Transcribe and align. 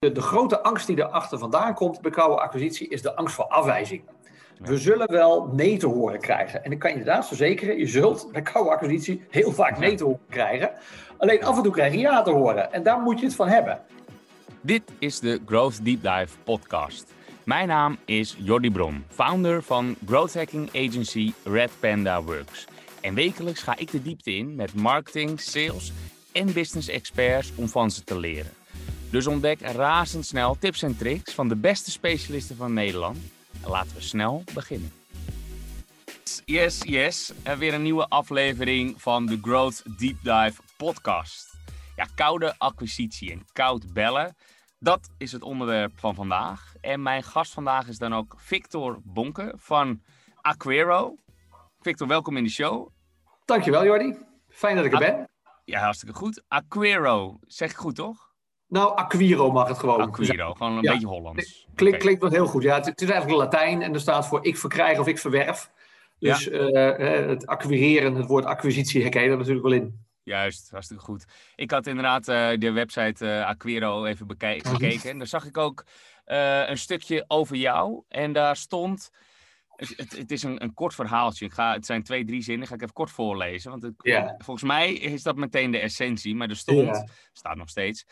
De, 0.00 0.12
de 0.12 0.20
grote 0.20 0.62
angst 0.62 0.86
die 0.86 0.98
erachter 0.98 1.38
vandaan 1.38 1.74
komt 1.74 2.00
bij 2.00 2.10
koude 2.10 2.40
acquisitie 2.40 2.88
is 2.88 3.02
de 3.02 3.14
angst 3.14 3.34
voor 3.34 3.44
afwijzing. 3.44 4.02
We 4.58 4.78
zullen 4.78 5.12
wel 5.12 5.46
nee 5.52 5.76
te 5.76 5.86
horen 5.86 6.20
krijgen. 6.20 6.64
En 6.64 6.72
ik 6.72 6.78
kan 6.78 6.90
je 6.90 6.96
inderdaad 6.96 7.26
verzekeren, 7.26 7.78
je 7.78 7.86
zult 7.86 8.28
bij 8.32 8.42
koude 8.42 8.70
acquisitie 8.70 9.22
heel 9.30 9.52
vaak 9.52 9.78
nee 9.78 9.94
te 9.94 10.04
horen 10.04 10.20
krijgen. 10.28 10.70
Alleen 11.18 11.44
af 11.44 11.56
en 11.56 11.62
toe 11.62 11.72
krijg 11.72 11.92
je 11.92 11.98
ja 11.98 12.22
te 12.22 12.30
horen. 12.30 12.72
En 12.72 12.82
daar 12.82 12.98
moet 12.98 13.18
je 13.20 13.26
het 13.26 13.34
van 13.34 13.48
hebben. 13.48 13.80
Dit 14.60 14.82
is 14.98 15.18
de 15.18 15.40
Growth 15.46 15.84
Deep 15.84 16.02
Dive 16.02 16.38
podcast. 16.44 17.12
Mijn 17.44 17.68
naam 17.68 17.98
is 18.04 18.36
Jordi 18.38 18.70
Bron, 18.70 19.04
founder 19.08 19.62
van 19.62 19.96
growth 20.06 20.34
hacking 20.34 20.68
agency 20.68 21.32
Red 21.44 21.70
Panda 21.80 22.22
Works. 22.22 22.66
En 23.00 23.14
wekelijks 23.14 23.62
ga 23.62 23.76
ik 23.76 23.90
de 23.90 24.02
diepte 24.02 24.34
in 24.34 24.54
met 24.54 24.74
marketing, 24.74 25.40
sales 25.40 25.92
en 26.32 26.52
business 26.52 26.88
experts 26.88 27.52
om 27.56 27.68
van 27.68 27.90
ze 27.90 28.04
te 28.04 28.18
leren. 28.18 28.59
Dus 29.10 29.26
ontdek 29.26 29.60
razendsnel 29.60 30.58
tips 30.58 30.82
en 30.82 30.96
tricks 30.96 31.34
van 31.34 31.48
de 31.48 31.56
beste 31.56 31.90
specialisten 31.90 32.56
van 32.56 32.72
Nederland. 32.72 33.18
En 33.62 33.70
laten 33.70 33.94
we 33.94 34.00
snel 34.00 34.44
beginnen. 34.54 34.92
Yes, 36.44 36.82
yes. 36.82 37.32
En 37.42 37.58
weer 37.58 37.74
een 37.74 37.82
nieuwe 37.82 38.08
aflevering 38.08 39.02
van 39.02 39.26
de 39.26 39.38
Growth 39.42 39.82
Deep 39.98 40.16
Dive 40.22 40.62
podcast. 40.76 41.58
Ja, 41.96 42.06
koude 42.14 42.54
acquisitie 42.58 43.32
en 43.32 43.46
koud 43.52 43.92
bellen. 43.92 44.36
Dat 44.78 45.10
is 45.18 45.32
het 45.32 45.42
onderwerp 45.42 45.98
van 45.98 46.14
vandaag. 46.14 46.74
En 46.80 47.02
mijn 47.02 47.22
gast 47.22 47.52
vandaag 47.52 47.88
is 47.88 47.98
dan 47.98 48.14
ook 48.14 48.34
Victor 48.36 48.98
Bonke 49.02 49.54
van 49.56 50.02
Aquero. 50.40 51.14
Victor, 51.80 52.06
welkom 52.06 52.36
in 52.36 52.44
de 52.44 52.50
show. 52.50 52.88
Dankjewel, 53.44 53.84
Jordi. 53.84 54.18
Fijn 54.48 54.76
dat 54.76 54.84
ik 54.84 54.92
er 54.92 54.98
ben. 54.98 55.28
Ja, 55.64 55.80
hartstikke 55.80 56.14
goed. 56.14 56.42
Aquero, 56.48 57.38
zeg 57.46 57.70
ik 57.70 57.76
goed 57.76 57.94
toch? 57.94 58.29
Nou, 58.70 58.96
Aquiro 58.96 59.52
mag 59.52 59.68
het 59.68 59.78
gewoon. 59.78 60.00
Aquiro, 60.00 60.54
gewoon 60.54 60.76
een 60.76 60.80
beetje 60.80 61.06
Hollands. 61.06 61.66
Klinkt, 61.74 61.98
klinkt 61.98 62.20
wel 62.20 62.30
heel 62.30 62.46
goed. 62.46 62.62
Ja, 62.62 62.74
het, 62.74 62.86
het, 62.86 63.00
is 63.00 63.08
eigenlijk 63.08 63.42
Latijn 63.42 63.82
en 63.82 63.94
er 63.94 64.00
staat 64.00 64.26
voor 64.26 64.44
ik 64.44 64.56
verkrijg 64.56 64.98
of 64.98 65.06
ik 65.06 65.18
verwerf. 65.18 65.70
Dus 66.18 66.44
ja. 66.44 66.98
uh, 66.98 67.28
het 67.28 67.46
acquireren, 67.46 68.14
het 68.14 68.26
woord 68.26 68.44
acquisitie 68.44 69.02
herken 69.02 69.22
je 69.22 69.30
er 69.30 69.36
natuurlijk 69.36 69.62
wel 69.62 69.72
in. 69.72 70.04
Juist, 70.22 70.70
hartstikke 70.70 71.02
goed. 71.02 71.24
Ik 71.54 71.70
had 71.70 71.86
inderdaad 71.86 72.28
uh, 72.28 72.50
de 72.58 72.70
website 72.70 73.24
uh, 73.24 73.46
Aquiro 73.46 74.04
even 74.04 74.26
Mhm. 74.26 74.36
bekeken. 74.72 75.10
En 75.10 75.18
daar 75.18 75.26
zag 75.26 75.46
ik 75.46 75.56
ook 75.58 75.84
een 76.24 76.78
stukje 76.78 77.24
over 77.26 77.56
jou. 77.56 78.02
En 78.08 78.32
daar 78.32 78.56
stond... 78.56 79.10
Het, 79.76 80.16
het 80.16 80.30
is 80.30 80.42
een, 80.42 80.62
een, 80.62 80.74
kort 80.74 80.94
verhaaltje. 80.94 81.44
Ik 81.44 81.52
ga, 81.52 81.72
het 81.72 81.86
zijn 81.86 82.02
twee, 82.02 82.24
drie 82.24 82.42
zinnen. 82.42 82.68
Ga 82.68 82.74
ik 82.74 82.82
even 82.82 82.94
kort 82.94 83.10
voorlezen. 83.10 83.70
Want 83.70 83.82
het, 83.82 83.94
volgens 84.38 84.62
mij 84.66 84.92
is 84.92 85.22
dat 85.22 85.36
meteen 85.36 85.70
de 85.70 85.78
essentie. 85.78 86.34
Maar 86.34 86.48
er 86.48 86.56
stond, 86.56 87.04
staat 87.32 87.56
nog 87.56 87.68
steeds... 87.68 88.04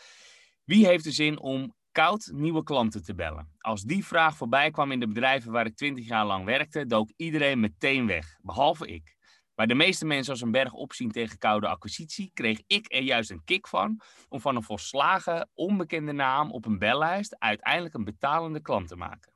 Wie 0.69 0.85
heeft 0.85 1.03
de 1.03 1.11
zin 1.11 1.39
om 1.39 1.75
koud 1.91 2.29
nieuwe 2.33 2.63
klanten 2.63 3.03
te 3.03 3.15
bellen? 3.15 3.51
Als 3.57 3.81
die 3.83 4.05
vraag 4.05 4.37
voorbij 4.37 4.71
kwam 4.71 4.91
in 4.91 4.99
de 4.99 5.07
bedrijven 5.07 5.51
waar 5.51 5.65
ik 5.65 5.75
20 5.75 6.07
jaar 6.07 6.25
lang 6.25 6.45
werkte, 6.45 6.85
dook 6.85 7.09
iedereen 7.15 7.59
meteen 7.59 8.07
weg, 8.07 8.37
behalve 8.41 8.87
ik. 8.87 9.15
Waar 9.55 9.67
de 9.67 9.75
meeste 9.75 10.05
mensen 10.05 10.31
als 10.31 10.41
een 10.41 10.51
berg 10.51 10.73
opzien 10.73 11.11
tegen 11.11 11.37
koude 11.37 11.67
acquisitie, 11.67 12.31
kreeg 12.33 12.61
ik 12.67 12.93
er 12.93 13.01
juist 13.01 13.29
een 13.29 13.43
kick 13.43 13.67
van 13.67 14.01
om 14.27 14.39
van 14.41 14.55
een 14.55 14.63
volslagen 14.63 15.49
onbekende 15.53 16.11
naam 16.11 16.51
op 16.51 16.65
een 16.65 16.77
bellijst 16.77 17.35
uiteindelijk 17.39 17.93
een 17.93 18.03
betalende 18.03 18.61
klant 18.61 18.87
te 18.87 18.95
maken. 18.95 19.33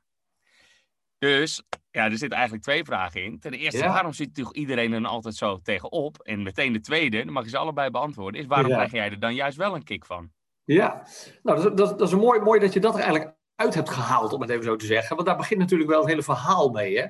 Dus 1.18 1.62
ja, 1.90 2.04
er 2.04 2.10
zitten 2.18 2.30
eigenlijk 2.38 2.62
twee 2.62 2.84
vragen 2.84 3.24
in. 3.24 3.38
Ten 3.38 3.52
eerste, 3.52 3.78
Ja. 3.84 3.92
waarom 3.92 4.12
zit 4.12 4.34
toch 4.34 4.52
iedereen 4.52 4.92
er 4.92 5.06
altijd 5.06 5.34
zo 5.34 5.58
tegenop? 5.58 6.18
En 6.18 6.42
meteen 6.42 6.72
de 6.72 6.80
tweede, 6.80 7.24
dan 7.24 7.32
mag 7.32 7.44
je 7.44 7.50
ze 7.50 7.58
allebei 7.58 7.90
beantwoorden, 7.90 8.40
is 8.40 8.46
waarom 8.46 8.70
Ja. 8.70 8.76
krijg 8.76 8.92
jij 8.92 9.10
er 9.10 9.20
dan 9.20 9.34
juist 9.34 9.56
wel 9.56 9.74
een 9.74 9.84
kick 9.84 10.06
van? 10.06 10.32
Ja, 10.64 11.06
nou, 11.42 11.62
dat, 11.62 11.76
dat, 11.76 11.98
dat 11.98 12.08
is 12.08 12.14
mooi, 12.14 12.40
mooi 12.40 12.60
dat 12.60 12.72
je 12.72 12.80
dat 12.80 12.94
er 12.94 13.00
eigenlijk 13.00 13.36
uit 13.56 13.74
hebt 13.74 13.90
gehaald, 13.90 14.32
om 14.32 14.40
het 14.40 14.50
even 14.50 14.64
zo 14.64 14.76
te 14.76 14.86
zeggen. 14.86 15.16
Want 15.16 15.28
daar 15.28 15.36
begint 15.36 15.60
natuurlijk 15.60 15.90
wel 15.90 16.00
het 16.00 16.08
hele 16.08 16.22
verhaal 16.22 16.70
mee. 16.70 16.98
Hè? 16.98 17.06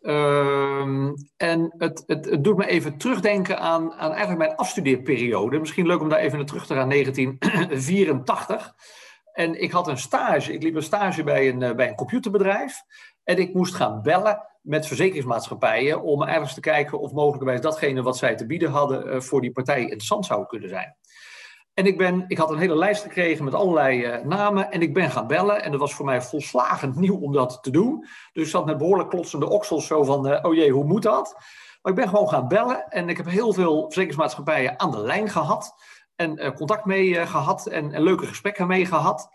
Ehm, 0.00 1.14
en 1.36 1.74
het, 1.78 2.04
het, 2.06 2.24
het 2.24 2.44
doet 2.44 2.56
me 2.56 2.66
even 2.66 2.96
terugdenken 2.96 3.58
aan, 3.58 3.92
aan 3.92 4.10
eigenlijk 4.10 4.38
mijn 4.38 4.56
afstudeerperiode. 4.56 5.58
Misschien 5.58 5.86
leuk 5.86 6.00
om 6.00 6.08
daar 6.08 6.18
even 6.18 6.38
naar 6.38 6.46
terug 6.46 6.66
te 6.66 6.74
gaan, 6.74 6.88
1984. 6.88 8.74
En 9.32 9.62
ik 9.62 9.70
had 9.70 9.88
een 9.88 9.98
stage, 9.98 10.52
ik 10.52 10.62
liep 10.62 10.74
een 10.74 10.82
stage 10.82 11.24
bij 11.24 11.48
een, 11.48 11.62
eh, 11.62 11.74
bij 11.74 11.88
een 11.88 11.94
computerbedrijf. 11.94 12.82
En 13.24 13.38
ik 13.38 13.54
moest 13.54 13.74
gaan 13.74 14.02
bellen 14.02 14.48
met 14.60 14.86
verzekeringsmaatschappijen 14.86 16.02
om 16.02 16.22
eens 16.22 16.54
te 16.54 16.60
kijken 16.60 17.00
of 17.00 17.12
mogelijkerwijs 17.12 17.60
datgene 17.60 18.02
wat 18.02 18.16
zij 18.16 18.34
te 18.36 18.46
bieden 18.46 18.70
hadden 18.70 19.10
eh, 19.10 19.20
voor 19.20 19.40
die 19.40 19.52
partij 19.52 19.80
interessant 19.80 20.26
zou 20.26 20.46
kunnen 20.46 20.68
zijn. 20.68 20.96
En 21.74 21.86
ik, 21.86 21.98
ben, 21.98 22.24
ik 22.28 22.38
had 22.38 22.50
een 22.50 22.58
hele 22.58 22.76
lijst 22.76 23.02
gekregen 23.02 23.44
met 23.44 23.54
allerlei 23.54 24.04
eh, 24.04 24.24
namen 24.24 24.70
en 24.70 24.82
ik 24.82 24.94
ben 24.94 25.10
gaan 25.10 25.26
bellen. 25.26 25.62
En 25.62 25.70
dat 25.70 25.80
was 25.80 25.94
voor 25.94 26.04
mij 26.04 26.22
volslagen 26.22 26.92
nieuw 26.96 27.16
om 27.20 27.32
dat 27.32 27.58
te 27.62 27.70
doen. 27.70 28.06
Dus 28.32 28.44
ik 28.44 28.50
zat 28.50 28.66
met 28.66 28.78
behoorlijk 28.78 29.10
klotsende 29.10 29.48
oksels 29.48 29.86
zo 29.86 30.04
van, 30.04 30.28
eh, 30.28 30.44
oh 30.44 30.54
jee, 30.54 30.70
hoe 30.70 30.84
moet 30.84 31.02
dat? 31.02 31.34
Maar 31.82 31.92
ik 31.92 31.98
ben 31.98 32.08
gewoon 32.08 32.28
gaan 32.28 32.48
bellen 32.48 32.88
en 32.88 33.08
ik 33.08 33.16
heb 33.16 33.26
heel 33.26 33.52
veel 33.52 33.82
verzekeringsmaatschappijen 33.82 34.80
aan 34.80 34.90
de 34.90 35.00
lijn 35.00 35.28
gehad. 35.28 35.74
En 36.16 36.38
eh, 36.38 36.54
contact 36.54 36.84
mee 36.84 37.18
eh, 37.18 37.30
gehad 37.30 37.66
en, 37.66 38.02
leuke 38.02 38.26
gesprekken 38.26 38.66
mee 38.66 38.86
gehad. 38.86 39.28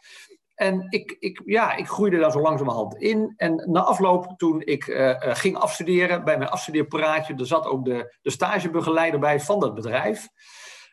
En 0.56 0.86
ik, 0.90 1.16
ik, 1.20 1.42
ja, 1.46 1.76
ik 1.76 1.88
groeide 1.88 2.18
daar 2.18 2.32
zo 2.32 2.42
langzamerhand 2.42 2.96
in. 2.96 3.34
En 3.38 3.64
na 3.72 3.82
afloop, 3.82 4.34
toen 4.38 4.62
ik 4.62 4.84
ging 5.20 5.58
afstuderen, 5.58 6.24
bij 6.24 6.38
mijn 6.38 6.50
afstudeerpraatje, 6.50 7.36
er 7.36 7.46
zat 7.46 7.66
ook 7.66 7.86
de, 7.86 8.18
de 8.22 8.30
stagebegeleider 8.30 9.20
bij 9.20 9.40
van 9.40 9.60
dat 9.60 9.74
bedrijf. 9.74 10.28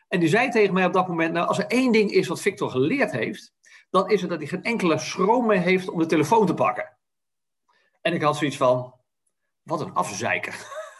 En 0.07 0.19
die 0.19 0.29
zei 0.29 0.49
tegen 0.49 0.73
mij 0.73 0.85
op 0.85 0.93
dat 0.93 1.07
moment, 1.07 1.33
nou, 1.33 1.47
als 1.47 1.57
er 1.57 1.67
één 1.67 1.91
ding 1.91 2.11
is 2.11 2.27
wat 2.27 2.41
Victor 2.41 2.69
geleerd 2.69 3.11
heeft, 3.11 3.53
dan 3.89 4.09
is 4.09 4.21
het 4.21 4.29
dat 4.29 4.39
hij 4.39 4.47
geen 4.47 4.63
enkele 4.63 4.97
schroom 4.97 5.45
meer 5.45 5.61
heeft 5.61 5.89
om 5.89 5.99
de 5.99 6.05
telefoon 6.05 6.45
te 6.45 6.53
pakken. 6.53 6.97
En 8.01 8.13
ik 8.13 8.21
had 8.21 8.37
zoiets 8.37 8.57
van, 8.57 8.93
wat 9.63 9.81
een 9.81 9.93
afzeiker. 9.93 10.55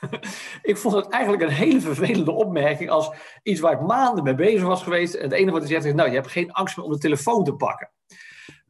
ik 0.62 0.78
vond 0.78 0.95
het 0.95 1.09
eigenlijk 1.09 1.44
een 1.44 1.50
hele 1.50 1.81
vervelende 1.81 2.31
opmerking 2.31 2.90
als 2.90 3.12
iets 3.44 3.59
waar 3.59 3.73
ik 3.73 3.88
maanden 3.88 4.23
mee 4.23 4.35
bezig 4.35 4.63
was 4.63 4.84
geweest. 4.84 5.13
En 5.13 5.24
het 5.24 5.31
enige 5.31 5.51
wat 5.51 5.62
hij 5.62 5.72
zegt 5.72 5.85
is, 5.85 5.94
nou, 5.94 6.09
je 6.09 6.16
hebt 6.16 6.31
geen 6.31 6.51
angst 6.51 6.78
meer 6.78 6.85
om 6.85 6.91
de 6.91 6.97
telefoon 6.97 7.44
te 7.44 7.56
pakken. 7.56 7.91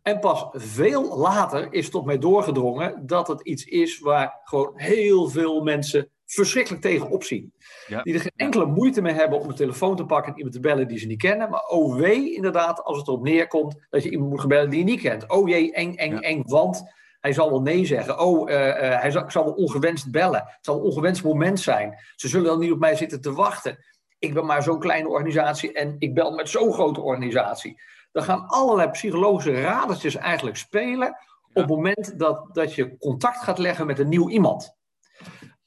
En 0.01 0.19
pas 0.19 0.47
veel 0.51 1.17
later 1.17 1.73
is 1.73 1.89
tot 1.89 2.05
mij 2.05 2.17
doorgedrongen 2.17 3.05
dat 3.05 3.27
het 3.27 3.41
iets 3.41 3.63
is 3.63 3.99
waar 3.99 4.41
gewoon 4.43 4.71
heel 4.75 5.29
veel 5.29 5.61
mensen 5.63 6.11
verschrikkelijk 6.27 6.81
tegen 6.81 7.09
opzien. 7.09 7.53
Ja. 7.87 8.01
Die 8.01 8.13
er 8.13 8.19
geen 8.19 8.31
enkele 8.35 8.65
moeite 8.65 9.01
mee 9.01 9.13
hebben 9.13 9.39
om 9.39 9.47
de 9.47 9.53
telefoon 9.53 9.95
te 9.95 10.05
pakken 10.05 10.31
en 10.31 10.37
iemand 10.37 10.55
te 10.55 10.61
bellen 10.61 10.87
die 10.87 10.97
ze 10.99 11.07
niet 11.07 11.21
kennen. 11.21 11.49
Maar 11.49 11.65
oh 11.65 11.95
wee, 11.95 12.35
inderdaad, 12.35 12.83
als 12.83 12.97
het 12.97 13.07
erop 13.07 13.23
neerkomt 13.23 13.75
dat 13.89 14.03
je 14.03 14.09
iemand 14.09 14.29
moet 14.29 14.39
gaan 14.39 14.49
bellen 14.49 14.69
die 14.69 14.79
je 14.79 14.85
niet 14.85 15.01
kent. 15.01 15.29
Oh 15.29 15.49
jee, 15.49 15.73
eng, 15.73 15.95
eng, 15.95 16.11
Ja. 16.11 16.19
eng, 16.19 16.41
want 16.45 16.95
hij 17.19 17.33
zal 17.33 17.49
wel 17.49 17.61
nee 17.61 17.85
zeggen. 17.85 18.19
Oh, 18.19 18.51
eh, 18.51 19.01
hij 19.01 19.11
zal, 19.11 19.23
zal 19.31 19.43
wel 19.43 19.53
ongewenst 19.53 20.11
bellen. 20.11 20.43
Het 20.45 20.57
zal 20.61 20.75
een 20.75 20.81
ongewenst 20.81 21.23
moment 21.23 21.59
zijn. 21.59 21.97
Ze 22.15 22.27
zullen 22.27 22.45
dan 22.45 22.59
niet 22.59 22.71
op 22.71 22.79
mij 22.79 22.95
zitten 22.95 23.21
te 23.21 23.33
wachten. 23.33 23.77
Ik 24.19 24.33
ben 24.33 24.45
maar 24.45 24.63
zo'n 24.63 24.79
kleine 24.79 25.07
organisatie 25.09 25.71
en 25.73 25.95
ik 25.99 26.13
bel 26.13 26.31
met 26.31 26.49
zo'n 26.49 26.73
grote 26.73 27.01
organisatie. 27.01 27.81
Dan 28.11 28.23
gaan 28.23 28.45
allerlei 28.47 28.89
psychologische 28.89 29.61
radertjes 29.61 30.15
eigenlijk 30.15 30.57
spelen 30.57 31.07
op 31.47 31.53
het 31.55 31.67
moment 31.67 32.19
dat, 32.19 32.49
dat 32.51 32.73
je 32.75 32.97
contact 32.97 33.37
gaat 33.43 33.57
leggen 33.57 33.85
met 33.85 33.99
een 33.99 34.09
nieuw 34.09 34.29
iemand. 34.29 34.76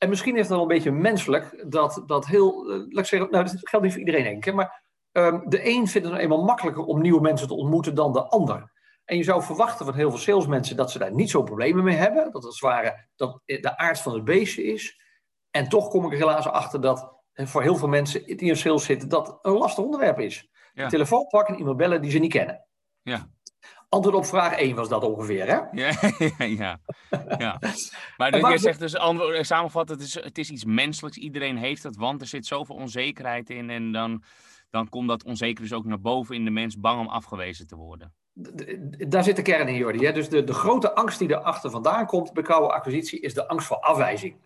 En 0.02 0.08
misschien 0.08 0.34
is 0.34 0.40
het 0.40 0.48
wel 0.48 0.62
een 0.62 0.68
beetje 0.68 0.90
menselijk 0.90 1.64
dat, 1.68 2.02
dat 2.06 2.26
heel, 2.26 2.70
eh, 2.70 2.76
laat 2.76 2.98
ik 2.98 3.04
zeggen, 3.04 3.30
nou 3.30 3.44
dat 3.44 3.68
geldt 3.68 3.84
niet 3.84 3.94
voor 3.94 4.04
iedereen 4.04 4.24
denk 4.24 4.46
ik, 4.46 4.54
maar 4.54 4.82
ehm, 5.12 5.48
de 5.48 5.66
een 5.66 5.88
vindt 5.88 5.92
het 5.94 6.04
nou 6.04 6.18
eenmaal 6.18 6.44
makkelijker 6.44 6.84
om 6.84 7.00
nieuwe 7.00 7.20
mensen 7.20 7.48
te 7.48 7.54
ontmoeten 7.54 7.94
dan 7.94 8.12
de 8.12 8.22
ander. 8.22 8.72
En 9.04 9.16
je 9.16 9.22
zou 9.22 9.42
verwachten 9.42 9.84
van 9.84 9.94
heel 9.94 10.10
veel 10.10 10.18
salesmensen 10.18 10.76
dat 10.76 10.90
ze 10.90 10.98
daar 10.98 11.12
niet 11.12 11.30
zo 11.30 11.42
problemen 11.42 11.84
mee 11.84 11.96
hebben, 11.96 12.32
dat 12.32 12.42
het 12.42 12.54
zware, 12.54 13.08
dat 13.16 13.40
de 13.44 13.76
aard 13.76 14.00
van 14.00 14.14
het 14.14 14.24
beestje 14.24 14.64
is. 14.64 15.00
En 15.50 15.68
toch 15.68 15.88
kom 15.88 16.04
ik 16.04 16.12
er 16.12 16.18
helaas 16.18 16.46
achter 16.46 16.80
dat 16.80 17.18
voor 17.34 17.62
heel 17.62 17.76
veel 17.76 17.88
mensen 17.88 18.26
die 18.26 18.48
in 18.48 18.56
sales 18.56 18.84
zitten, 18.84 19.08
dat 19.08 19.38
een 19.42 19.52
lastig 19.52 19.84
onderwerp 19.84 20.18
is. 20.18 20.50
Ja. 20.72 20.88
Telefoon 20.88 21.26
pakken 21.26 21.54
en 21.54 21.60
iemand 21.60 21.76
bellen 21.76 22.02
die 22.02 22.10
ze 22.10 22.18
niet 22.18 22.32
kennen. 22.32 22.66
Ja. 23.02 23.30
Antwoord 23.90 24.16
op 24.16 24.26
vraag 24.26 24.52
1 24.52 24.74
was 24.74 24.88
dat 24.88 25.04
ongeveer, 25.04 25.46
hè? 25.46 25.58
Ja, 25.72 25.92
ja, 26.18 26.44
ja. 26.44 26.80
ja. 27.38 27.58
Maar 28.16 28.30
dus, 28.30 28.62
zegt 28.62 28.78
dus, 28.78 28.94
eh, 28.94 29.42
samenvatten, 29.42 29.96
het 29.96 30.04
is, 30.04 30.14
het 30.14 30.38
is 30.38 30.50
iets 30.50 30.64
menselijks. 30.64 31.16
Iedereen 31.16 31.56
heeft 31.56 31.82
het, 31.82 31.96
want 31.96 32.20
er 32.20 32.26
zit 32.26 32.46
zoveel 32.46 32.76
onzekerheid 32.76 33.50
in. 33.50 33.70
En 33.70 33.92
dan, 33.92 34.22
dan 34.70 34.88
komt 34.88 35.08
dat 35.08 35.24
onzeker 35.24 35.62
dus 35.62 35.72
ook 35.72 35.84
naar 35.84 36.00
boven 36.00 36.34
in 36.34 36.44
de 36.44 36.50
mens, 36.50 36.78
bang 36.78 37.00
om 37.00 37.08
afgewezen 37.08 37.66
te 37.66 37.76
worden. 37.76 38.14
Daar 39.08 39.24
zit 39.24 39.36
de 39.36 39.42
kern 39.42 39.68
in, 39.68 39.74
Jordi. 39.74 40.04
Hè? 40.04 40.12
Dus 40.12 40.28
de, 40.28 40.44
de 40.44 40.52
grote 40.52 40.94
angst 40.94 41.18
die 41.18 41.30
erachter 41.30 41.70
vandaan 41.70 42.06
komt 42.06 42.32
bij 42.32 42.42
koude 42.42 42.72
acquisitie 42.72 43.20
is 43.20 43.34
de 43.34 43.48
angst 43.48 43.66
voor 43.66 43.80
afwijzing. 43.80 44.36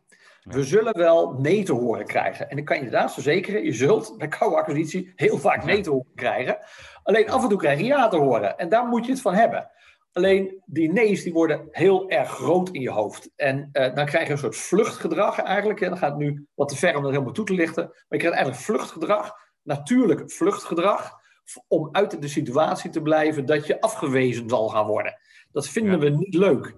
We 0.44 0.64
zullen 0.64 0.98
wel 0.98 1.32
nee 1.32 1.62
te 1.62 1.72
horen 1.72 2.06
krijgen. 2.06 2.50
En 2.50 2.58
ik 2.58 2.64
kan 2.64 2.76
je 2.76 2.82
inderdaad 2.82 3.12
verzekeren, 3.12 3.64
je 3.64 3.72
zult 3.72 4.14
bij 4.18 4.28
koude 4.28 4.56
acquisitie 4.56 5.12
heel 5.16 5.38
vaak 5.38 5.64
nee 5.64 5.80
te 5.80 5.90
horen 5.90 6.14
krijgen. 6.14 6.58
Alleen 7.04 7.30
af 7.30 7.42
en 7.42 7.48
toe 7.48 7.58
krijg 7.58 7.78
je 7.78 7.84
ja 7.84 8.08
te 8.08 8.16
horen. 8.16 8.58
En 8.58 8.68
daar 8.68 8.86
moet 8.86 9.06
je 9.06 9.12
het 9.12 9.20
van 9.20 9.34
hebben. 9.34 9.70
Alleen 10.12 10.62
die 10.66 10.92
nee's 10.92 11.22
die 11.22 11.32
worden 11.32 11.68
heel 11.70 12.08
erg 12.10 12.30
groot 12.30 12.68
in 12.68 12.80
je 12.80 12.90
hoofd. 12.90 13.30
En 13.36 13.68
eh, 13.72 13.94
dan 13.94 14.06
krijg 14.06 14.26
je 14.26 14.32
een 14.32 14.38
soort 14.38 14.56
vluchtgedrag 14.56 15.38
eigenlijk. 15.38 15.80
Hè. 15.80 15.88
Dan 15.88 15.98
gaat 15.98 16.10
het 16.10 16.18
nu 16.18 16.46
wat 16.54 16.68
te 16.68 16.76
ver 16.76 16.96
om 16.96 17.02
dat 17.02 17.10
helemaal 17.10 17.32
toe 17.32 17.44
te 17.44 17.54
lichten. 17.54 17.84
Maar 17.84 18.04
je 18.08 18.18
krijgt 18.18 18.36
eigenlijk 18.36 18.64
vluchtgedrag, 18.64 19.32
natuurlijk 19.62 20.30
vluchtgedrag. 20.30 21.22
om 21.68 21.88
uit 21.92 22.22
de 22.22 22.28
situatie 22.28 22.90
te 22.90 23.02
blijven 23.02 23.46
dat 23.46 23.66
je 23.66 23.80
afgewezen 23.80 24.48
zal 24.48 24.68
gaan 24.68 24.86
worden. 24.86 25.18
Dat 25.52 25.68
vinden 25.68 25.98
we 25.98 26.08
niet 26.08 26.34
leuk. 26.34 26.76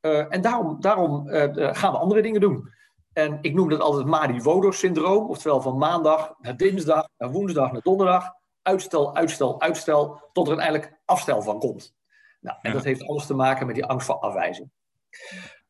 Uh, 0.00 0.34
en 0.34 0.40
daarom, 0.40 0.80
daarom 0.80 1.28
uh, 1.28 1.44
gaan 1.72 1.92
we 1.92 1.98
andere 1.98 2.22
dingen 2.22 2.40
doen. 2.40 2.72
En 3.12 3.38
ik 3.40 3.54
noem 3.54 3.68
dat 3.68 3.80
altijd 3.80 4.02
het 4.02 4.10
Mari-Wodo-syndroom, 4.10 5.28
oftewel 5.28 5.60
van 5.60 5.78
maandag 5.78 6.34
naar 6.38 6.56
dinsdag, 6.56 7.08
naar 7.18 7.30
woensdag, 7.30 7.72
naar 7.72 7.82
donderdag. 7.82 8.32
Uitstel, 8.68 9.16
uitstel, 9.16 9.60
uitstel, 9.60 10.28
tot 10.32 10.48
er 10.48 10.58
uiteindelijk 10.58 11.00
afstel 11.04 11.42
van 11.42 11.58
komt. 11.58 11.96
Nou, 12.40 12.58
en 12.62 12.72
dat 12.72 12.84
heeft 12.84 13.06
alles 13.06 13.26
te 13.26 13.34
maken 13.34 13.66
met 13.66 13.74
die 13.74 13.84
angst 13.84 14.06
voor 14.06 14.14
afwijzing. 14.14 14.70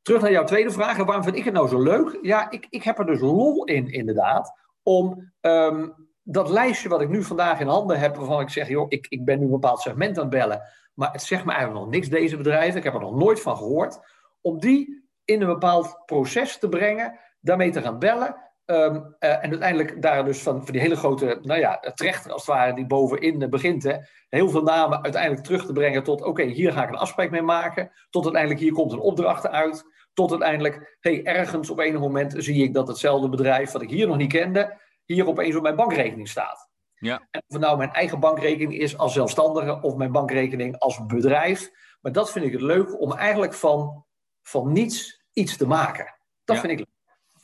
Terug 0.02 0.22
naar 0.22 0.30
jouw 0.30 0.44
tweede 0.44 0.70
vraag. 0.70 0.96
waarom 0.96 1.22
vind 1.22 1.36
ik 1.36 1.44
het 1.44 1.54
nou 1.54 1.68
zo 1.68 1.82
leuk? 1.82 2.18
Ja, 2.22 2.50
ik, 2.50 2.66
ik 2.70 2.82
heb 2.82 2.98
er 2.98 3.06
dus 3.06 3.20
lol 3.20 3.64
in, 3.64 3.90
inderdaad. 3.90 4.52
Om 4.82 5.32
um, 5.40 6.08
dat 6.22 6.50
lijstje 6.50 6.88
wat 6.88 7.00
ik 7.00 7.08
nu 7.08 7.22
vandaag 7.22 7.60
in 7.60 7.66
handen 7.66 7.98
heb, 7.98 8.16
waarvan 8.16 8.40
ik 8.40 8.48
zeg, 8.48 8.68
joh, 8.68 8.86
ik, 8.88 9.06
ik 9.08 9.24
ben 9.24 9.38
nu 9.38 9.44
een 9.44 9.50
bepaald 9.50 9.80
segment 9.80 10.16
aan 10.16 10.22
het 10.22 10.32
bellen. 10.32 10.62
Maar 10.94 11.12
het 11.12 11.22
zegt 11.22 11.44
me 11.44 11.52
eigenlijk 11.52 11.84
nog 11.84 11.92
niks, 11.92 12.08
deze 12.08 12.36
bedrijven. 12.36 12.78
Ik 12.78 12.84
heb 12.84 12.94
er 12.94 13.00
nog 13.00 13.16
nooit 13.16 13.40
van 13.40 13.56
gehoord. 13.56 13.98
Om 14.40 14.60
die 14.60 15.08
in 15.24 15.40
een 15.40 15.46
bepaald 15.46 16.02
proces 16.06 16.58
te 16.58 16.68
brengen, 16.68 17.18
daarmee 17.40 17.70
te 17.70 17.82
gaan 17.82 17.98
bellen. 17.98 18.36
Um, 18.70 18.94
uh, 18.96 19.30
en 19.30 19.50
uiteindelijk 19.50 20.02
daar 20.02 20.24
dus 20.24 20.42
van, 20.42 20.64
van 20.64 20.72
die 20.72 20.80
hele 20.80 20.96
grote, 20.96 21.38
nou 21.42 21.60
ja, 21.60 21.78
trechter 21.94 22.32
als 22.32 22.46
het 22.46 22.54
ware, 22.54 22.74
die 22.74 22.86
bovenin 22.86 23.50
begint. 23.50 23.82
Hè, 23.82 23.96
heel 24.28 24.48
veel 24.48 24.62
namen 24.62 25.02
uiteindelijk 25.02 25.44
terug 25.44 25.66
te 25.66 25.72
brengen 25.72 26.02
tot, 26.02 26.22
oké, 26.22 26.42
hier 26.42 26.72
ga 26.72 26.82
ik 26.82 26.88
een 26.88 26.96
afspraak 26.96 27.30
mee 27.30 27.42
maken. 27.42 27.90
Tot 28.10 28.22
uiteindelijk, 28.22 28.62
hier 28.62 28.72
komt 28.72 28.92
een 28.92 28.98
opdracht 28.98 29.48
uit. 29.48 29.84
Tot 30.12 30.30
uiteindelijk, 30.30 30.96
hey, 31.00 31.24
ergens 31.24 31.70
op 31.70 31.78
een 31.78 31.98
moment 31.98 32.34
zie 32.36 32.62
ik 32.62 32.74
dat 32.74 32.88
hetzelfde 32.88 33.28
bedrijf, 33.28 33.72
wat 33.72 33.82
ik 33.82 33.90
hier 33.90 34.06
nog 34.06 34.16
niet 34.16 34.32
kende, 34.32 34.80
hier 35.04 35.26
opeens 35.26 35.56
op 35.56 35.62
mijn 35.62 35.76
bankrekening 35.76 36.28
staat. 36.28 36.68
Ja. 36.94 37.28
En 37.30 37.42
of 37.46 37.54
het 37.54 37.60
nou 37.60 37.76
mijn 37.76 37.92
eigen 37.92 38.20
bankrekening 38.20 38.80
is 38.80 38.98
als 38.98 39.12
zelfstandige 39.12 39.80
of 39.82 39.96
mijn 39.96 40.12
bankrekening 40.12 40.78
als 40.78 41.06
bedrijf. 41.06 41.70
Maar 42.00 42.12
dat 42.12 42.32
vind 42.32 42.44
ik 42.44 42.52
het 42.52 42.60
leuk 42.60 43.00
om 43.00 43.12
eigenlijk 43.12 43.54
van, 43.54 44.04
van 44.42 44.72
niets 44.72 45.24
iets 45.32 45.56
te 45.56 45.66
maken. 45.66 46.14
Dat 46.44 46.58
vind 46.58 46.72
ik 46.72 46.78
leuk. 46.78 46.97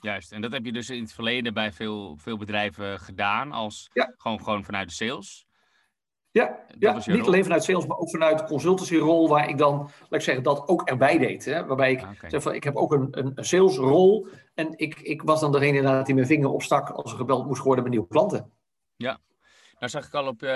Juist, 0.04 0.32
en 0.32 0.40
dat 0.40 0.52
heb 0.52 0.64
je 0.64 0.72
dus 0.72 0.90
in 0.90 1.02
het 1.02 1.12
verleden 1.12 1.54
bij 1.54 1.72
veel, 1.72 2.16
veel 2.16 2.36
bedrijven 2.36 3.00
gedaan, 3.00 3.52
als 3.52 3.90
gewoon, 4.16 4.42
gewoon 4.42 4.64
vanuit 4.64 4.88
de 4.88 4.94
sales. 4.94 5.46
Ja, 6.30 6.58
ja 6.78 7.00
niet 7.06 7.26
alleen 7.26 7.42
vanuit 7.42 7.64
sales, 7.64 7.86
maar 7.86 7.96
ook 7.96 8.10
vanuit 8.10 8.38
de 8.38 8.44
consultancyrol, 8.44 9.28
waar 9.28 9.48
ik 9.48 9.58
dan, 9.58 9.78
laat 9.78 10.10
ik 10.10 10.20
zeggen, 10.20 10.44
dat 10.44 10.68
ook 10.68 10.82
erbij 10.88 11.18
deed. 11.18 11.44
Hè? 11.44 11.66
Waarbij 11.66 11.92
ik 11.92 12.02
ah, 12.02 12.10
zeg 12.28 12.42
van, 12.42 12.54
ik 12.54 12.64
heb 12.64 12.76
ook 12.76 12.92
een, 12.92 13.08
een, 13.10 13.44
salesrol 13.44 14.28
en 14.54 14.78
ik, 14.78 15.00
ik 15.00 15.22
was 15.22 15.40
dan 15.40 15.52
degene 15.52 15.76
inderdaad 15.76 16.06
die 16.06 16.14
mijn 16.14 16.26
vinger 16.26 16.50
opstak 16.50 16.90
als 16.90 17.12
er 17.12 17.18
gebeld 17.18 17.46
moest 17.46 17.62
worden 17.62 17.82
met 17.82 17.92
nieuwe 17.92 18.08
klanten. 18.08 18.52
Ja, 18.96 19.18
nou 19.78 19.90
zag 19.90 20.06
ik 20.06 20.14
al 20.14 20.26
op 20.26 20.42
uh, 20.42 20.50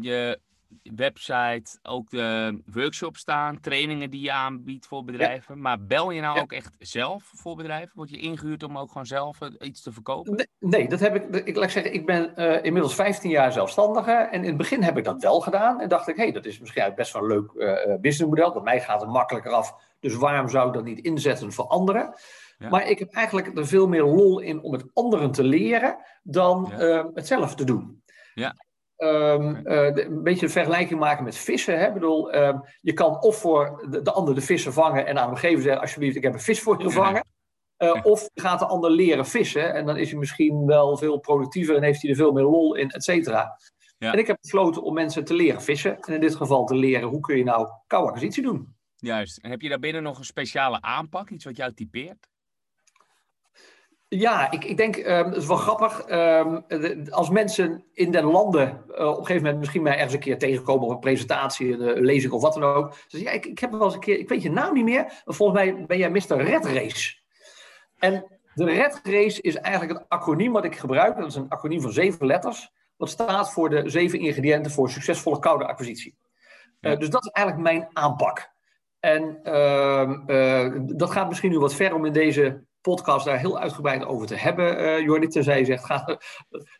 je 0.00 0.40
website 0.82 1.78
ook 1.82 2.10
de 2.10 2.60
workshops 2.72 3.20
staan, 3.20 3.60
trainingen 3.60 4.10
die 4.10 4.20
je 4.20 4.32
aanbiedt 4.32 4.86
voor 4.86 5.04
bedrijven. 5.04 5.60
Maar 5.60 5.84
bel 5.84 6.10
je 6.10 6.20
nou 6.20 6.40
ook 6.40 6.52
echt 6.52 6.74
zelf 6.78 7.30
voor 7.34 7.56
bedrijven? 7.56 7.92
Word 7.94 8.10
je 8.10 8.18
ingehuurd 8.18 8.62
om 8.62 8.78
ook 8.78 8.88
gewoon 8.88 9.06
zelf 9.06 9.40
eh, 9.40 9.48
iets 9.58 9.82
te 9.82 9.92
verkopen? 9.92 10.48
Nee, 10.58 10.88
dat 10.88 11.00
heb 11.00 11.14
ik. 11.14 11.46
Ik 11.46 11.56
laat 11.56 11.70
zeggen, 11.70 11.94
ik 11.94 12.06
ben 12.06 12.32
uh, 12.36 12.64
inmiddels 12.64 12.94
15 12.94 13.30
jaar 13.30 13.52
zelfstandige. 13.52 14.12
En 14.12 14.40
in 14.40 14.48
het 14.48 14.56
begin 14.56 14.82
heb 14.82 14.96
ik 14.96 15.04
dat 15.04 15.22
wel 15.22 15.40
gedaan. 15.40 15.80
En 15.80 15.88
dacht 15.88 16.08
ik, 16.08 16.16
hé, 16.16 16.22
hey, 16.22 16.32
dat 16.32 16.44
is 16.44 16.58
misschien 16.58 16.92
best 16.94 17.12
wel 17.12 17.22
een 17.22 17.28
leuk 17.28 17.52
uh, 17.54 17.94
businessmodel. 18.00 18.52
Bij 18.52 18.62
mij 18.62 18.80
gaat 18.80 19.00
het 19.00 19.10
makkelijker 19.10 19.52
af. 19.52 19.74
Dus 20.00 20.14
waarom 20.14 20.48
zou 20.48 20.68
ik 20.68 20.74
dat 20.74 20.84
niet 20.84 21.00
inzetten 21.00 21.52
voor 21.52 21.66
anderen? 21.66 22.14
Maar 22.58 22.88
ik 22.88 22.98
heb 22.98 23.12
eigenlijk 23.12 23.58
er 23.58 23.66
veel 23.66 23.88
meer 23.88 24.04
lol 24.04 24.40
in 24.40 24.62
om 24.62 24.72
het 24.72 24.84
anderen 24.92 25.30
te 25.30 25.44
leren 25.44 25.96
dan 26.22 26.72
ja. 26.76 27.10
het 27.14 27.26
zelf 27.26 27.54
te 27.54 27.64
doen. 27.64 28.02
Ja. 28.34 28.54
Um, 28.96 29.60
uh, 29.66 29.96
een 29.96 30.22
beetje 30.22 30.46
een 30.46 30.52
vergelijking 30.52 31.00
maken 31.00 31.24
met 31.24 31.36
vissen. 31.36 31.78
Hè? 31.78 31.86
Ik 31.86 31.92
bedoel, 31.92 32.34
um, 32.34 32.62
je 32.80 32.92
kan 32.92 33.22
of 33.22 33.36
voor 33.36 33.86
de, 33.90 34.02
de, 34.02 34.12
ander 34.12 34.34
de 34.34 34.40
vissen 34.40 34.72
vangen 34.72 35.06
en 35.06 35.18
aan 35.18 35.26
hem 35.26 35.36
geven 35.36 35.62
zeggen: 35.62 35.80
Alsjeblieft, 35.80 36.16
ik 36.16 36.22
heb 36.22 36.32
een 36.32 36.40
vis 36.40 36.60
voor 36.60 36.78
je 36.78 36.84
gevangen. 36.84 37.24
Uh, 37.78 38.00
of 38.02 38.28
je 38.34 38.40
gaat 38.40 38.58
de 38.58 38.66
ander 38.66 38.90
leren 38.90 39.26
vissen 39.26 39.74
en 39.74 39.86
dan 39.86 39.96
is 39.96 40.10
hij 40.10 40.18
misschien 40.18 40.66
wel 40.66 40.96
veel 40.96 41.18
productiever 41.18 41.76
en 41.76 41.82
heeft 41.82 42.02
hij 42.02 42.10
er 42.10 42.16
veel 42.16 42.32
meer 42.32 42.42
lol 42.42 42.74
in, 42.74 42.90
et 42.90 43.04
cetera. 43.04 43.58
Ja. 43.98 44.12
En 44.12 44.18
ik 44.18 44.26
heb 44.26 44.36
besloten 44.40 44.82
om 44.82 44.94
mensen 44.94 45.24
te 45.24 45.34
leren 45.34 45.62
vissen. 45.62 46.00
En 46.00 46.14
in 46.14 46.20
dit 46.20 46.34
geval 46.34 46.64
te 46.64 46.74
leren 46.74 47.08
hoe 47.08 47.20
kun 47.20 47.36
je 47.36 47.44
nou 47.44 47.68
koude 47.86 48.08
acquisitie 48.08 48.42
doen. 48.42 48.76
Juist. 48.96 49.38
En 49.38 49.50
heb 49.50 49.60
je 49.60 49.68
daarbinnen 49.68 50.02
nog 50.02 50.18
een 50.18 50.24
speciale 50.24 50.80
aanpak, 50.80 51.30
iets 51.30 51.44
wat 51.44 51.56
jou 51.56 51.74
typeert? 51.74 52.28
Ja, 54.16 54.50
ik, 54.50 54.64
ik 54.64 54.76
denk, 54.76 54.96
um, 54.96 55.04
het 55.04 55.36
is 55.36 55.46
wel 55.46 55.56
grappig, 55.56 56.04
um, 56.10 56.64
als 57.10 57.30
mensen 57.30 57.84
in 57.92 58.10
den 58.10 58.24
landen 58.24 58.84
uh, 58.90 59.06
op 59.06 59.18
een 59.18 59.26
gegeven 59.26 59.42
moment 59.42 59.58
misschien 59.58 59.82
mij 59.82 59.94
ergens 59.94 60.12
een 60.12 60.20
keer 60.20 60.38
tegenkomen 60.38 60.84
op 60.84 60.90
een 60.90 60.98
presentatie, 60.98 61.72
een, 61.72 61.96
een 61.96 62.04
lezing 62.04 62.32
of 62.32 62.42
wat 62.42 62.54
dan 62.54 62.62
ook. 62.62 62.94
Ze 63.06 63.22
ja, 63.22 63.30
ik, 63.30 63.46
ik 63.46 63.58
heb 63.58 63.70
wel 63.70 63.84
eens 63.84 63.94
een 63.94 64.00
keer, 64.00 64.18
ik 64.18 64.28
weet 64.28 64.42
je 64.42 64.50
naam 64.50 64.74
niet 64.74 64.84
meer, 64.84 65.02
maar 65.24 65.34
volgens 65.34 65.58
mij 65.58 65.86
ben 65.86 65.98
jij 65.98 66.10
Mr. 66.10 66.36
Red 66.36 66.64
Race. 66.64 67.16
En 67.98 68.24
de 68.54 68.64
Red 68.64 69.00
Race 69.02 69.42
is 69.42 69.56
eigenlijk 69.56 69.98
het 69.98 70.08
acroniem 70.08 70.52
wat 70.52 70.64
ik 70.64 70.76
gebruik, 70.76 71.16
dat 71.16 71.26
is 71.26 71.34
een 71.34 71.48
acroniem 71.48 71.80
van 71.80 71.92
zeven 71.92 72.26
letters, 72.26 72.72
wat 72.96 73.08
staat 73.08 73.52
voor 73.52 73.70
de 73.70 73.88
zeven 73.90 74.18
ingrediënten 74.18 74.72
voor 74.72 74.90
succesvolle 74.90 75.38
koude 75.38 75.66
acquisitie. 75.66 76.16
Uh, 76.80 76.98
dus 76.98 77.10
dat 77.10 77.24
is 77.24 77.30
eigenlijk 77.30 77.68
mijn 77.68 77.88
aanpak. 77.92 78.52
En 79.00 79.40
uh, 79.44 80.70
dat 80.76 81.10
gaat 81.10 81.28
misschien 81.28 81.50
nu 81.50 81.58
wat 81.58 81.74
ver 81.74 81.94
om 81.94 82.04
in 82.04 82.12
deze 82.12 82.64
podcast 82.90 83.24
daar 83.24 83.38
heel 83.38 83.58
uitgebreid 83.58 84.04
over 84.04 84.26
te 84.26 84.34
hebben, 84.34 84.80
uh, 84.80 85.00
Jordi. 85.00 85.26
Tenzij 85.26 85.58
je 85.58 85.64
zegt, 85.64 85.84
ga, 85.90 86.18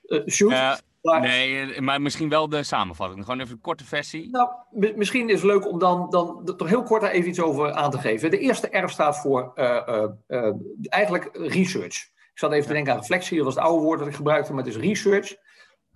uh, 0.02 0.26
shoot. 0.26 0.82
maar, 1.02 1.20
nee, 1.20 1.80
maar 1.80 2.00
misschien 2.00 2.28
wel 2.28 2.48
de 2.48 2.62
samenvatting. 2.62 3.24
Gewoon 3.24 3.40
even 3.40 3.52
een 3.52 3.60
korte 3.60 3.84
versie. 3.84 4.30
Nou, 4.30 4.48
misschien 4.96 5.28
is 5.28 5.42
het 5.42 5.50
leuk 5.50 5.68
om 5.68 5.78
dan, 5.78 6.10
dan 6.10 6.54
toch 6.56 6.68
heel 6.68 6.82
kort 6.82 7.02
daar 7.02 7.10
even 7.10 7.28
iets 7.28 7.40
over 7.40 7.72
aan 7.72 7.90
te 7.90 7.98
geven. 7.98 8.30
De 8.30 8.38
eerste 8.38 8.78
R 8.78 8.88
staat 8.88 9.20
voor 9.20 9.52
eigenlijk 10.88 11.28
research. 11.32 12.12
Ik 12.32 12.40
zat 12.40 12.52
even 12.52 12.66
te 12.66 12.72
denken 12.72 12.92
aan 12.92 12.98
reflectie. 12.98 13.36
Dat 13.36 13.46
was 13.46 13.54
het 13.54 13.64
oude 13.64 13.82
woord 13.82 13.98
dat 13.98 14.08
ik 14.08 14.14
gebruikte, 14.14 14.52
maar 14.52 14.64
het 14.64 14.74
is 14.74 14.80
research. 14.80 15.36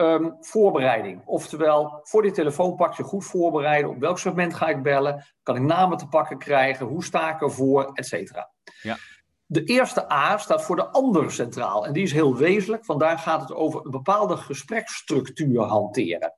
Um, 0.00 0.36
voorbereiding. 0.40 1.22
Oftewel, 1.24 2.00
voor 2.02 2.22
die 2.22 2.30
telefoonpakje 2.30 3.02
goed 3.02 3.24
voorbereiden. 3.24 3.90
Op 3.90 3.98
welk 3.98 4.18
segment 4.18 4.54
ga 4.54 4.68
ik 4.68 4.82
bellen? 4.82 5.26
Kan 5.42 5.56
ik 5.56 5.62
namen 5.62 5.98
te 5.98 6.06
pakken 6.06 6.38
krijgen? 6.38 6.86
Hoe 6.86 7.04
sta 7.04 7.34
ik 7.34 7.40
ervoor? 7.40 7.90
Et 7.92 8.06
cetera. 8.06 8.50
Ja. 8.82 8.96
De 9.50 9.64
eerste 9.64 10.12
A 10.12 10.38
staat 10.38 10.64
voor 10.64 10.76
de 10.76 10.86
ander 10.88 11.32
centraal. 11.32 11.86
En 11.86 11.92
die 11.92 12.02
is 12.02 12.12
heel 12.12 12.36
wezenlijk. 12.36 12.84
Vandaar 12.84 13.18
gaat 13.18 13.40
het 13.40 13.52
over 13.52 13.84
een 13.84 13.90
bepaalde 13.90 14.36
gespreksstructuur 14.36 15.60
hanteren. 15.60 16.34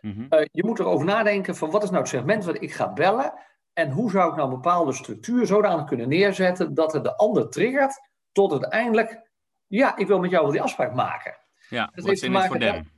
Mm 0.00 0.26
je 0.52 0.64
moet 0.64 0.78
erover 0.78 1.06
nadenken 1.06 1.56
van 1.56 1.70
wat 1.70 1.82
is 1.82 1.90
nou 1.90 2.00
het 2.00 2.10
segment 2.10 2.44
wat 2.44 2.62
ik 2.62 2.72
ga 2.72 2.92
bellen. 2.92 3.32
En 3.72 3.90
hoe 3.90 4.10
zou 4.10 4.30
ik 4.30 4.36
nou 4.36 4.48
een 4.48 4.54
bepaalde 4.54 4.92
structuur 4.92 5.46
zodanig 5.46 5.84
kunnen 5.84 6.08
neerzetten 6.08 6.74
dat 6.74 6.92
het 6.92 7.04
de 7.04 7.16
ander 7.16 7.48
triggert 7.48 8.00
tot 8.32 8.52
uiteindelijk, 8.52 9.30
ja, 9.66 9.96
ik 9.96 10.06
wil 10.06 10.18
met 10.18 10.30
jou 10.30 10.42
wel 10.42 10.52
die 10.52 10.62
afspraak 10.62 10.94
maken. 10.94 11.36
Ja, 11.68 11.90
dat 11.94 12.04
heeft 12.04 12.20
te 12.20 12.28
maken 12.28 12.48
voor 12.48 12.58
them. 12.58 12.90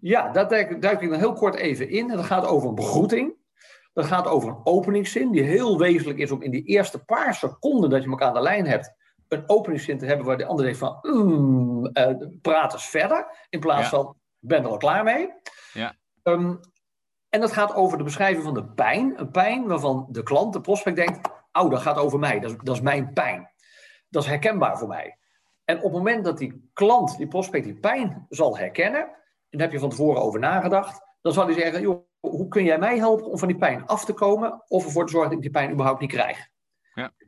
Ja, 0.00 0.30
daar 0.32 0.48
duik, 0.48 0.82
duik 0.82 1.00
ik 1.00 1.10
dan 1.10 1.18
heel 1.18 1.32
kort 1.32 1.54
even 1.54 1.88
in. 1.88 2.10
En 2.10 2.16
dat 2.16 2.24
gaat 2.24 2.46
over 2.46 2.68
een 2.68 2.74
begroeting. 2.74 3.34
Dat 3.92 4.04
gaat 4.04 4.26
over 4.26 4.48
een 4.48 4.60
openingszin 4.66 5.30
die 5.30 5.42
heel 5.42 5.78
wezenlijk 5.78 6.18
is 6.18 6.30
om 6.30 6.42
in 6.42 6.50
die 6.50 6.64
eerste 6.64 7.04
paar 7.04 7.34
seconden 7.34 7.90
dat 7.90 8.02
je 8.02 8.08
elkaar 8.08 8.28
aan 8.28 8.34
de 8.34 8.40
lijn 8.40 8.66
hebt, 8.66 8.94
een 9.32 9.44
openingszin 9.46 9.98
te 9.98 10.06
hebben 10.06 10.26
waar 10.26 10.36
de 10.36 10.46
ander 10.46 10.64
denkt 10.64 10.80
van, 10.80 10.98
mm, 11.02 11.90
uh, 11.92 12.08
praat 12.42 12.72
eens 12.72 12.88
verder, 12.88 13.46
in 13.48 13.60
plaats 13.60 13.88
van, 13.88 14.16
ben 14.38 14.64
er 14.64 14.70
al 14.70 14.76
klaar 14.76 15.04
mee. 15.04 15.32
Ja. 15.72 15.94
Um, 16.22 16.60
en 17.28 17.40
dat 17.40 17.52
gaat 17.52 17.74
over 17.74 17.98
de 17.98 18.04
beschrijving 18.04 18.44
van 18.44 18.54
de 18.54 18.64
pijn. 18.64 19.20
Een 19.20 19.30
pijn 19.30 19.66
waarvan 19.66 20.06
de 20.10 20.22
klant, 20.22 20.52
de 20.52 20.60
prospect 20.60 20.96
denkt, 20.96 21.28
oh, 21.52 21.70
dat 21.70 21.80
gaat 21.80 21.96
over 21.96 22.18
mij, 22.18 22.40
dat 22.40 22.50
is, 22.50 22.56
dat 22.62 22.74
is 22.74 22.80
mijn 22.80 23.12
pijn. 23.12 23.50
Dat 24.08 24.22
is 24.22 24.28
herkenbaar 24.28 24.78
voor 24.78 24.88
mij. 24.88 25.18
En 25.64 25.76
op 25.76 25.82
het 25.82 25.92
moment 25.92 26.24
dat 26.24 26.38
die 26.38 26.70
klant, 26.72 27.16
die 27.16 27.28
prospect, 27.28 27.64
die 27.64 27.80
pijn 27.80 28.26
zal 28.28 28.56
herkennen, 28.56 29.00
en 29.00 29.58
daar 29.58 29.60
heb 29.60 29.72
je 29.72 29.78
van 29.78 29.88
tevoren 29.88 30.22
over 30.22 30.40
nagedacht, 30.40 31.00
dan 31.20 31.32
zal 31.32 31.44
hij 31.44 31.54
zeggen, 31.54 31.80
joh, 31.80 32.04
hoe 32.20 32.48
kun 32.48 32.64
jij 32.64 32.78
mij 32.78 32.98
helpen 32.98 33.26
om 33.26 33.38
van 33.38 33.48
die 33.48 33.56
pijn 33.56 33.86
af 33.86 34.04
te 34.04 34.12
komen, 34.12 34.62
of 34.68 34.84
ervoor 34.84 35.04
te 35.06 35.12
zorgen 35.12 35.30
dat 35.30 35.38
ik 35.38 35.44
die 35.44 35.60
pijn 35.60 35.72
überhaupt 35.72 36.00
niet 36.00 36.10
krijg? 36.10 36.48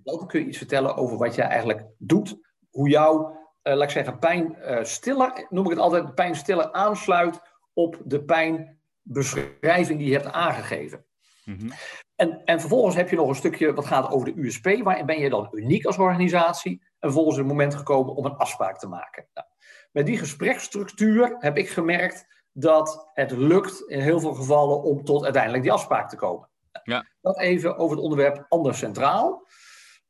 Dan 0.05 0.27
kun 0.27 0.41
je 0.41 0.47
iets 0.47 0.59
vertellen 0.59 0.97
over 0.97 1.17
wat 1.17 1.35
jij 1.35 1.47
eigenlijk 1.47 1.85
doet. 1.99 2.37
Hoe 2.71 2.89
jouw, 2.89 3.31
uh, 3.63 3.75
laat 3.75 3.83
ik 3.83 3.91
zeggen, 3.91 4.19
pijn 4.19 4.57
uh, 4.59 4.85
stiller, 4.85 5.47
noem 5.49 5.65
ik 5.65 5.71
het 5.71 5.81
altijd, 5.81 6.15
pijn 6.15 6.35
stiller 6.35 6.73
aansluit 6.73 7.41
op 7.73 8.01
de 8.05 8.25
pijnbeschrijving 8.25 9.99
die 9.99 10.09
je 10.09 10.19
hebt 10.19 10.33
aangegeven. 10.33 11.05
Mm 11.45 11.73
en, 12.17 12.45
en 12.45 12.61
vervolgens 12.61 12.97
heb 12.97 13.11
je 13.11 13.17
nog 13.17 13.29
een 13.29 13.35
stukje 13.35 13.75
wat 13.75 13.87
gaat 13.87 14.11
over 14.11 14.35
de 14.35 14.41
USP. 14.41 14.65
Waarin 14.83 15.07
ben 15.07 15.21
je 15.21 15.31
dan 15.31 15.49
uniek 15.51 15.85
als 15.85 15.99
organisatie? 15.99 16.81
En 16.81 16.89
vervolgens 16.99 17.37
is 17.37 17.43
het 17.43 17.51
moment 17.53 17.75
gekomen 17.75 18.15
om 18.15 18.25
een 18.25 18.37
afspraak 18.37 18.79
te 18.79 18.89
maken. 18.89 19.27
Nou, 19.35 19.47
met 19.93 20.07
die 20.07 20.19
gespreksstructuur 20.19 21.37
heb 21.39 21.59
ik 21.59 21.69
gemerkt 21.69 22.27
dat 22.53 23.11
het 23.13 23.31
lukt 23.31 23.83
in 23.87 24.01
heel 24.01 24.21
veel 24.21 24.35
gevallen 24.35 24.83
om 24.83 25.05
tot 25.05 25.25
uiteindelijk 25.25 25.63
die 25.63 25.73
afspraak 25.73 26.09
te 26.09 26.17
komen. 26.17 26.49
Ja. 26.83 27.07
Dat 27.21 27.39
even 27.39 27.77
over 27.77 27.97
het 27.97 28.05
onderwerp 28.05 28.47
anders 28.49 28.79
centraal. 28.79 29.47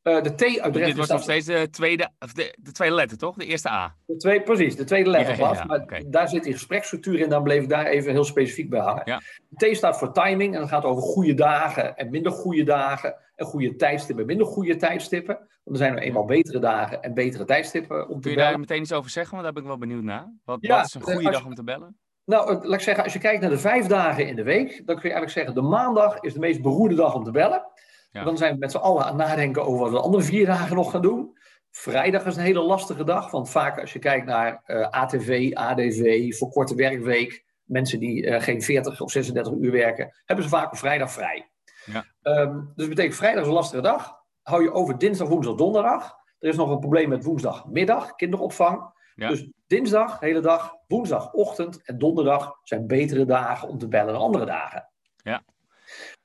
Uh, 0.05 0.23
de 0.23 0.35
T 0.35 0.61
uit 0.61 0.75
Dit 0.75 0.97
was 0.97 1.09
nog 1.09 1.23
steeds 1.23 1.47
de 1.47 1.69
tweede, 1.71 2.11
de, 2.35 2.57
de, 2.61 2.73
tweede 2.73 2.95
letter, 2.95 3.19
toch? 3.19 3.37
De 3.37 3.47
eerste 3.47 3.69
A. 3.69 3.95
De 4.07 4.17
twee, 4.17 4.43
precies, 4.43 4.77
de 4.77 4.85
tweede 4.85 5.11
letter 5.11 5.39
ja, 5.39 5.53
ja, 5.53 5.65
maar 5.65 6.03
daar 6.07 6.29
zit 6.29 6.45
die 6.45 6.53
gespreksstructuur 6.53 7.21
in, 7.21 7.29
dan 7.29 7.43
bleef 7.43 7.63
ik 7.63 7.69
daar 7.69 7.87
even 7.87 8.13
heel 8.13 8.25
specifiek 8.25 8.71
bij 8.71 8.81
hangen. 8.81 9.23
De 9.49 9.71
T 9.71 9.77
staat 9.77 9.99
voor 9.99 10.13
timing 10.13 10.55
en 10.55 10.61
dat 10.61 10.69
gaat 10.69 10.85
over 10.85 11.03
goede 11.03 11.35
dagen 11.35 11.97
en 11.97 12.11
minder 12.11 12.33
goede 12.33 12.63
dagen. 12.63 13.23
En 13.35 13.47
goede 13.47 13.77
tijdstippen, 13.77 14.27
minder 14.27 14.47
goede 14.47 14.77
tijdstippen. 14.77 15.35
Want 15.37 15.77
er 15.79 15.85
zijn 15.85 15.97
er 15.97 16.03
eenmaal 16.03 16.25
betere 16.25 16.59
dagen 16.59 17.03
en 17.03 17.15
betere 17.15 17.45
tijdstippen 17.45 18.09
om 18.09 18.15
te 18.15 18.21
Kun 18.21 18.31
je 18.31 18.37
bellen. 18.37 18.51
daar 18.51 18.61
meteen 18.61 18.81
iets 18.81 18.93
over 18.93 19.11
zeggen? 19.11 19.33
Want 19.33 19.45
daar 19.45 19.53
ben 19.53 19.63
ik 19.63 19.69
wel 19.69 19.79
benieuwd 19.79 20.03
naar. 20.03 20.33
Wat, 20.45 20.67
wat 20.67 20.87
is 20.87 20.95
een 20.95 21.03
goede 21.03 21.31
dag 21.31 21.45
om 21.45 21.55
te 21.55 21.65
bellen? 21.65 21.97
Nou, 22.25 22.55
laat 22.55 22.73
ik 22.73 22.81
zeggen, 22.81 23.05
als 23.05 23.13
je 23.13 23.19
kijkt 23.19 23.41
naar 23.41 23.51
de 23.51 23.59
vijf 23.59 23.87
dagen 23.87 24.27
in 24.27 24.37
de 24.37 24.43
week, 24.43 24.69
dan 24.69 24.97
kun 25.01 25.09
je 25.09 25.15
eigenlijk 25.15 25.31
zeggen, 25.31 25.55
de 25.55 25.61
maandag 25.69 26.21
is 26.21 26.33
de 26.33 26.39
meest 26.39 26.63
beroerde 26.63 26.95
dag 26.95 27.15
om 27.15 27.25
te 27.25 27.31
bellen. 27.31 27.67
Ja. 28.15 28.25
Dan 28.25 28.37
zijn 28.37 28.53
we 28.53 28.59
met 28.59 28.71
z'n 28.71 28.77
allen 28.77 29.03
aan 29.05 29.19
het 29.19 29.29
nadenken 29.29 29.65
over 29.65 29.79
wat 29.79 29.89
we 29.89 29.97
de 29.97 30.03
andere 30.03 30.23
vier 30.23 30.47
dagen 30.47 30.77
nog 30.77 30.91
gaan 30.91 31.03
doen. 31.03 31.39
Vrijdag 31.71 32.27
is 32.27 32.37
een 32.37 32.43
hele 32.43 32.63
lastige 32.63 33.05
dag, 33.05 33.31
want 33.31 33.51
vaak 33.51 33.81
als 33.81 33.93
je 33.93 33.99
kijkt 33.99 34.27
naar 34.27 34.63
uh, 34.67 34.89
ATV, 34.89 35.51
ADV, 35.55 36.35
voor 36.37 36.49
korte 36.49 36.75
werkweek, 36.75 37.45
mensen 37.63 37.99
die 37.99 38.23
uh, 38.23 38.41
geen 38.41 38.63
40 38.63 39.01
of 39.01 39.11
36 39.11 39.53
uur 39.53 39.71
werken, 39.71 40.15
hebben 40.25 40.45
ze 40.45 40.51
vaak 40.51 40.73
op 40.73 40.79
vrijdag 40.79 41.13
vrij. 41.13 41.51
Ja. 41.85 42.05
Um, 42.23 42.65
dus 42.65 42.75
dat 42.75 42.89
betekent 42.89 43.15
vrijdag 43.15 43.43
is 43.43 43.49
een 43.49 43.55
lastige 43.55 43.83
dag. 43.83 44.23
Hou 44.43 44.63
je 44.63 44.73
over 44.73 44.99
dinsdag, 44.99 45.29
woensdag, 45.29 45.55
donderdag. 45.55 46.17
Er 46.39 46.49
is 46.49 46.57
nog 46.57 46.71
een 46.71 46.79
probleem 46.79 47.09
met 47.09 47.25
woensdagmiddag, 47.25 48.15
kinderopvang. 48.15 48.93
Ja. 49.15 49.29
Dus 49.29 49.49
dinsdag, 49.67 50.21
hele 50.21 50.41
dag, 50.41 50.75
woensdagochtend 50.87 51.83
en 51.85 51.99
donderdag 51.99 52.59
zijn 52.63 52.87
betere 52.87 53.25
dagen 53.25 53.69
om 53.69 53.79
te 53.79 53.89
bellen 53.89 54.13
dan 54.13 54.23
andere 54.23 54.45
dagen. 54.45 54.91
Ja. 55.17 55.43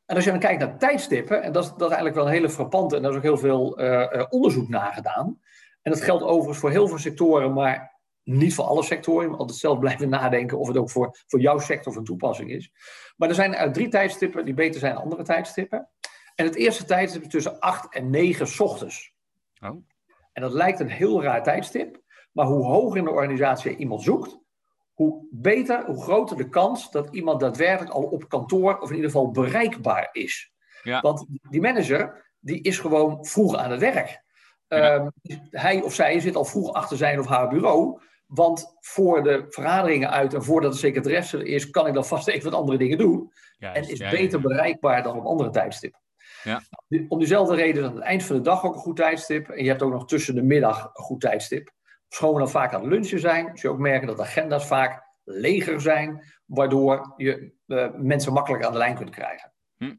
En 0.10 0.16
als 0.16 0.24
je 0.24 0.32
dan 0.32 0.40
kijkt 0.40 0.60
naar 0.60 0.78
tijdstippen, 0.78 1.44
en 1.44 1.52
dat 1.52 1.64
is, 1.64 1.70
dat 1.70 1.80
is 1.80 1.88
eigenlijk 1.88 2.16
wel 2.16 2.26
een 2.26 2.32
hele 2.32 2.50
frappante, 2.50 2.96
en 2.96 3.02
daar 3.02 3.12
is 3.12 3.18
ook 3.18 3.24
heel 3.24 3.38
veel 3.38 3.82
uh, 3.82 4.26
onderzoek 4.30 4.70
naar 4.70 4.94
gedaan. 4.94 5.40
En 5.82 5.92
dat 5.92 6.02
geldt 6.02 6.24
overigens 6.24 6.58
voor 6.58 6.70
heel 6.70 6.88
veel 6.88 6.98
sectoren, 6.98 7.54
maar 7.54 8.00
niet 8.24 8.54
voor 8.54 8.66
alle 8.66 8.84
sectoren. 8.84 9.24
Je 9.24 9.30
moet 9.30 9.40
altijd 9.40 9.58
zelf 9.58 9.80
blijven 9.80 10.10
nadenken 10.20 10.60
of 10.60 10.68
het 10.68 10.78
ook 10.78 10.90
voor, 10.90 11.18
voor 11.28 11.40
jouw 11.40 11.60
sector 11.60 11.94
van 11.94 12.04
toepassing 12.04 12.52
is. 12.52 12.72
Maar 13.18 13.30
er 13.30 13.36
zijn 13.36 13.56
uit 13.56 13.74
drie 13.74 13.88
tijdstippen 13.88 14.46
die 14.46 14.54
beter 14.54 14.80
zijn 14.80 14.94
dan 14.94 15.04
andere 15.04 15.24
tijdstippen. 15.24 15.90
En 16.36 16.46
het 16.46 16.56
eerste 16.56 16.86
tijdstip 16.86 17.22
is 17.22 17.28
tussen 17.28 17.60
8 17.60 17.94
en 17.94 18.10
9 18.10 18.48
s 18.48 18.60
ochtends. 18.60 19.14
Oh. 19.62 19.86
En 20.34 20.42
dat 20.42 20.54
lijkt 20.54 20.80
een 20.80 20.90
heel 20.90 21.24
raar 21.24 21.44
tijdstip. 21.44 22.02
Maar 22.32 22.46
hoe 22.46 22.66
hoger 22.66 22.98
in 22.98 23.04
de 23.04 23.12
organisatie 23.12 23.76
iemand 23.76 24.02
zoekt, 24.02 24.40
hoe 25.00 25.28
beter, 25.32 25.86
hoe 25.86 26.02
groter 26.02 26.38
de 26.38 26.50
kans 26.50 26.92
dat 26.92 27.10
iemand 27.12 27.40
daadwerkelijk 27.40 27.92
al 27.92 28.04
op 28.04 28.30
kantoor 28.30 28.80
of 28.80 28.90
in 28.90 28.96
ieder 28.96 29.12
geval 29.12 29.32
bereikbaar 29.32 30.10
is. 30.12 30.52
Ja. 30.84 31.02
Want 31.02 31.26
die 31.50 31.62
manager, 31.62 32.34
die 32.40 32.62
is 32.62 32.80
gewoon 32.80 33.26
vroeg 33.26 33.56
aan 33.56 33.72
het 33.72 33.80
werk. 33.80 34.24
Ja. 34.68 34.94
Um, 34.94 35.12
hij 35.50 35.82
of 35.82 35.94
zij 35.94 36.20
zit 36.20 36.36
al 36.36 36.46
vroeg 36.46 36.74
achter 36.74 36.98
zijn 36.98 37.20
of 37.20 37.28
haar 37.28 37.48
bureau. 37.48 38.02
Want 38.26 38.76
voor 38.80 39.24
de 39.24 39.46
vergaderingen 39.50 40.10
uit 40.10 40.34
en 40.34 40.44
voordat 40.44 40.72
de 40.72 40.78
secretaresse 40.78 41.38
er 41.38 41.46
is, 41.46 41.70
kan 41.70 41.88
ik 41.88 41.94
dan 41.94 42.06
vast 42.16 42.28
even 42.28 42.52
wat 42.52 42.60
andere 42.60 42.78
dingen 42.78 42.98
doen. 42.98 43.32
En 43.60 43.90
is 43.90 44.00
beter 44.00 44.42
bereikbaar 44.42 45.04
dan 45.04 45.18
op 45.18 45.26
andere 45.26 45.50
tijdstippen. 45.50 46.02
Ja. 46.44 46.62
Om 47.08 47.18
diezelfde 47.18 47.56
reden 47.56 47.84
is 47.84 47.90
aan 47.90 47.96
het 47.96 48.04
eind 48.04 48.24
van 48.24 48.36
de 48.36 48.42
dag 48.42 48.66
ook 48.66 48.74
een 48.74 48.80
goed 48.80 48.96
tijdstip. 48.96 49.50
En 49.50 49.64
je 49.64 49.70
hebt 49.70 49.82
ook 49.82 49.92
nog 49.92 50.06
tussen 50.06 50.36
de 50.36 50.44
middag 50.44 50.84
een 50.84 51.04
goed 51.04 51.22
tijdstip. 51.22 51.72
Schoon 52.10 52.34
we 52.34 52.40
dan 52.40 52.50
vaak 52.50 52.74
aan 52.74 52.82
het 52.82 52.90
lunchen 52.90 53.20
zijn, 53.20 53.46
zul 53.46 53.70
je 53.70 53.76
ook 53.76 53.82
merken 53.82 54.08
dat 54.08 54.20
agenda's 54.20 54.68
vaak 54.68 55.04
leger 55.24 55.82
zijn, 55.82 56.24
waardoor 56.46 57.14
je 57.18 57.52
uh, 57.68 57.88
mensen 57.96 58.34
makkelijk 58.34 58.64
aan 58.64 58.72
de 58.72 58.78
lijn 58.78 58.96
kunt 58.96 59.10
krijgen. 59.10 59.52
Hm. 59.78 59.96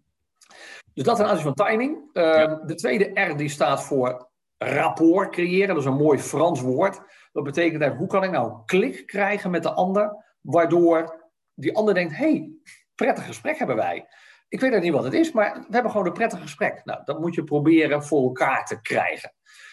Dus 0.95 1.05
dat 1.05 1.17
ten 1.17 1.27
aanzien 1.27 1.55
van 1.55 1.67
timing. 1.67 1.97
Uh, 2.13 2.23
Ja. 2.23 2.61
De 2.67 2.75
tweede 2.75 3.21
R 3.21 3.37
die 3.37 3.49
staat 3.49 3.85
voor 3.85 4.29
rapport 4.59 5.31
creëren. 5.31 5.69
Dat 5.69 5.79
is 5.79 5.85
een 5.85 5.97
mooi 5.97 6.19
Frans 6.19 6.61
woord. 6.61 7.01
Dat 7.33 7.45
betekent 7.45 7.83
eigenlijk, 7.83 7.99
hoe 7.99 8.21
kan 8.21 8.25
ik 8.25 8.31
nou 8.31 8.51
een 8.51 8.65
klik 8.65 9.07
krijgen 9.07 9.51
met 9.51 9.63
de 9.63 9.73
ander, 9.73 10.25
waardoor 10.41 11.29
die 11.55 11.77
ander 11.77 11.95
denkt, 11.95 12.17
hey, 12.17 12.51
prettig 12.95 13.27
gesprek 13.27 13.59
hebben 13.59 13.77
wij. 13.77 14.07
Ik 14.49 14.61
weet 14.61 14.81
niet 14.81 14.93
wat 14.93 15.05
het 15.05 15.15
is, 15.15 15.33
maar 15.33 15.55
we 15.55 15.75
hebben 15.75 15.91
gewoon 15.91 16.07
een 16.07 16.13
prettig 16.13 16.41
gesprek. 16.41 16.81
Nou, 16.85 17.01
dat 17.05 17.21
moet 17.21 17.35
je 17.35 17.45
proberen 17.45 18.05
voor 18.05 18.23
elkaar 18.23 18.67
te 18.67 18.81
krijgen. 18.81 19.33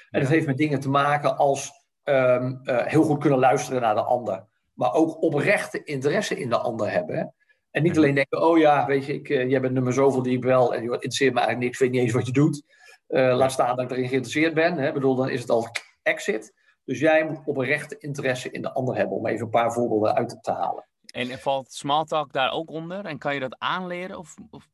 En 0.09 0.21
dat 0.21 0.29
heeft 0.29 0.45
met 0.45 0.57
dingen 0.57 0.79
te 0.79 0.89
maken 0.89 1.37
als 1.37 1.86
um, 2.09 2.59
uh, 2.63 2.85
heel 2.85 3.03
goed 3.03 3.19
kunnen 3.19 3.39
luisteren 3.39 3.81
naar 3.81 3.95
de 3.95 4.01
ander. 4.01 4.45
Maar 4.73 4.93
ook 4.93 5.21
oprechte 5.21 5.83
interesse 5.83 6.39
in 6.39 6.49
de 6.49 6.57
ander 6.57 6.91
hebben. 6.91 7.17
Hè? 7.17 7.25
En 7.71 7.83
niet 7.83 7.97
alleen 7.97 8.15
denken, 8.15 8.41
oh 8.41 8.57
ja, 8.57 8.85
weet 8.85 9.05
je, 9.05 9.13
ik, 9.13 9.29
uh, 9.29 9.49
jij 9.49 9.61
bent 9.61 9.73
nummer 9.73 9.93
zoveel 9.93 10.21
die 10.21 10.37
ik 10.37 10.43
wel. 10.43 10.73
En 10.73 10.83
je 10.83 10.91
interesseert 10.91 11.33
me 11.33 11.39
eigenlijk 11.39 11.67
niks, 11.67 11.79
ik 11.79 11.83
weet 11.83 11.91
niet 11.91 12.01
eens 12.01 12.13
wat 12.13 12.25
je 12.25 12.31
doet. 12.31 12.63
Uh, 13.07 13.35
laat 13.35 13.51
staan 13.51 13.75
dat 13.75 13.85
ik 13.85 13.91
erin 13.91 14.07
geïnteresseerd 14.07 14.53
ben. 14.53 14.77
Hè? 14.77 14.87
Ik 14.87 14.93
bedoel, 14.93 15.15
dan 15.15 15.29
is 15.29 15.41
het 15.41 15.49
al 15.49 15.67
exit. 16.01 16.53
Dus 16.83 16.99
jij 16.99 17.25
moet 17.25 17.41
oprechte 17.45 17.97
interesse 17.97 18.51
in 18.51 18.61
de 18.61 18.73
ander 18.73 18.95
hebben. 18.95 19.17
Om 19.17 19.27
even 19.27 19.45
een 19.45 19.49
paar 19.49 19.71
voorbeelden 19.73 20.15
uit 20.15 20.37
te 20.41 20.51
halen. 20.51 20.87
En 21.05 21.39
valt 21.39 21.73
Smalltalk 21.73 22.33
daar 22.33 22.51
ook 22.51 22.69
onder? 22.69 23.05
En 23.05 23.17
kan 23.17 23.33
je 23.33 23.39
dat 23.39 23.55
aanleren? 23.59 24.17
Of, 24.17 24.35
of 24.49 24.67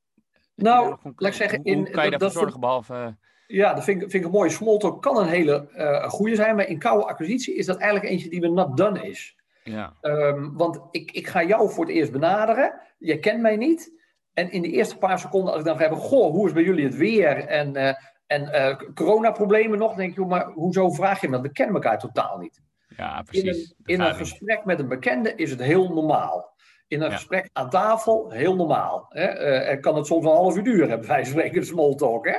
nou, 0.56 0.98
laat 1.16 1.32
ik 1.32 1.34
zeggen... 1.34 1.60
Hoe 1.64 1.90
kan 1.90 2.04
je 2.04 2.10
daarvoor 2.10 2.32
zorgen, 2.42 2.60
behalve... 2.60 3.18
Ja, 3.54 3.74
dat 3.74 3.84
vind 3.84 4.02
ik, 4.02 4.12
vind 4.12 4.26
ik 4.26 4.32
mooi. 4.32 4.50
Smalltalk 4.50 5.02
kan 5.02 5.18
een 5.18 5.28
hele 5.28 5.70
uh, 5.78 6.10
goede 6.10 6.36
zijn, 6.36 6.56
maar 6.56 6.68
in 6.68 6.80
koude 6.80 7.06
acquisitie 7.06 7.56
is 7.56 7.66
dat 7.66 7.78
eigenlijk 7.78 8.12
eentje 8.12 8.30
die 8.30 8.42
we 8.42 8.48
not 8.48 8.78
done 8.78 9.08
is. 9.08 9.36
Ja. 9.64 9.94
Um, 10.02 10.58
want 10.58 10.82
ik, 10.92 11.12
ik 11.12 11.28
ga 11.28 11.44
jou 11.44 11.70
voor 11.70 11.86
het 11.86 11.94
eerst 11.94 12.12
benaderen. 12.12 12.80
Jij 12.98 13.20
kent 13.20 13.42
mij 13.42 13.56
niet. 13.56 13.92
En 14.34 14.52
in 14.52 14.62
de 14.62 14.72
eerste 14.72 14.98
paar 14.98 15.20
seconden, 15.20 15.50
als 15.50 15.60
ik 15.60 15.66
dan 15.66 15.76
ga 15.76 15.82
hebben, 15.82 16.00
goh, 16.00 16.32
hoe 16.32 16.48
is 16.48 16.54
bij 16.54 16.64
jullie 16.64 16.86
het 16.86 16.96
weer? 16.96 17.46
En, 17.46 17.78
uh, 17.78 17.94
en 18.28 18.42
uh, 18.42 18.76
coronaproblemen 18.94 19.80
nog, 19.80 19.96
denk 19.96 20.16
je, 20.16 20.26
maar 20.26 20.46
hoezo 20.46 20.90
vraag 20.90 21.22
je 21.22 21.28
me 21.28 21.34
dat? 21.34 21.42
We 21.42 21.52
kennen 21.52 21.76
elkaar 21.76 22.00
totaal 22.00 22.38
niet. 22.38 22.62
Ja, 22.98 23.22
precies. 23.22 23.44
In 23.44 23.50
een, 23.50 24.02
in 24.02 24.02
een 24.02 24.16
gesprek 24.16 24.66
met 24.66 24.80
een 24.80 24.88
bekende 24.88 25.36
is 25.36 25.50
het 25.50 25.62
heel 25.62 25.94
normaal. 25.94 26.56
In 26.88 27.02
een 27.02 27.10
ja. 27.10 27.16
gesprek 27.16 27.50
aan 27.54 27.70
tafel, 27.70 28.32
heel 28.32 28.56
normaal. 28.56 29.06
Hè? 29.10 29.26
er 29.26 29.80
kan 29.80 29.96
het 29.96 30.06
soms 30.06 30.26
een 30.26 30.32
half 30.32 30.56
uur 30.56 30.64
duren, 30.64 31.08
wijze 31.08 31.32
van 31.32 31.40
spreken, 31.40 31.66
small 31.66 31.96
talk. 31.96 32.28
Hè? 32.28 32.38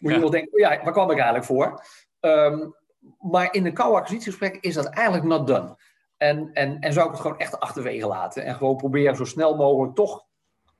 Moet 0.00 0.12
je 0.12 0.20
wel 0.20 0.30
denken, 0.30 0.52
oh 0.52 0.58
ja, 0.58 0.82
waar 0.82 0.92
kwam 0.92 1.10
ik 1.10 1.16
eigenlijk 1.16 1.44
voor? 1.44 1.84
Um, 2.20 2.74
maar 3.18 3.54
in 3.54 3.66
een 3.66 3.74
koude 3.74 3.96
acquisitiegesprek 3.96 4.56
is 4.56 4.74
dat 4.74 4.86
eigenlijk 4.86 5.26
not 5.26 5.46
done. 5.46 5.76
En, 6.16 6.50
en, 6.52 6.80
en 6.80 6.92
zou 6.92 7.06
ik 7.06 7.12
het 7.12 7.20
gewoon 7.20 7.38
echt 7.38 7.60
achterwege 7.60 8.06
laten. 8.06 8.44
En 8.44 8.54
gewoon 8.54 8.76
proberen 8.76 9.16
zo 9.16 9.24
snel 9.24 9.56
mogelijk 9.56 9.94
toch 9.94 10.26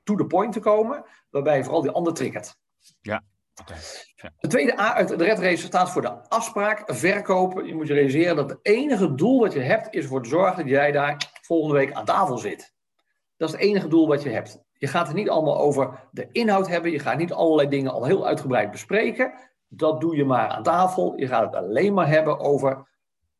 to 0.03 0.15
the 0.15 0.25
point 0.25 0.53
te 0.53 0.59
komen. 0.59 1.05
Waarbij 1.29 1.57
je 1.57 1.63
vooral 1.63 1.81
die 1.81 1.91
ander 1.91 2.13
triggert. 2.13 2.55
Ja. 3.01 3.23
Okay. 3.61 3.77
ja. 4.15 4.31
De 4.39 4.47
tweede 4.47 4.79
A 4.79 4.93
uit 4.93 5.07
de 5.07 5.23
red 5.23 5.39
race 5.39 5.65
staat 5.65 5.91
voor 5.91 6.01
de 6.01 6.29
afspraak, 6.29 6.83
verkopen. 6.85 7.65
Je 7.65 7.75
moet 7.75 7.87
je 7.87 7.93
realiseren 7.93 8.35
dat 8.35 8.49
het 8.49 8.59
enige 8.61 9.15
doel 9.15 9.39
wat 9.39 9.53
je 9.53 9.59
hebt 9.59 9.93
is 9.93 10.03
ervoor 10.03 10.23
te 10.23 10.29
zorgen 10.29 10.57
dat 10.57 10.67
jij 10.67 10.91
daar 10.91 11.31
volgende 11.41 11.75
week 11.75 11.93
aan 11.93 12.05
tafel 12.05 12.37
zit. 12.37 12.73
Dat 13.37 13.49
is 13.49 13.55
het 13.55 13.63
enige 13.63 13.87
doel 13.87 14.07
wat 14.07 14.23
je 14.23 14.29
hebt. 14.29 14.63
Je 14.81 14.87
gaat 14.87 15.07
het 15.07 15.15
niet 15.15 15.29
allemaal 15.29 15.57
over 15.57 16.07
de 16.11 16.27
inhoud 16.31 16.67
hebben. 16.67 16.91
Je 16.91 16.99
gaat 16.99 17.17
niet 17.17 17.33
allerlei 17.33 17.69
dingen 17.69 17.91
al 17.91 18.05
heel 18.05 18.27
uitgebreid 18.27 18.71
bespreken. 18.71 19.33
Dat 19.67 20.01
doe 20.01 20.15
je 20.15 20.25
maar 20.25 20.47
aan 20.47 20.63
tafel. 20.63 21.17
Je 21.17 21.27
gaat 21.27 21.43
het 21.43 21.55
alleen 21.55 21.93
maar 21.93 22.07
hebben 22.07 22.39
over. 22.39 22.87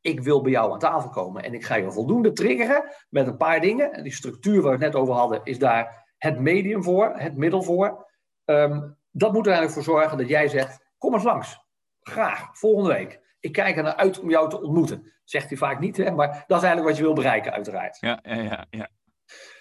Ik 0.02 0.22
wil 0.22 0.42
bij 0.42 0.52
jou 0.52 0.72
aan 0.72 0.80
tafel 0.80 1.10
komen. 1.10 1.44
En 1.44 1.54
ik 1.54 1.66
ga 1.66 1.76
je 1.76 1.92
voldoende 1.92 2.32
triggeren 2.32 2.84
met 3.10 3.28
een 3.28 3.38
paar 3.38 3.62
dingen. 3.62 3.94
En 3.94 4.04
die 4.04 4.14
structuur 4.14 4.62
waar 4.62 4.78
we 4.78 4.84
het 4.84 4.94
net 4.94 5.02
over 5.02 5.14
hadden, 5.14 5.42
is 5.44 5.60
daar 5.60 6.14
het 6.18 6.40
medium 6.40 6.84
voor, 6.84 7.12
het 7.16 7.38
middel 7.38 7.64
voor. 7.64 8.08
Um, 8.46 8.98
dat 9.12 9.34
moet 9.34 9.46
er 9.46 9.52
eigenlijk 9.54 9.86
voor 9.86 9.96
zorgen 9.96 10.18
dat 10.18 10.28
jij 10.28 10.48
zegt: 10.48 10.86
Kom 10.98 11.14
eens 11.14 11.24
langs. 11.24 11.60
Graag, 12.02 12.58
volgende 12.58 12.94
week. 12.94 13.22
Ik 13.40 13.52
kijk 13.52 13.78
er 13.78 13.84
naar 13.84 13.96
uit 13.96 14.20
om 14.20 14.30
jou 14.30 14.50
te 14.50 14.62
ontmoeten. 14.62 15.12
Zegt 15.24 15.50
hij 15.50 15.58
vaak 15.58 15.80
niet, 15.80 15.98
hè? 15.98 16.12
maar 16.12 16.28
dat 16.48 16.58
is 16.58 16.64
eigenlijk 16.64 16.88
wat 16.88 16.98
je 16.98 17.04
wil 17.04 17.14
bereiken, 17.14 17.52
uiteraard. 17.52 17.98
Ja, 18.00 18.20
ja, 18.24 18.36
ja. 18.36 18.66
ja. 18.70 18.90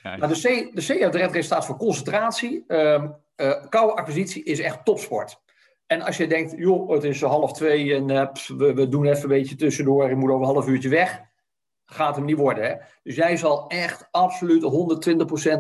Nou, 0.02 0.19
de, 0.19 0.40
C, 0.40 0.75
de 0.75 1.04
uit 1.04 1.12
de 1.12 1.26
red 1.26 1.45
staat 1.45 1.66
voor 1.66 1.76
concentratie. 1.76 2.64
Um, 2.69 3.14
uh, 3.37 3.64
koude 3.69 3.95
acquisitie 3.95 4.45
is 4.45 4.61
echt 4.61 4.85
topsport. 4.85 5.40
En 5.87 6.02
als 6.02 6.16
je 6.16 6.26
denkt, 6.26 6.54
joh, 6.57 6.90
het 6.90 7.04
is 7.04 7.23
half 7.23 7.52
twee 7.52 7.95
en 7.95 8.33
pss, 8.33 8.49
we, 8.49 8.75
we, 8.75 8.88
doen 8.88 9.07
even 9.07 9.23
een 9.23 9.28
beetje 9.28 9.57
tussendoor, 9.57 10.11
ik 10.11 10.16
moet 10.16 10.30
over 10.30 10.49
een 10.49 10.54
half 10.54 10.69
uurtje 10.69 10.88
weg, 10.88 11.21
gaat 11.85 12.16
hem 12.16 12.25
niet 12.25 12.37
worden. 12.37 12.64
Hè? 12.64 12.75
Dus 13.02 13.14
jij 13.14 13.37
zal 13.37 13.69
echt 13.69 14.09
absoluut 14.11 14.62
120% 14.62 14.66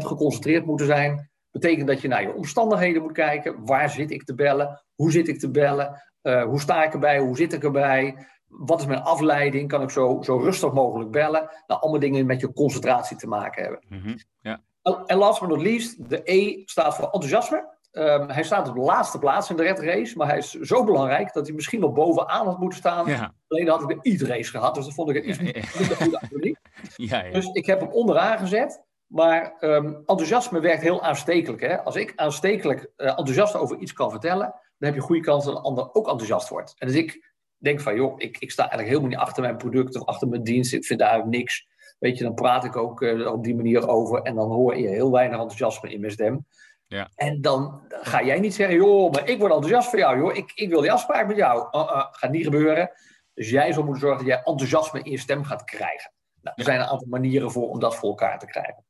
geconcentreerd 0.06 0.66
moeten 0.66 0.86
zijn. 0.86 1.30
Betekent 1.50 1.86
dat 1.86 2.00
je 2.00 2.08
naar 2.08 2.22
je 2.22 2.34
omstandigheden 2.34 3.02
moet 3.02 3.12
kijken. 3.12 3.64
Waar 3.64 3.90
zit 3.90 4.10
ik 4.10 4.24
te 4.24 4.34
bellen? 4.34 4.82
Hoe 4.94 5.10
zit 5.10 5.28
ik 5.28 5.38
te 5.38 5.50
bellen? 5.50 6.02
Uh, 6.22 6.44
hoe 6.44 6.60
sta 6.60 6.84
ik 6.84 6.92
erbij? 6.92 7.18
Hoe 7.18 7.36
zit 7.36 7.52
ik 7.52 7.64
erbij? 7.64 8.26
Wat 8.50 8.80
is 8.80 8.86
mijn 8.86 9.02
afleiding? 9.02 9.68
Kan 9.68 9.82
ik 9.82 9.90
zo, 9.90 10.18
zo 10.22 10.36
rustig 10.36 10.72
mogelijk 10.72 11.10
bellen? 11.10 11.50
Nou, 11.66 11.80
allemaal 11.80 12.00
dingen 12.00 12.26
met 12.26 12.40
je 12.40 12.52
concentratie 12.52 13.16
te 13.16 13.26
maken 13.26 13.62
hebben. 13.62 13.80
Mm-hmm, 13.88 14.16
ja. 14.40 14.60
En 15.06 15.16
last 15.16 15.40
but 15.40 15.48
not 15.48 15.62
least, 15.62 16.08
de 16.08 16.20
E 16.24 16.62
staat 16.64 16.94
voor 16.94 17.04
enthousiasme. 17.04 17.78
Um, 17.92 18.28
hij 18.28 18.42
staat 18.42 18.68
op 18.68 18.74
de 18.74 18.80
laatste 18.80 19.18
plaats 19.18 19.50
in 19.50 19.56
de 19.56 19.62
red 19.62 19.78
race, 19.78 20.16
maar 20.16 20.26
hij 20.26 20.38
is 20.38 20.50
zo 20.50 20.84
belangrijk 20.84 21.32
dat 21.32 21.46
hij 21.46 21.54
misschien 21.54 21.80
wel 21.80 21.92
bovenaan 21.92 22.46
had 22.46 22.58
moeten 22.58 22.78
staan. 22.78 23.06
Ja. 23.06 23.34
Alleen 23.48 23.68
had 23.68 23.90
ik 23.90 24.02
de 24.02 24.10
e-race 24.10 24.50
gehad, 24.50 24.74
dus 24.74 24.84
dat 24.84 24.94
vond 24.94 25.10
ik 25.10 25.16
een 25.16 25.28
iets 25.28 25.38
minder. 25.38 25.68
Ja, 26.96 27.24
ja. 27.24 27.32
Dus 27.32 27.46
ik 27.46 27.66
heb 27.66 27.80
hem 27.80 27.88
onderaan 27.88 28.38
gezet. 28.38 28.82
Maar 29.06 29.56
um, 29.60 29.94
enthousiasme 29.94 30.60
werkt 30.60 30.82
heel 30.82 31.02
aanstekelijk. 31.02 31.62
Hè? 31.62 31.82
Als 31.82 31.96
ik 31.96 32.12
aanstekelijk 32.16 32.80
uh, 32.96 33.06
enthousiast 33.06 33.56
over 33.56 33.78
iets 33.78 33.92
kan 33.92 34.10
vertellen, 34.10 34.54
dan 34.78 34.88
heb 34.88 34.94
je 34.94 35.00
goede 35.00 35.22
kans 35.22 35.44
dat 35.44 35.56
een 35.56 35.62
ander 35.62 35.94
ook 35.94 36.08
enthousiast 36.08 36.48
wordt. 36.48 36.74
En 36.78 36.86
dus 36.86 36.96
ik 36.96 37.29
denk 37.60 37.80
van, 37.80 37.94
joh, 37.94 38.14
ik, 38.16 38.38
ik 38.38 38.50
sta 38.50 38.62
eigenlijk 38.62 38.88
helemaal 38.88 39.10
niet 39.10 39.26
achter 39.28 39.42
mijn 39.42 39.56
product 39.56 39.96
of 39.96 40.06
achter 40.06 40.28
mijn 40.28 40.42
dienst. 40.42 40.72
Ik 40.72 40.84
vind 40.84 40.98
daar 40.98 41.28
niks. 41.28 41.68
Weet 41.98 42.18
je, 42.18 42.24
dan 42.24 42.34
praat 42.34 42.64
ik 42.64 42.76
ook 42.76 43.00
uh, 43.00 43.32
op 43.32 43.44
die 43.44 43.54
manier 43.54 43.88
over 43.88 44.22
en 44.22 44.34
dan 44.34 44.50
hoor 44.50 44.76
je 44.76 44.88
heel 44.88 45.10
weinig 45.10 45.38
enthousiasme 45.38 45.92
in 45.92 46.00
mijn 46.00 46.12
stem. 46.12 46.46
Ja. 46.86 47.10
En 47.14 47.40
dan 47.40 47.82
ga 47.88 48.22
jij 48.22 48.40
niet 48.40 48.54
zeggen, 48.54 48.76
joh, 48.76 49.12
maar 49.12 49.28
ik 49.28 49.38
word 49.38 49.52
enthousiast 49.52 49.90
van 49.90 49.98
jou, 49.98 50.18
joh. 50.18 50.36
Ik, 50.36 50.52
ik 50.54 50.68
wil 50.68 50.80
die 50.80 50.92
afspraak 50.92 51.26
met 51.26 51.36
jou. 51.36 51.68
Uh, 51.72 51.80
uh, 51.80 52.06
gaat 52.10 52.30
niet 52.30 52.44
gebeuren. 52.44 52.90
Dus 53.34 53.50
jij 53.50 53.72
zal 53.72 53.82
moeten 53.82 54.02
zorgen 54.02 54.18
dat 54.18 54.34
jij 54.34 54.42
enthousiasme 54.44 55.02
in 55.02 55.10
je 55.10 55.18
stem 55.18 55.44
gaat 55.44 55.64
krijgen. 55.64 56.12
Nou, 56.42 56.56
er 56.58 56.64
zijn 56.64 56.80
een 56.80 56.86
aantal 56.86 57.08
manieren 57.08 57.50
voor 57.50 57.68
om 57.68 57.80
dat 57.80 57.96
voor 57.96 58.08
elkaar 58.08 58.38
te 58.38 58.46
krijgen. 58.46 58.84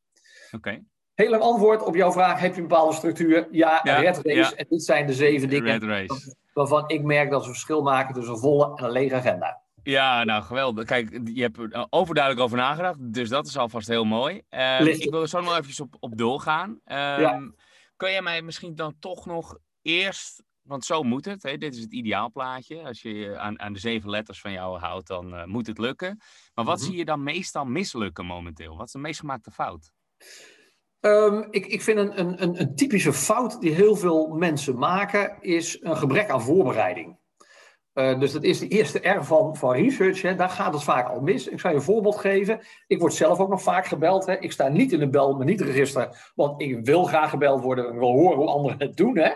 Oké. 0.46 0.56
Okay. 0.56 0.84
Heel 1.14 1.34
antwoord 1.34 1.82
op 1.82 1.94
jouw 1.94 2.12
vraag. 2.12 2.40
Heb 2.40 2.54
je 2.54 2.60
een 2.60 2.68
bepaalde 2.68 2.94
structuur? 2.94 3.48
Ja, 3.50 3.80
ja 3.82 3.98
red 3.98 4.20
race. 4.22 4.56
En 4.56 4.66
dit 4.68 4.82
zijn 4.82 5.06
de 5.06 5.14
zeven 5.14 5.48
dingen 5.48 6.06
waarvan 6.52 6.88
ik 6.88 7.02
merk 7.02 7.30
dat 7.30 7.42
ze 7.42 7.50
verschil 7.50 7.82
maken 7.82 8.14
tussen 8.14 8.34
een 8.34 8.40
volle 8.40 8.72
en 8.76 8.84
een 8.84 8.90
lege 8.90 9.14
agenda. 9.14 9.62
Ja, 9.82 10.24
nou 10.24 10.42
geweldig. 10.42 10.84
Kijk, 10.84 11.20
je 11.24 11.42
hebt 11.42 11.58
er 11.58 11.86
overduidelijk 11.90 12.44
over 12.44 12.56
nagedacht, 12.56 13.12
dus 13.12 13.28
dat 13.28 13.46
is 13.46 13.56
alvast 13.56 13.88
heel 13.88 14.04
mooi. 14.04 14.42
Uh, 14.50 14.86
ik 14.86 15.10
wil 15.10 15.20
er 15.20 15.28
zo 15.28 15.40
nog 15.40 15.58
even 15.58 15.84
op, 15.84 15.96
op 16.00 16.18
doorgaan. 16.18 16.68
Um, 16.70 16.80
ja. 16.84 17.52
Kun 17.96 18.10
jij 18.10 18.22
mij 18.22 18.42
misschien 18.42 18.74
dan 18.74 18.96
toch 18.98 19.26
nog 19.26 19.58
eerst, 19.82 20.42
want 20.62 20.84
zo 20.84 21.02
moet 21.02 21.24
het, 21.24 21.42
hè? 21.42 21.56
dit 21.56 21.74
is 21.74 21.80
het 21.80 21.92
ideaalplaatje. 21.92 22.82
Als 22.82 23.02
je 23.02 23.38
aan, 23.38 23.60
aan 23.60 23.72
de 23.72 23.78
zeven 23.78 24.10
letters 24.10 24.40
van 24.40 24.52
jou 24.52 24.78
houdt, 24.78 25.06
dan 25.06 25.34
uh, 25.34 25.44
moet 25.44 25.66
het 25.66 25.78
lukken. 25.78 26.20
Maar 26.54 26.64
wat 26.64 26.76
mm 26.76 26.82
-hmm. 26.82 26.90
zie 26.90 26.98
je 26.98 27.04
dan 27.04 27.22
meestal 27.22 27.64
mislukken 27.64 28.26
momenteel? 28.26 28.76
Wat 28.76 28.86
is 28.86 28.92
de 28.92 28.98
meest 28.98 29.20
gemaakte 29.20 29.50
fout? 29.50 29.92
Um, 31.00 31.46
ik, 31.50 31.66
ik 31.66 31.82
vind 31.82 31.98
een, 31.98 32.20
een, 32.20 32.60
een 32.60 32.74
typische 32.74 33.12
fout 33.12 33.60
die 33.60 33.74
heel 33.74 33.96
veel 33.96 34.28
mensen 34.28 34.78
maken, 34.78 35.36
is 35.40 35.78
een 35.80 35.96
gebrek 35.96 36.30
aan 36.30 36.42
voorbereiding. 36.42 37.18
Uh, 37.94 38.20
dus 38.20 38.32
dat 38.32 38.42
is 38.42 38.58
de 38.58 38.68
eerste 38.68 39.08
R 39.08 39.24
van, 39.24 39.56
van 39.56 39.72
research. 39.72 40.22
Hè. 40.22 40.34
Daar 40.34 40.48
gaat 40.48 40.72
het 40.72 40.82
vaak 40.82 41.08
al 41.08 41.20
mis. 41.20 41.48
Ik 41.48 41.60
zal 41.60 41.70
je 41.70 41.76
een 41.76 41.82
voorbeeld 41.82 42.18
geven. 42.18 42.60
Ik 42.86 43.00
word 43.00 43.14
zelf 43.14 43.38
ook 43.38 43.48
nog 43.48 43.62
vaak 43.62 43.86
gebeld. 43.86 44.26
Hè. 44.26 44.38
Ik 44.38 44.52
sta 44.52 44.68
niet 44.68 44.92
in 44.92 45.00
een 45.00 45.10
bel, 45.10 45.36
maar 45.36 45.46
niet 45.46 45.60
register. 45.60 46.32
Want 46.34 46.62
ik 46.62 46.84
wil 46.84 47.04
graag 47.04 47.30
gebeld 47.30 47.62
worden. 47.62 47.92
Ik 47.92 47.98
wil 47.98 48.12
horen 48.12 48.36
hoe 48.36 48.46
anderen 48.46 48.78
het 48.78 48.96
doen. 48.96 49.18
Hè. 49.18 49.30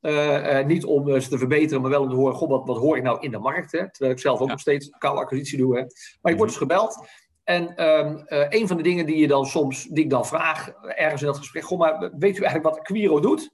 Uh, 0.00 0.58
uh, 0.58 0.66
niet 0.66 0.84
om 0.84 1.20
ze 1.20 1.28
te 1.28 1.38
verbeteren, 1.38 1.82
maar 1.82 1.90
wel 1.90 2.02
om 2.02 2.08
te 2.08 2.14
horen: 2.14 2.34
God, 2.34 2.48
wat, 2.48 2.66
wat 2.66 2.76
hoor 2.76 2.96
ik 2.96 3.02
nou 3.02 3.20
in 3.20 3.30
de 3.30 3.38
markt? 3.38 3.72
Hè? 3.72 3.90
Terwijl 3.90 4.12
ik 4.12 4.20
zelf 4.20 4.40
ook 4.40 4.46
ja. 4.46 4.52
nog 4.52 4.60
steeds 4.60 4.90
koude 4.98 5.20
acquisitie 5.20 5.58
doe. 5.58 5.76
Hè? 5.76 5.84
Maar 6.22 6.32
ik 6.32 6.38
word 6.38 6.50
dus 6.50 6.58
gebeld. 6.58 7.06
En 7.50 7.88
um, 7.88 8.24
een 8.28 8.68
van 8.68 8.76
de 8.76 8.82
dingen 8.82 9.06
die 9.06 9.16
je 9.16 9.26
dan 9.26 9.46
soms, 9.46 9.84
die 9.84 10.04
ik 10.04 10.10
dan 10.10 10.26
vraag 10.26 10.68
ergens 10.82 11.20
in 11.20 11.26
dat 11.26 11.38
gesprek: 11.38 11.64
Goh, 11.64 11.78
maar 11.78 11.98
weet 11.98 12.38
u 12.38 12.42
eigenlijk 12.42 12.62
wat 12.62 12.80
Quiro 12.80 13.20
doet? 13.20 13.50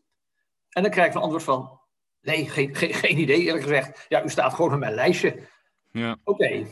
En 0.69 0.83
dan 0.83 0.91
krijg 0.91 1.09
ik 1.09 1.15
een 1.15 1.21
antwoord 1.21 1.43
van: 1.43 1.81
Nee, 2.21 2.49
geen, 2.49 2.75
geen, 2.75 2.95
geen 2.95 3.19
idee 3.19 3.43
eerlijk 3.43 3.63
gezegd. 3.63 4.07
Ja, 4.09 4.25
u 4.25 4.29
staat 4.29 4.55
gewoon 4.55 4.73
op 4.73 4.79
mijn 4.79 4.95
lijstje. 4.95 5.49
Ja. 5.91 6.17
Oké, 6.25 6.31
okay. 6.31 6.67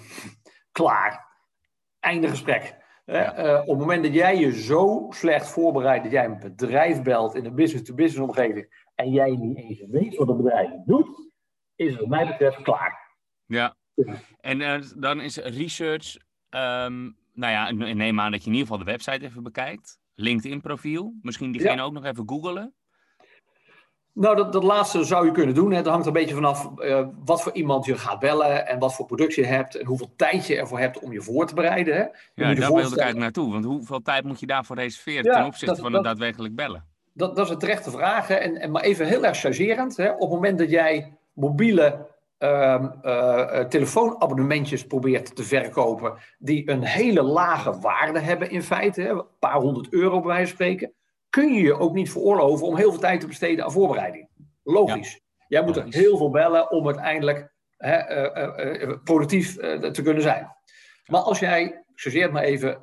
klaar. 0.73 1.26
Einde 2.00 2.28
gesprek. 2.28 2.76
Ja. 3.04 3.45
Uh, 3.45 3.61
op 3.61 3.69
het 3.69 3.78
moment 3.78 4.04
dat 4.04 4.14
jij 4.14 4.37
je 4.37 4.62
zo 4.62 5.07
slecht 5.11 5.47
voorbereidt 5.47 6.02
dat 6.02 6.12
jij 6.12 6.25
een 6.25 6.38
bedrijf 6.38 7.02
belt 7.02 7.35
in 7.35 7.45
een 7.45 7.54
business-to-business 7.54 8.28
omgeving 8.28 8.88
en 8.95 9.11
jij 9.11 9.31
niet 9.31 9.57
eens 9.57 9.85
weet 9.90 10.16
wat 10.16 10.28
het 10.28 10.37
bedrijf 10.37 10.71
doet, 10.87 11.31
is 11.75 11.90
het 11.90 12.00
wat 12.00 12.09
mij 12.09 12.26
betreft 12.26 12.62
klaar. 12.62 13.16
Ja, 13.47 13.76
en 14.40 14.61
uh, 14.61 14.81
dan 14.97 15.21
is 15.21 15.37
research, 15.37 16.16
um, 16.54 17.16
nou 17.32 17.52
ja, 17.52 17.70
neem 17.92 18.20
aan 18.20 18.30
dat 18.30 18.40
je 18.40 18.46
in 18.46 18.56
ieder 18.56 18.68
geval 18.68 18.84
de 18.84 18.90
website 18.90 19.25
even 19.25 19.42
bekijkt. 19.42 19.99
LinkedIn 20.14 20.61
profiel, 20.61 21.14
misschien 21.23 21.52
diegene 21.52 21.76
ja. 21.76 21.82
ook 21.82 21.92
nog 21.92 22.04
even 22.04 22.28
googelen. 22.28 22.75
Nou, 24.12 24.37
dat, 24.37 24.52
dat 24.52 24.62
laatste 24.62 25.04
zou 25.04 25.26
je 25.26 25.32
kunnen 25.32 25.54
doen. 25.54 25.73
Het 25.73 25.87
hangt 25.87 26.06
een 26.06 26.12
beetje 26.12 26.34
vanaf 26.34 26.70
uh, 26.78 27.06
wat 27.25 27.42
voor 27.42 27.52
iemand 27.52 27.84
je 27.84 27.99
gaat 27.99 28.18
bellen 28.18 28.66
en 28.66 28.78
wat 28.78 28.94
voor 28.94 29.06
product 29.06 29.34
je 29.34 29.46
hebt 29.46 29.76
en 29.76 29.87
hoeveel 29.87 30.12
tijd 30.16 30.46
je 30.46 30.56
ervoor 30.56 30.78
hebt 30.78 30.99
om 30.99 31.12
je 31.12 31.23
voor 31.23 31.46
te 31.46 31.54
bereiden. 31.54 31.94
Hè. 31.94 32.00
Ja, 32.00 32.11
daar 32.34 32.54
wil 32.54 32.78
ik 32.78 32.78
eigenlijk 32.78 33.16
naartoe. 33.16 33.52
Want 33.52 33.64
hoeveel 33.64 34.02
tijd 34.02 34.25
moet 34.25 34.40
je 34.40 34.46
daarvoor 34.46 34.76
reserveren 34.76 35.25
ja, 35.25 35.32
ten 35.32 35.44
opzichte 35.46 35.75
dat, 35.75 35.84
van 35.84 35.92
het 35.92 36.04
daadwerkelijk 36.04 36.54
bellen? 36.54 36.84
Dat, 37.12 37.37
dat 37.37 37.46
is 37.46 37.52
een 37.52 37.58
terechte 37.58 37.90
vraag. 37.90 38.28
Hè. 38.28 38.34
En, 38.34 38.56
en 38.56 38.70
maar 38.70 38.82
even 38.82 39.06
heel 39.06 39.25
erg 39.25 39.38
chargerend. 39.38 39.96
Hè. 39.96 40.11
Op 40.11 40.20
het 40.20 40.30
moment 40.30 40.58
dat 40.58 40.70
jij 40.70 41.16
mobiele 41.32 42.06
uh, 42.44 42.84
uh, 43.04 43.60
telefoonabonnementjes 43.60 44.87
probeert 44.87 45.37
te 45.37 45.42
verkopen 45.42 46.14
die 46.38 46.70
een 46.70 46.85
hele 46.85 47.22
lage 47.22 47.78
waarde 47.78 48.18
hebben 48.18 48.50
in 48.50 48.62
feite, 48.62 49.00
hè, 49.00 49.09
een 49.09 49.24
paar 49.38 49.61
honderd 49.61 49.92
euro 49.92 50.20
bij 50.20 50.28
wijze 50.28 50.46
van 50.46 50.54
spreken, 50.54 50.92
kun 51.30 51.52
je 51.52 51.62
je 51.62 51.78
ook 51.78 51.94
niet 51.94 52.11
veroorloven 52.11 52.66
om 52.66 52.76
heel 52.76 52.90
veel 52.90 53.00
tijd 53.00 53.20
te 53.20 53.26
besteden 53.26 53.64
aan 53.64 53.72
voorbereiding. 53.72 54.28
Logisch. 54.62 55.12
Ja. 55.12 55.22
Jij 55.48 55.64
moet 55.64 55.76
er 55.76 55.87
heel 55.88 56.16
veel 56.16 56.30
bellen 56.30 56.70
om 56.70 56.87
uiteindelijk 56.87 57.52
hè, 57.76 58.26
uh, 58.35 58.83
uh, 58.83 58.96
productief 59.04 59.57
te 59.92 60.02
kunnen 60.02 60.22
zijn. 60.22 60.57
Maar 61.07 61.20
als 61.20 61.38
jij, 61.38 61.85
ik 61.94 62.33
maar 62.33 62.42
even, 62.42 62.78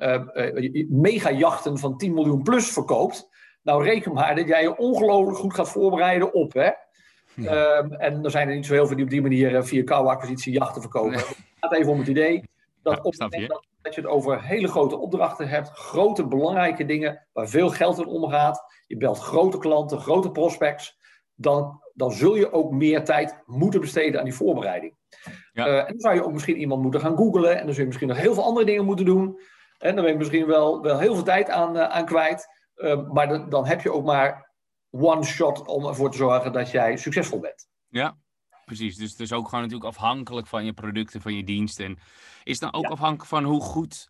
megajachten 0.88 1.78
van 1.78 1.96
10 1.96 2.14
miljoen 2.14 2.42
plus 2.42 2.70
verkoopt, 2.70 3.28
nou 3.62 3.84
reken 3.84 4.12
maar 4.12 4.34
dat 4.34 4.48
jij 4.48 4.62
je 4.62 4.76
ongelooflijk 4.76 5.38
goed 5.38 5.54
gaat 5.54 5.68
voorbereiden 5.68 6.34
op. 6.34 6.52
Hè? 6.52 6.70
Ja. 7.34 7.76
Um, 7.76 7.92
en 7.92 8.24
er 8.24 8.30
zijn 8.30 8.48
er 8.48 8.54
niet 8.54 8.66
zo 8.66 8.72
heel 8.72 8.86
veel 8.86 8.96
die 8.96 9.04
op 9.04 9.10
die 9.10 9.22
manier 9.22 9.64
via 9.64 9.84
koude 9.84 10.10
acquisitie 10.10 10.52
jachten 10.52 10.80
verkopen. 10.80 11.10
Nee. 11.10 11.20
Het 11.20 11.36
gaat 11.60 11.72
even 11.72 11.92
om 11.92 11.98
het 11.98 12.08
idee 12.08 12.42
dat 12.82 12.94
ja, 12.94 13.02
op 13.02 13.12
het 13.12 13.20
moment 13.20 13.48
dat 13.48 13.66
dat 13.82 13.94
je 13.94 14.00
het 14.00 14.10
over 14.10 14.42
hele 14.42 14.68
grote 14.68 14.98
opdrachten 14.98 15.48
hebt, 15.48 15.68
grote 15.68 16.26
belangrijke 16.26 16.84
dingen 16.84 17.26
waar 17.32 17.48
veel 17.48 17.70
geld 17.70 17.98
in 17.98 18.06
omgaat. 18.06 18.64
Je 18.86 18.96
belt 18.96 19.18
grote 19.18 19.58
klanten, 19.58 20.00
grote 20.00 20.30
prospects. 20.30 20.98
Dan, 21.34 21.80
dan 21.94 22.12
zul 22.12 22.36
je 22.36 22.52
ook 22.52 22.70
meer 22.70 23.04
tijd 23.04 23.42
moeten 23.46 23.80
besteden 23.80 24.18
aan 24.18 24.24
die 24.24 24.34
voorbereiding. 24.34 24.94
Ja. 25.52 25.66
Uh, 25.66 25.78
en 25.78 25.86
dan 25.86 26.00
zou 26.00 26.14
je 26.14 26.24
ook 26.24 26.32
misschien 26.32 26.56
iemand 26.56 26.82
moeten 26.82 27.00
gaan 27.00 27.16
googlen. 27.16 27.58
En 27.58 27.64
dan 27.64 27.74
zul 27.74 27.82
je 27.82 27.86
misschien 27.86 28.08
nog 28.08 28.16
heel 28.16 28.34
veel 28.34 28.44
andere 28.44 28.66
dingen 28.66 28.84
moeten 28.84 29.04
doen. 29.04 29.40
En 29.78 29.94
dan 29.94 30.04
ben 30.04 30.12
je 30.12 30.18
misschien 30.18 30.46
wel, 30.46 30.82
wel 30.82 30.98
heel 30.98 31.14
veel 31.14 31.24
tijd 31.24 31.50
aan, 31.50 31.76
uh, 31.76 31.82
aan 31.82 32.04
kwijt. 32.04 32.48
Uh, 32.76 33.08
maar 33.08 33.28
de, 33.28 33.48
dan 33.48 33.66
heb 33.66 33.80
je 33.80 33.92
ook 33.92 34.04
maar 34.04 34.50
one 34.92 35.24
shot 35.24 35.66
om 35.66 35.86
ervoor 35.86 36.10
te 36.10 36.16
zorgen 36.16 36.52
dat 36.52 36.70
jij 36.70 36.96
succesvol 36.96 37.40
bent. 37.40 37.68
Ja, 37.88 38.16
precies. 38.64 38.96
Dus 38.96 39.10
het 39.10 39.20
is 39.20 39.32
ook 39.32 39.48
gewoon 39.48 39.64
natuurlijk 39.64 39.90
afhankelijk 39.90 40.46
van 40.46 40.64
je 40.64 40.72
producten, 40.72 41.20
van 41.20 41.34
je 41.34 41.44
diensten. 41.44 41.84
En 41.84 41.98
is 42.42 42.60
het 42.60 42.70
dan 42.70 42.80
ook 42.80 42.86
ja. 42.86 42.90
afhankelijk 42.90 43.28
van 43.28 43.44
hoe 43.44 43.60
goed 43.60 44.08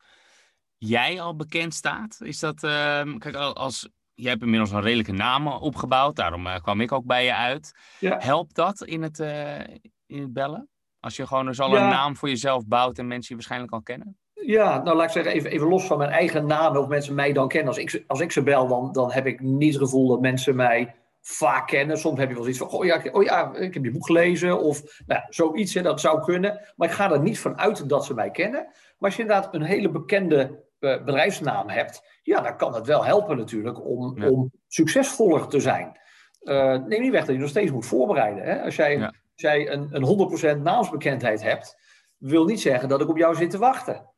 jij 0.76 1.20
al 1.20 1.36
bekend 1.36 1.74
staat? 1.74 2.20
Is 2.20 2.38
dat, 2.38 2.62
uh, 2.62 3.18
kijk, 3.18 3.34
als 3.34 3.88
jij 4.14 4.30
hebt 4.30 4.42
inmiddels 4.42 4.70
een 4.70 4.80
redelijke 4.80 5.12
naam 5.12 5.46
opgebouwd, 5.46 6.16
daarom 6.16 6.46
uh, 6.46 6.56
kwam 6.56 6.80
ik 6.80 6.92
ook 6.92 7.04
bij 7.04 7.24
je 7.24 7.34
uit. 7.34 7.74
Ja. 8.00 8.18
Helpt 8.18 8.54
dat 8.54 8.82
in 8.82 9.02
het, 9.02 9.18
uh, 9.18 9.58
in 10.06 10.22
het 10.22 10.32
bellen? 10.32 10.68
Als 11.00 11.16
je 11.16 11.26
gewoon 11.26 11.46
dus 11.46 11.60
al 11.60 11.74
ja. 11.74 11.82
een 11.82 11.88
naam 11.88 12.16
voor 12.16 12.28
jezelf 12.28 12.66
bouwt 12.66 12.98
en 12.98 13.06
mensen 13.06 13.28
je 13.28 13.34
waarschijnlijk 13.34 13.72
al 13.72 13.82
kennen? 13.82 14.16
Ja, 14.46 14.82
nou 14.82 14.96
laat 14.96 15.06
ik 15.06 15.12
zeggen, 15.12 15.32
even, 15.32 15.50
even 15.50 15.68
los 15.68 15.86
van 15.86 15.98
mijn 15.98 16.10
eigen 16.10 16.46
naam, 16.46 16.76
of 16.76 16.88
mensen 16.88 17.14
mij 17.14 17.32
dan 17.32 17.48
kennen. 17.48 17.68
Als 17.68 17.78
ik, 17.78 18.04
als 18.06 18.20
ik 18.20 18.32
ze 18.32 18.42
bel, 18.42 18.68
dan, 18.68 18.92
dan 18.92 19.12
heb 19.12 19.26
ik 19.26 19.40
niet 19.40 19.72
het 19.72 19.82
gevoel 19.82 20.08
dat 20.08 20.20
mensen 20.20 20.56
mij 20.56 20.94
vaak 21.20 21.66
kennen. 21.66 21.98
Soms 21.98 22.18
heb 22.18 22.28
je 22.28 22.34
wel 22.34 22.48
iets 22.48 22.58
van, 22.58 22.68
oh 22.68 22.84
ja, 22.84 23.02
oh 23.12 23.22
ja, 23.22 23.54
ik 23.54 23.74
heb 23.74 23.84
je 23.84 23.90
boek 23.90 24.06
gelezen 24.06 24.60
of 24.60 25.02
nou, 25.06 25.22
zoiets, 25.28 25.74
hè, 25.74 25.82
dat 25.82 26.00
zou 26.00 26.22
kunnen. 26.22 26.60
Maar 26.76 26.88
ik 26.88 26.94
ga 26.94 27.12
er 27.12 27.20
niet 27.20 27.38
van 27.38 27.58
uit 27.58 27.88
dat 27.88 28.04
ze 28.04 28.14
mij 28.14 28.30
kennen. 28.30 28.60
Maar 28.98 29.10
als 29.10 29.16
je 29.16 29.22
inderdaad 29.22 29.54
een 29.54 29.62
hele 29.62 29.90
bekende 29.90 30.64
uh, 30.80 31.04
bedrijfsnaam 31.04 31.68
hebt, 31.68 32.02
ja, 32.22 32.40
dan 32.40 32.56
kan 32.56 32.74
het 32.74 32.86
wel 32.86 33.04
helpen 33.04 33.36
natuurlijk 33.36 33.86
om, 33.86 34.20
ja. 34.20 34.28
om 34.28 34.52
succesvoller 34.68 35.48
te 35.48 35.60
zijn. 35.60 36.00
Uh, 36.42 36.76
neem 36.86 37.00
niet 37.00 37.10
weg 37.10 37.24
dat 37.24 37.34
je 37.34 37.40
nog 37.40 37.50
steeds 37.50 37.70
moet 37.70 37.86
voorbereiden. 37.86 38.44
Hè? 38.44 38.62
Als 38.62 38.76
jij, 38.76 38.98
ja. 38.98 39.06
als 39.06 39.14
jij 39.34 39.70
een, 39.70 39.88
een 39.90 40.56
100% 40.58 40.62
naamsbekendheid 40.62 41.42
hebt, 41.42 41.76
wil 42.16 42.44
niet 42.44 42.60
zeggen 42.60 42.88
dat 42.88 43.00
ik 43.00 43.08
op 43.08 43.16
jou 43.16 43.34
zit 43.34 43.50
te 43.50 43.58
wachten. 43.58 44.10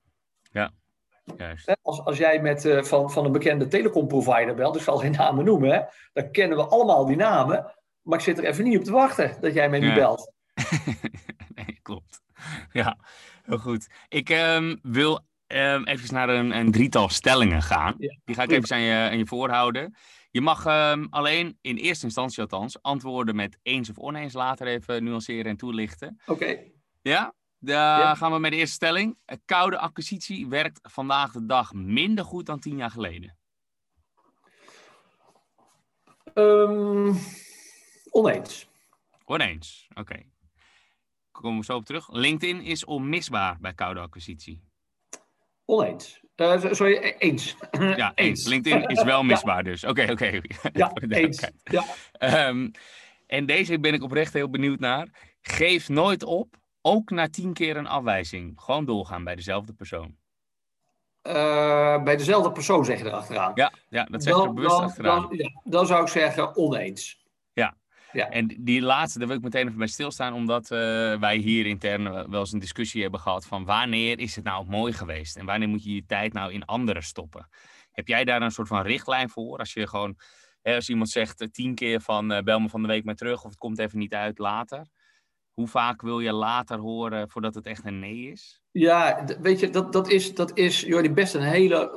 Ja. 0.55 0.73
Juist. 1.37 1.77
Als, 1.83 2.05
als 2.05 2.19
jij 2.19 2.40
met, 2.40 2.64
uh, 2.64 2.83
van, 2.83 3.11
van 3.11 3.25
een 3.25 3.33
bekende 3.33 3.67
telecomprovider 3.67 4.55
belt, 4.55 4.73
dus 4.73 4.83
ik 4.83 4.88
zal 4.88 4.99
geen 4.99 5.12
namen 5.12 5.45
noemen, 5.45 5.71
hè, 5.71 5.81
dan 6.12 6.31
kennen 6.31 6.57
we 6.57 6.64
allemaal 6.64 7.07
die 7.07 7.17
namen. 7.17 7.73
Maar 8.03 8.19
ik 8.19 8.25
zit 8.25 8.38
er 8.38 8.45
even 8.45 8.64
niet 8.64 8.79
op 8.79 8.85
te 8.85 8.93
wachten 8.93 9.37
dat 9.40 9.55
jij 9.55 9.69
mij 9.69 9.79
nu 9.79 9.95
belt. 9.95 10.33
nee, 11.55 11.79
klopt. 11.83 12.23
Ja, 12.73 12.99
heel 13.43 13.59
goed. 13.59 13.87
Ik 14.09 14.29
um, 14.29 14.79
wil 14.83 15.21
um, 15.47 15.85
even 15.85 16.14
naar 16.14 16.29
een, 16.29 16.57
een, 16.57 16.71
drietal 16.71 17.09
stellingen 17.09 17.62
gaan. 17.62 17.95
Ja, 17.99 18.19
die 18.25 18.35
ga 18.35 18.43
ik 18.43 18.51
even 18.51 18.77
aan 18.77 18.83
je, 18.83 19.09
aan 19.11 19.19
je 19.19 19.27
voorhouden. 19.27 19.97
Je 20.31 20.40
mag 20.40 20.67
um, 20.67 21.07
alleen, 21.11 21.59
in 21.61 21.77
eerste 21.77 22.05
instantie 22.05 22.40
althans, 22.40 22.83
antwoorden 22.83 23.37
met 23.37 23.59
eens 23.62 23.90
of 23.90 23.99
oneens. 23.99 24.33
Later 24.33 24.67
even 24.67 25.05
nuanceren 25.05 25.51
en 25.51 25.57
toelichten. 25.57 26.21
Oké. 26.27 26.33
Okay. 26.33 26.73
Ja? 27.03 27.35
Daar 27.64 28.00
ja. 28.00 28.14
gaan 28.14 28.33
we 28.33 28.38
met 28.38 28.50
de 28.50 28.57
eerste 28.57 28.74
stelling. 28.74 29.18
Koude 29.44 29.79
acquisitie 29.79 30.48
werkt 30.48 30.81
vandaag 30.83 31.33
de 31.33 31.46
dag 31.46 31.72
minder 31.72 32.24
goed 32.24 32.46
dan 32.46 32.61
tien 32.61 32.77
jaar 32.77 32.90
geleden. 32.90 33.37
Um, 36.35 37.18
oneens. 38.11 38.68
Oneens, 39.24 39.87
oké. 39.90 40.00
Okay. 40.00 40.29
Komen 41.31 41.59
we 41.59 41.64
zo 41.64 41.77
op 41.77 41.85
terug. 41.85 42.09
LinkedIn 42.12 42.62
is 42.62 42.85
onmisbaar 42.85 43.57
bij 43.61 43.74
koude 43.74 44.00
acquisitie. 44.00 44.62
Oneens. 45.64 46.20
Uh, 46.37 46.72
sorry, 46.72 46.94
e-, 46.94 47.14
eens. 47.18 47.57
Ja, 47.96 48.12
eens. 48.14 48.46
LinkedIn 48.46 48.88
is 48.88 49.03
wel 49.03 49.22
misbaar 49.33 49.57
ja. 49.57 49.62
dus. 49.62 49.85
Oké, 49.85 50.11
okay, 50.11 50.31
oké. 50.31 50.42
Okay. 50.53 50.70
Ja, 50.72 50.92
eens. 51.20 51.50
Ja. 51.64 51.85
Um, 52.48 52.70
En 53.27 53.46
deze 53.46 53.81
ben 53.81 53.94
ik 53.94 54.03
oprecht 54.03 54.33
heel 54.33 54.50
benieuwd 54.50 54.79
naar. 54.79 55.09
Geef 55.40 55.88
nooit 55.88 56.22
op, 56.22 56.57
ook 56.87 57.11
na 57.11 57.29
tien 57.29 57.53
keer 57.53 57.77
een 57.77 57.87
afwijzing. 57.87 58.61
Gewoon 58.61 58.85
doorgaan 58.85 59.25
bij 59.25 59.35
dezelfde 59.35 59.73
persoon. 59.73 60.16
Uh, 61.23 62.03
bij 62.03 62.16
dezelfde 62.16 62.53
persoon 62.53 62.85
zeg 62.85 62.99
je 62.99 63.05
erachteraan. 63.05 63.53
Ja, 63.55 63.73
ja 63.88 64.05
dat 64.05 64.23
zeg 64.23 64.37
je 64.37 64.42
er 64.42 64.53
bewust 64.53 64.77
dan, 64.77 64.85
achteraan. 64.85 65.23
Dan, 65.23 65.37
ja, 65.37 65.61
dan 65.64 65.87
zou 65.87 66.03
ik 66.03 66.09
zeggen 66.09 66.57
oneens. 66.57 67.27
Ja. 67.53 67.77
Ja. 68.12 68.29
En 68.29 68.57
die 68.59 68.83
laatste, 68.83 69.18
daar 69.18 69.29
wil 69.29 69.37
ik 69.37 69.42
meteen 69.42 69.66
even 69.66 69.79
bij 69.79 69.87
stilstaan, 69.87 70.33
omdat 70.33 70.70
uh, 70.70 70.79
wij 71.18 71.37
hier 71.37 71.66
intern 71.66 72.31
wel 72.31 72.40
eens 72.40 72.53
een 72.53 72.59
discussie 72.59 73.03
hebben 73.03 73.20
gehad 73.20 73.47
van 73.47 73.64
wanneer 73.64 74.18
is 74.18 74.37
het 74.37 74.44
nou 74.44 74.66
mooi 74.66 74.92
geweest 74.92 75.37
en 75.37 75.47
wanneer 75.47 75.68
moet 75.68 75.85
je 75.85 75.94
je 75.94 76.07
tijd 76.07 76.33
nou 76.33 76.53
in 76.53 76.64
anderen 76.64 77.03
stoppen. 77.03 77.49
Heb 77.92 78.09
jij 78.09 78.25
daar 78.25 78.42
een 78.42 78.51
soort 78.51 78.68
van 78.68 78.83
richtlijn 78.83 79.29
voor? 79.29 79.59
Als 79.59 79.73
je 79.73 79.87
gewoon, 79.87 80.16
hè, 80.62 80.75
als 80.75 80.88
iemand 80.88 81.11
zegt 81.11 81.40
uh, 81.40 81.49
tien 81.49 81.75
keer 81.75 82.01
van 82.01 82.33
uh, 82.33 82.38
bel 82.38 82.61
me 82.61 82.68
van 82.68 82.83
de 82.83 82.88
week 82.88 83.05
maar 83.05 83.14
terug 83.14 83.44
of 83.44 83.51
het 83.51 83.59
komt 83.59 83.79
even 83.79 83.99
niet 83.99 84.14
uit 84.14 84.38
later. 84.38 84.87
Hoe 85.55 85.67
vaak 85.69 86.03
wil 86.03 86.21
je 86.21 86.33
later 86.33 86.79
horen 86.79 87.29
voordat 87.29 87.55
het 87.55 87.67
echt 87.67 87.85
een 87.85 87.99
nee 87.99 88.31
is? 88.31 88.62
Ja, 88.71 89.25
weet 89.40 89.61
je, 89.61 89.71
dat, 89.71 89.93
dat 89.93 90.09
is, 90.09 90.35
dat 90.35 90.59
is 90.59 90.81
Jordi, 90.81 91.12
best 91.12 91.35
een 91.35 91.43
hele 91.43 91.97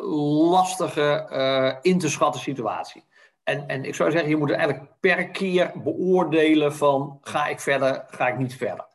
lastige 0.49 1.27
uh, 1.31 1.91
in 1.91 1.99
te 1.99 2.09
schatten 2.09 2.41
situatie. 2.41 3.03
En, 3.43 3.67
en 3.67 3.83
ik 3.83 3.95
zou 3.95 4.11
zeggen, 4.11 4.29
je 4.29 4.35
moet 4.35 4.49
het 4.49 4.57
eigenlijk 4.57 4.91
per 4.99 5.29
keer 5.29 5.71
beoordelen 5.83 6.75
van 6.75 7.17
ga 7.21 7.47
ik 7.47 7.59
verder, 7.59 8.03
ga 8.07 8.27
ik 8.27 8.37
niet 8.37 8.55
verder. 8.55 8.85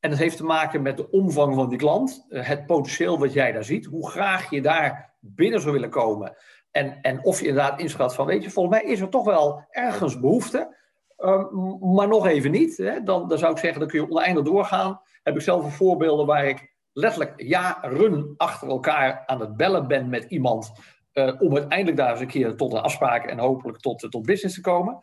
En 0.00 0.10
dat 0.10 0.18
heeft 0.18 0.36
te 0.36 0.44
maken 0.44 0.82
met 0.82 0.96
de 0.96 1.10
omvang 1.10 1.54
van 1.54 1.68
die 1.68 1.78
klant, 1.78 2.26
het 2.28 2.66
potentieel 2.66 3.18
wat 3.18 3.32
jij 3.32 3.52
daar 3.52 3.64
ziet, 3.64 3.84
hoe 3.84 4.10
graag 4.10 4.50
je 4.50 4.62
daar 4.62 5.14
binnen 5.20 5.60
zou 5.60 5.72
willen 5.72 5.90
komen. 5.90 6.36
En, 6.70 7.00
en 7.02 7.24
of 7.24 7.40
je 7.40 7.46
inderdaad 7.46 7.80
inschat 7.80 8.14
van, 8.14 8.26
weet 8.26 8.42
je, 8.42 8.50
volgens 8.50 8.80
mij 8.80 8.90
is 8.90 9.00
er 9.00 9.08
toch 9.08 9.24
wel 9.24 9.64
ergens 9.70 10.20
behoefte, 10.20 10.76
um, 11.18 11.78
maar 11.94 12.08
nog 12.08 12.26
even 12.26 12.50
niet. 12.50 12.76
Hè? 12.76 13.02
Dan, 13.02 13.28
dan 13.28 13.38
zou 13.38 13.52
ik 13.52 13.58
zeggen, 13.58 13.80
dan 13.80 13.88
kun 13.88 14.00
je 14.00 14.10
oneindig 14.10 14.44
doorgaan. 14.44 15.00
Heb 15.22 15.34
ik 15.34 15.40
zelf 15.40 15.64
een 15.64 15.70
voorbeelden 15.70 16.26
waar 16.26 16.46
ik 16.46 16.76
letterlijk 16.92 17.42
jaren 17.42 18.34
achter 18.36 18.68
elkaar 18.68 19.22
aan 19.26 19.40
het 19.40 19.56
bellen 19.56 19.86
ben 19.86 20.08
met 20.08 20.24
iemand. 20.24 20.72
Uh, 21.12 21.40
om 21.40 21.56
uiteindelijk 21.56 21.96
daar 21.96 22.10
eens 22.10 22.20
een 22.20 22.26
keer 22.26 22.56
tot 22.56 22.72
een 22.72 22.80
afspraak 22.80 23.24
en 23.24 23.38
hopelijk 23.38 23.78
tot, 23.78 24.06
tot 24.10 24.26
business 24.26 24.54
te 24.54 24.60
komen. 24.60 24.98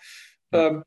Um, 0.50 0.84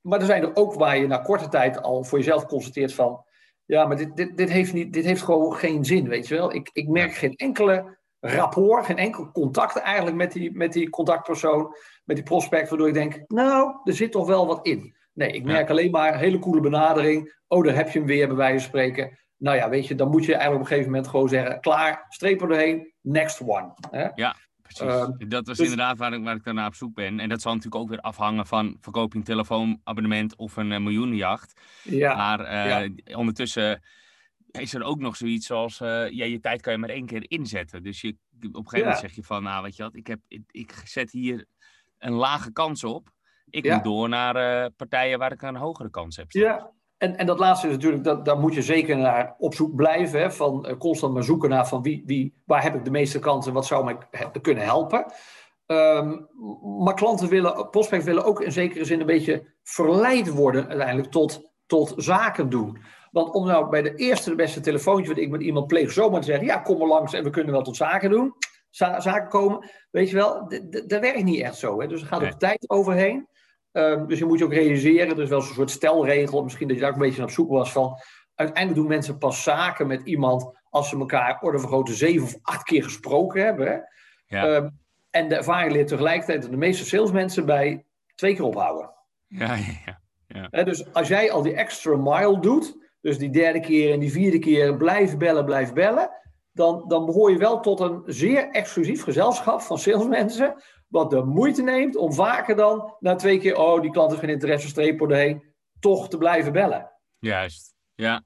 maar 0.00 0.20
er 0.20 0.26
zijn 0.26 0.42
er 0.42 0.56
ook 0.56 0.74
waar 0.74 0.98
je 0.98 1.06
na 1.06 1.18
korte 1.18 1.48
tijd 1.48 1.82
al 1.82 2.04
voor 2.04 2.18
jezelf 2.18 2.46
constateert 2.46 2.94
van... 2.94 3.24
Ja, 3.64 3.86
maar 3.86 3.96
dit, 3.96 4.16
dit, 4.16 4.36
dit, 4.36 4.50
heeft, 4.50 4.72
niet, 4.72 4.92
dit 4.92 5.04
heeft 5.04 5.22
gewoon 5.22 5.54
geen 5.54 5.84
zin, 5.84 6.08
weet 6.08 6.28
je 6.28 6.34
wel. 6.34 6.54
Ik, 6.54 6.70
ik 6.72 6.88
merk 6.88 7.12
geen 7.12 7.34
enkele 7.34 7.98
rapport, 8.20 8.86
geen 8.86 8.98
enkel 8.98 9.30
contact 9.32 9.76
eigenlijk 9.76 10.16
met 10.16 10.32
die, 10.32 10.56
met 10.56 10.72
die 10.72 10.90
contactpersoon, 10.90 11.76
met 12.04 12.16
die 12.16 12.24
prospect, 12.24 12.68
waardoor 12.68 12.88
ik 12.88 12.94
denk, 12.94 13.24
nou, 13.26 13.80
er 13.84 13.94
zit 13.94 14.12
toch 14.12 14.26
wel 14.26 14.46
wat 14.46 14.66
in. 14.66 14.94
Nee, 15.12 15.32
ik 15.32 15.44
merk 15.44 15.66
ja. 15.66 15.70
alleen 15.70 15.90
maar 15.90 16.12
een 16.12 16.18
hele 16.18 16.38
coole 16.38 16.60
benadering. 16.60 17.34
Oh, 17.46 17.64
daar 17.64 17.74
heb 17.74 17.90
je 17.90 17.98
hem 17.98 18.08
weer, 18.08 18.26
bij 18.26 18.36
wijze 18.36 18.58
van 18.58 18.68
spreken. 18.68 19.18
Nou 19.36 19.56
ja, 19.56 19.68
weet 19.68 19.86
je, 19.86 19.94
dan 19.94 20.10
moet 20.10 20.24
je 20.24 20.32
eigenlijk 20.32 20.54
op 20.54 20.60
een 20.60 20.72
gegeven 20.72 20.90
moment 20.90 21.10
gewoon 21.10 21.28
zeggen, 21.28 21.60
klaar, 21.60 22.04
streep 22.08 22.40
er 22.40 22.48
doorheen, 22.48 22.92
next 23.00 23.40
one. 23.40 23.74
Hè? 23.90 24.08
Ja, 24.14 24.36
precies. 24.62 24.86
Uh, 24.86 25.08
dat 25.28 25.46
was 25.46 25.56
dus, 25.56 25.68
inderdaad 25.68 25.98
waar 25.98 26.12
ik, 26.12 26.24
waar 26.24 26.36
ik 26.36 26.44
daarna 26.44 26.66
op 26.66 26.74
zoek 26.74 26.94
ben. 26.94 27.20
En 27.20 27.28
dat 27.28 27.42
zal 27.42 27.54
natuurlijk 27.54 27.82
ook 27.82 27.88
weer 27.88 28.00
afhangen 28.00 28.46
van 28.46 28.76
verkoop 28.80 29.12
je 29.12 29.18
een 29.18 29.24
telefoonabonnement 29.24 30.36
of 30.36 30.56
een 30.56 30.70
uh, 30.70 30.78
miljoenenjacht. 30.78 31.60
Ja, 31.82 32.14
maar 32.14 32.40
uh, 32.40 32.88
ja. 33.04 33.16
ondertussen 33.16 33.82
is 34.50 34.74
er 34.74 34.82
ook 34.82 34.98
nog 34.98 35.16
zoiets 35.16 35.50
als, 35.50 35.80
uh, 35.80 36.10
ja, 36.10 36.24
je 36.24 36.40
tijd 36.40 36.60
kan 36.60 36.72
je 36.72 36.78
maar 36.78 36.88
één 36.88 37.06
keer 37.06 37.30
inzetten. 37.30 37.82
Dus 37.82 38.00
je, 38.00 38.08
op 38.08 38.42
een 38.42 38.54
gegeven 38.54 38.78
moment 38.78 38.98
zeg 38.98 39.12
je 39.12 39.22
van, 39.22 39.42
nou 39.42 39.62
weet 39.62 39.76
je 39.76 39.82
wat, 39.82 39.96
ik, 39.96 40.06
heb, 40.06 40.20
ik, 40.28 40.42
ik 40.50 40.82
zet 40.84 41.10
hier 41.10 41.46
een 42.04 42.12
lage 42.12 42.52
kans 42.52 42.84
op. 42.84 43.08
Ik 43.50 43.64
ja. 43.64 43.74
moet 43.74 43.84
door 43.84 44.08
naar 44.08 44.64
uh, 44.64 44.70
partijen 44.76 45.18
waar 45.18 45.32
ik 45.32 45.42
een 45.42 45.56
hogere 45.56 45.90
kans 45.90 46.16
heb. 46.16 46.30
Staan. 46.30 46.42
Ja, 46.42 46.70
en, 46.98 47.16
en 47.16 47.26
dat 47.26 47.38
laatste 47.38 47.66
is 47.66 47.72
natuurlijk, 47.72 48.04
dat, 48.04 48.24
daar 48.24 48.38
moet 48.38 48.54
je 48.54 48.62
zeker 48.62 48.96
naar 48.96 49.34
op 49.38 49.54
zoek 49.54 49.74
blijven. 49.74 50.20
Hè, 50.20 50.32
van 50.32 50.66
uh, 50.68 50.76
constant 50.76 51.14
maar 51.14 51.22
zoeken 51.22 51.48
naar 51.48 51.68
van 51.68 51.82
wie, 51.82 52.02
wie, 52.06 52.42
waar 52.44 52.62
heb 52.62 52.74
ik 52.74 52.84
de 52.84 52.90
meeste 52.90 53.18
kansen, 53.18 53.52
wat 53.52 53.66
zou 53.66 53.84
mij 53.84 53.96
he, 54.10 54.40
kunnen 54.40 54.64
helpen. 54.64 55.12
Um, 55.66 56.28
maar 56.84 56.94
klanten 56.94 57.28
willen, 57.28 57.70
prospects 57.70 58.04
willen 58.04 58.24
ook 58.24 58.40
in 58.40 58.52
zekere 58.52 58.84
zin 58.84 59.00
een 59.00 59.06
beetje 59.06 59.54
verleid 59.62 60.28
worden 60.28 60.68
uiteindelijk 60.68 61.10
tot, 61.10 61.52
tot 61.66 61.92
zaken 61.96 62.50
doen. 62.50 62.78
Want 63.10 63.34
om 63.34 63.46
nou 63.46 63.68
bij 63.68 63.82
de 63.82 63.94
eerste 63.94 64.30
de 64.30 64.36
beste 64.36 64.60
telefoontje 64.60 65.08
wat 65.08 65.22
ik 65.22 65.30
met 65.30 65.42
iemand 65.42 65.66
pleeg 65.66 65.92
zomaar 65.92 66.20
te 66.20 66.26
zeggen, 66.26 66.46
ja 66.46 66.58
kom 66.58 66.78
maar 66.78 66.88
langs 66.88 67.12
en 67.12 67.24
we 67.24 67.30
kunnen 67.30 67.52
wel 67.52 67.62
tot 67.62 67.76
zaken 67.76 68.10
doen, 68.10 68.34
za 68.74 69.00
zaken 69.00 69.28
komen, 69.28 69.70
weet 69.90 70.10
je 70.10 70.16
wel, 70.16 70.48
dat 70.86 71.00
werkt 71.00 71.24
niet 71.24 71.40
echt 71.40 71.56
zo. 71.56 71.80
Hè? 71.80 71.86
Dus 71.86 72.00
er 72.00 72.06
gaat 72.06 72.20
nee. 72.20 72.32
ook 72.32 72.38
tijd 72.38 72.70
overheen. 72.70 73.28
Um, 73.72 74.06
dus 74.06 74.18
je 74.18 74.24
moet 74.24 74.38
je 74.38 74.44
ook 74.44 74.52
realiseren, 74.52 75.16
er 75.16 75.22
is 75.22 75.28
wel 75.28 75.38
een 75.38 75.44
soort 75.44 75.70
stelregel, 75.70 76.42
misschien 76.42 76.66
dat 76.66 76.76
je 76.76 76.82
daar 76.82 76.90
ook 76.90 76.96
een 76.96 77.02
beetje 77.02 77.18
naar 77.18 77.28
op 77.28 77.34
zoek 77.34 77.50
was 77.50 77.72
van, 77.72 77.98
uiteindelijk 78.34 78.80
doen 78.80 78.88
mensen 78.88 79.18
pas 79.18 79.42
zaken 79.42 79.86
met 79.86 80.02
iemand 80.02 80.60
als 80.70 80.88
ze 80.88 80.98
elkaar 80.98 81.40
orde 81.40 81.58
van 81.58 81.68
grootte 81.68 81.94
zeven 81.94 82.26
of 82.26 82.36
acht 82.42 82.62
keer 82.62 82.82
gesproken 82.82 83.44
hebben. 83.44 83.66
Hè? 83.66 83.78
Ja. 84.26 84.54
Um, 84.54 84.78
en 85.10 85.28
de 85.28 85.34
ervaring 85.34 85.72
leert 85.72 85.88
tegelijkertijd 85.88 86.42
dat 86.42 86.50
de 86.50 86.56
meeste 86.56 86.84
salesmensen 86.84 87.46
bij 87.46 87.84
twee 88.14 88.34
keer 88.34 88.44
ophouden. 88.44 88.90
Ja, 89.26 89.56
ja, 89.86 90.00
ja. 90.50 90.62
Dus 90.64 90.92
als 90.92 91.08
jij 91.08 91.32
al 91.32 91.42
die 91.42 91.54
extra 91.54 91.96
mile 91.96 92.40
doet, 92.40 92.76
dus 93.00 93.18
die 93.18 93.30
derde 93.30 93.60
keer 93.60 93.92
en 93.92 94.00
die 94.00 94.12
vierde 94.12 94.38
keer 94.38 94.76
blijven 94.76 95.18
bellen, 95.18 95.44
blijven 95.44 95.74
bellen, 95.74 96.10
dan, 96.54 96.84
dan 96.88 97.06
behoor 97.06 97.30
je 97.30 97.38
wel 97.38 97.60
tot 97.60 97.80
een 97.80 98.02
zeer 98.06 98.50
exclusief 98.50 99.02
gezelschap 99.02 99.60
van 99.60 99.78
salesmensen, 99.78 100.62
wat 100.88 101.10
de 101.10 101.24
moeite 101.24 101.62
neemt 101.62 101.96
om 101.96 102.12
vaker 102.12 102.56
dan 102.56 102.94
na 103.00 103.14
twee 103.14 103.38
keer, 103.38 103.56
oh, 103.56 103.80
die 103.80 103.90
klant 103.90 104.10
heeft 104.10 104.22
geen 104.22 104.32
interesse, 104.32 104.68
streep 104.68 105.00
erheen, 105.00 105.42
toch 105.80 106.08
te 106.08 106.18
blijven 106.18 106.52
bellen. 106.52 106.90
Juist, 107.18 107.74
ja. 107.94 108.24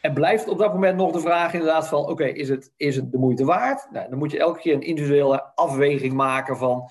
En 0.00 0.14
blijft 0.14 0.48
op 0.48 0.58
dat 0.58 0.72
moment 0.72 0.96
nog 0.96 1.12
de 1.12 1.20
vraag 1.20 1.52
inderdaad 1.52 1.88
van, 1.88 2.00
oké, 2.00 2.10
okay, 2.10 2.30
is, 2.30 2.48
het, 2.48 2.72
is 2.76 2.96
het 2.96 3.12
de 3.12 3.18
moeite 3.18 3.44
waard? 3.44 3.88
Nou, 3.90 4.08
dan 4.08 4.18
moet 4.18 4.30
je 4.30 4.38
elke 4.38 4.60
keer 4.60 4.74
een 4.74 4.82
individuele 4.82 5.54
afweging 5.54 6.12
maken 6.12 6.56
van, 6.56 6.90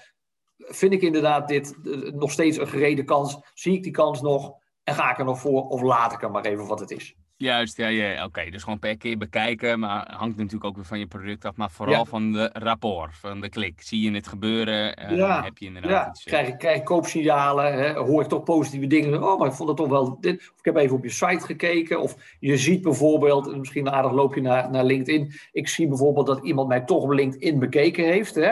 vind 0.58 0.94
ik 0.94 1.02
inderdaad 1.02 1.48
dit 1.48 1.78
nog 2.14 2.32
steeds 2.32 2.58
een 2.58 2.68
gereden 2.68 3.06
kans? 3.06 3.38
Zie 3.54 3.74
ik 3.74 3.84
die 3.84 3.92
kans 3.92 4.22
nog? 4.22 4.54
En 4.84 4.96
ga 4.96 5.12
ik 5.12 5.18
er 5.18 5.26
nog 5.26 5.40
voor 5.40 5.68
of 5.68 5.82
laat 5.82 6.14
ik 6.14 6.22
er 6.22 6.32
maar 6.32 6.46
even 6.46 6.68
wat 6.68 6.80
het 6.80 6.92
is? 6.92 7.16
Juist, 7.42 7.78
ja, 7.78 7.88
ja 7.88 8.14
oké. 8.14 8.24
Okay. 8.24 8.50
Dus 8.50 8.64
gewoon 8.64 8.80
per 8.80 8.98
keer 8.98 9.18
bekijken, 9.18 9.80
maar 9.80 10.14
hangt 10.18 10.38
natuurlijk 10.38 10.64
ook 10.64 10.76
weer 10.76 10.86
van 10.86 11.00
je 11.00 11.08
product 11.08 11.46
af. 11.46 11.56
Maar 11.56 11.72
vooral 11.72 12.04
ja. 12.04 12.06
van 12.06 12.32
de 12.32 12.50
rapport, 12.54 13.18
van 13.18 13.42
de 13.42 13.50
klik. 13.50 13.82
Zie 13.82 14.02
je 14.02 14.16
het 14.16 14.28
gebeuren? 14.28 15.00
Uh, 15.12 15.18
ja. 15.18 15.44
Heb 15.44 15.58
je 15.58 15.66
inderdaad 15.66 15.92
ja. 15.92 16.10
iets... 16.10 16.26
Uh... 16.26 16.34
Krijg, 16.34 16.58
krijg 16.58 16.84
koopsignalen? 16.84 17.74
Hè? 17.74 17.94
Hoor 17.94 18.22
ik 18.22 18.28
toch 18.28 18.44
positieve 18.44 18.88
dingen? 18.88 19.24
Oh, 19.24 19.40
maar 19.40 19.48
ik 19.48 19.54
vond 19.54 19.70
het 19.70 19.78
toch 19.78 19.88
wel 19.88 20.18
dit. 20.20 20.36
Of 20.36 20.60
ik 20.60 20.66
heb 20.66 20.76
even 20.76 20.96
op 20.96 21.04
je 21.04 21.10
site 21.10 21.46
gekeken. 21.46 22.02
Of 22.02 22.38
je 22.40 22.58
ziet 22.58 22.82
bijvoorbeeld, 22.82 23.58
misschien 23.58 23.90
aardig 23.90 24.12
loop 24.12 24.36
je 24.36 24.42
naar, 24.42 24.72
naar 24.72 24.84
LinkedIn. 24.84 25.34
Ik 25.52 25.68
zie 25.68 25.88
bijvoorbeeld 25.88 26.28
dat 26.28 26.44
iemand 26.44 26.68
mij 26.68 26.82
toch 26.82 27.04
op 27.04 27.12
LinkedIn 27.12 27.60
bekeken 27.60 28.06
heeft. 28.06 28.36
Hè? 28.36 28.52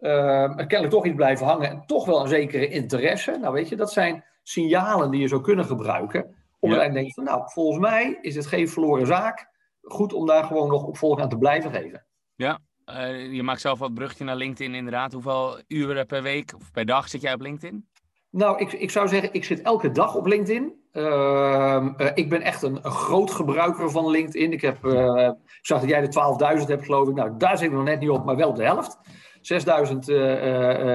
Uh, 0.00 0.56
kennelijk 0.56 0.90
toch 0.90 1.06
iets 1.06 1.16
blijven 1.16 1.46
hangen. 1.46 1.70
En 1.70 1.82
toch 1.86 2.06
wel 2.06 2.20
een 2.20 2.28
zekere 2.28 2.68
interesse. 2.68 3.38
Nou 3.40 3.52
weet 3.54 3.68
je, 3.68 3.76
dat 3.76 3.92
zijn 3.92 4.24
signalen 4.42 5.10
die 5.10 5.20
je 5.20 5.28
zou 5.28 5.40
kunnen 5.40 5.64
gebruiken 5.64 6.38
om 6.60 6.70
ja. 6.70 6.88
denk 6.88 7.06
je 7.06 7.12
van, 7.12 7.24
nou, 7.24 7.42
volgens 7.44 7.78
mij 7.78 8.18
is 8.20 8.34
het 8.34 8.46
geen 8.46 8.68
verloren 8.68 9.06
zaak. 9.06 9.48
Goed 9.80 10.12
om 10.12 10.26
daar 10.26 10.44
gewoon 10.44 10.68
nog 10.68 10.84
opvolg 10.84 11.20
aan 11.20 11.28
te 11.28 11.38
blijven 11.38 11.70
geven. 11.70 12.06
Ja, 12.34 12.58
uh, 12.86 13.32
je 13.32 13.42
maakt 13.42 13.60
zelf 13.60 13.78
wat 13.78 13.94
brugje 13.94 14.24
naar 14.24 14.36
LinkedIn 14.36 14.74
inderdaad. 14.74 15.12
Hoeveel 15.12 15.62
uren 15.66 16.06
per 16.06 16.22
week 16.22 16.54
of 16.56 16.70
per 16.70 16.86
dag 16.86 17.08
zit 17.08 17.20
jij 17.20 17.32
op 17.32 17.40
LinkedIn? 17.40 17.88
Nou, 18.30 18.58
ik, 18.58 18.72
ik 18.72 18.90
zou 18.90 19.08
zeggen, 19.08 19.32
ik 19.32 19.44
zit 19.44 19.62
elke 19.62 19.90
dag 19.90 20.14
op 20.14 20.26
LinkedIn. 20.26 20.74
Uh, 20.92 21.86
uh, 21.96 22.10
ik 22.14 22.28
ben 22.28 22.42
echt 22.42 22.62
een, 22.62 22.78
een, 22.82 22.90
groot 22.90 23.30
gebruiker 23.30 23.90
van 23.90 24.10
LinkedIn. 24.10 24.52
Ik, 24.52 24.60
heb, 24.60 24.84
uh, 24.84 25.30
ik 25.46 25.66
zag 25.66 25.80
dat 25.80 25.88
jij 25.88 26.00
de 26.00 26.58
12.000 26.60 26.66
hebt, 26.66 26.84
geloof 26.84 27.08
ik. 27.08 27.14
Nou, 27.14 27.36
daar 27.36 27.58
zit 27.58 27.66
ik 27.66 27.72
nog 27.72 27.84
net 27.84 28.00
niet 28.00 28.10
op, 28.10 28.24
maar 28.24 28.36
wel 28.36 28.48
op 28.48 28.56
de 28.56 28.64
helft. 28.64 28.98
6.000 29.36 29.98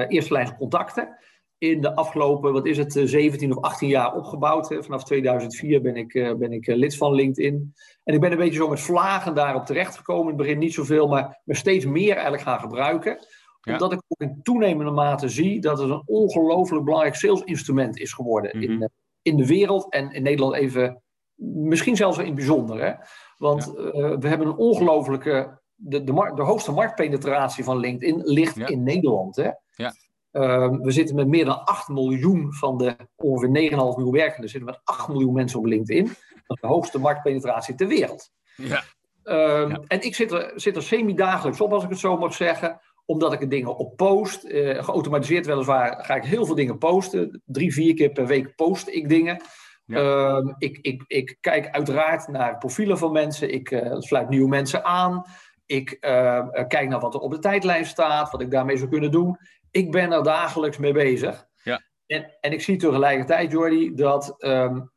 eerste 0.08 0.32
lijns 0.32 0.56
contacten 0.56 1.16
in 1.58 1.80
de 1.80 1.94
afgelopen, 1.94 2.52
wat 2.52 2.66
is 2.66 2.78
het, 2.78 2.92
17 3.04 3.56
of 3.56 3.62
18 3.62 3.88
jaar 3.88 4.14
opgebouwd. 4.14 4.68
Hè. 4.68 4.82
Vanaf 4.82 5.04
2004 5.04 5.82
ben 5.82 5.96
ik, 5.96 6.14
uh, 6.14 6.34
ben 6.34 6.52
ik 6.52 6.66
lid 6.66 6.96
van 6.96 7.14
LinkedIn. 7.14 7.74
En 8.04 8.14
ik 8.14 8.20
ben 8.20 8.32
een 8.32 8.38
beetje 8.38 8.58
zo 8.58 8.68
met 8.68 8.80
vlagen 8.80 9.34
daarop 9.34 9.66
terechtgekomen. 9.66 10.22
In 10.22 10.28
het 10.28 10.46
begin 10.46 10.58
niet 10.58 10.74
zoveel, 10.74 11.08
maar 11.08 11.40
me 11.44 11.54
steeds 11.54 11.84
meer 11.84 12.12
eigenlijk 12.12 12.42
gaan 12.42 12.60
gebruiken. 12.60 13.18
Ja. 13.60 13.72
Omdat 13.72 13.92
ik 13.92 14.02
ook 14.08 14.20
in 14.20 14.40
toenemende 14.42 14.90
mate 14.90 15.28
zie 15.28 15.60
dat 15.60 15.78
het 15.78 15.90
een 15.90 16.02
ongelooflijk 16.06 16.84
belangrijk 16.84 17.14
salesinstrument 17.14 17.98
is 17.98 18.12
geworden 18.12 18.56
Mhm. 18.56 18.66
mm 18.66 18.72
-hmm. 18.72 18.82
in, 18.82 18.90
in 19.22 19.36
de 19.36 19.46
wereld. 19.46 19.92
En 19.92 20.12
in 20.12 20.22
Nederland 20.22 20.54
even, 20.54 21.02
misschien 21.34 21.96
zelfs 21.96 22.18
in 22.18 22.24
het 22.24 22.34
bijzonder. 22.34 22.84
Hè. 22.84 22.92
Want 23.36 23.72
ja. 23.76 23.82
uh, 23.82 24.16
we 24.18 24.28
hebben 24.28 24.46
een 24.46 24.56
ongelooflijke, 24.56 25.60
de, 25.74 26.04
de, 26.04 26.32
de, 26.34 26.42
hoogste 26.42 26.72
marktpenetratie 26.72 27.64
van 27.64 27.78
LinkedIn 27.78 28.22
ligt 28.24 28.56
ja. 28.56 28.66
in 28.66 28.82
Nederland. 28.82 29.36
Hè. 29.36 29.50
Ja. 29.70 29.92
Uh, 30.36 30.68
we 30.80 30.90
zitten 30.90 31.16
met 31.16 31.26
meer 31.26 31.44
dan 31.44 31.64
8 31.64 31.88
miljoen 31.88 32.54
van 32.54 32.78
de 32.78 32.96
ongeveer 33.16 33.70
9,5 33.70 33.76
miljoen 33.76 34.10
werkenden. 34.10 34.50
zitten 34.50 34.70
met 34.70 34.80
8 34.84 35.08
miljoen 35.08 35.34
mensen 35.34 35.58
op 35.58 35.64
LinkedIn. 35.64 36.04
Dat 36.46 36.56
is 36.56 36.60
de 36.60 36.66
hoogste 36.66 36.98
marktpenetratie 36.98 37.74
ter 37.74 37.88
wereld. 37.88 38.30
Ja. 38.56 38.82
Uh, 39.24 39.68
ja. 39.68 39.80
En 39.86 40.02
ik 40.02 40.14
zit 40.14 40.32
er, 40.32 40.52
zit 40.54 40.76
er 40.76 40.82
semi-dagelijks 40.82 41.60
op, 41.60 41.72
als 41.72 41.84
ik 41.84 41.90
het 41.90 41.98
zo 41.98 42.16
mag 42.16 42.34
zeggen. 42.34 42.80
omdat 43.04 43.32
ik 43.32 43.40
er 43.40 43.48
dingen 43.48 43.76
op 43.76 43.96
post. 43.96 44.44
Uh, 44.44 44.84
geautomatiseerd 44.84 45.46
weliswaar 45.46 46.04
ga 46.04 46.14
ik 46.14 46.24
heel 46.24 46.46
veel 46.46 46.54
dingen 46.54 46.78
posten. 46.78 47.42
Drie, 47.44 47.72
vier 47.72 47.94
keer 47.94 48.10
per 48.10 48.26
week 48.26 48.56
post 48.56 48.88
ik 48.88 49.08
dingen. 49.08 49.42
Ehm, 49.86 50.52
ik, 50.58 50.78
ik, 50.82 51.04
ik 51.06 51.36
kijk 51.40 51.70
uiteraard 51.70 52.28
naar 52.28 52.58
profielen 52.58 52.98
van 52.98 53.12
mensen. 53.12 53.52
Ik 53.52 53.70
uh, 53.70 53.94
sluit 53.98 54.28
nieuwe 54.28 54.48
mensen 54.48 54.84
aan. 54.84 55.24
Ik 55.66 55.96
uh, 56.00 56.48
kijk 56.68 56.88
naar 56.88 57.00
wat 57.00 57.14
er 57.14 57.20
op 57.20 57.30
de 57.30 57.38
tijdlijn 57.38 57.84
staat, 57.84 58.30
wat 58.30 58.40
ik 58.40 58.50
daarmee 58.50 58.76
zou 58.76 58.90
kunnen 58.90 59.10
doen. 59.10 59.38
Ik 59.70 59.90
ben 59.90 60.12
er 60.12 60.22
dagelijks 60.22 60.78
mee 60.78 60.92
bezig. 60.92 61.46
Ja. 61.62 61.82
En, 62.06 62.36
en 62.40 62.52
ik 62.52 62.62
zie 62.62 62.76
tegelijkertijd, 62.76 63.52
Jordi, 63.52 63.94
dat 63.94 64.34
um, 64.38 64.92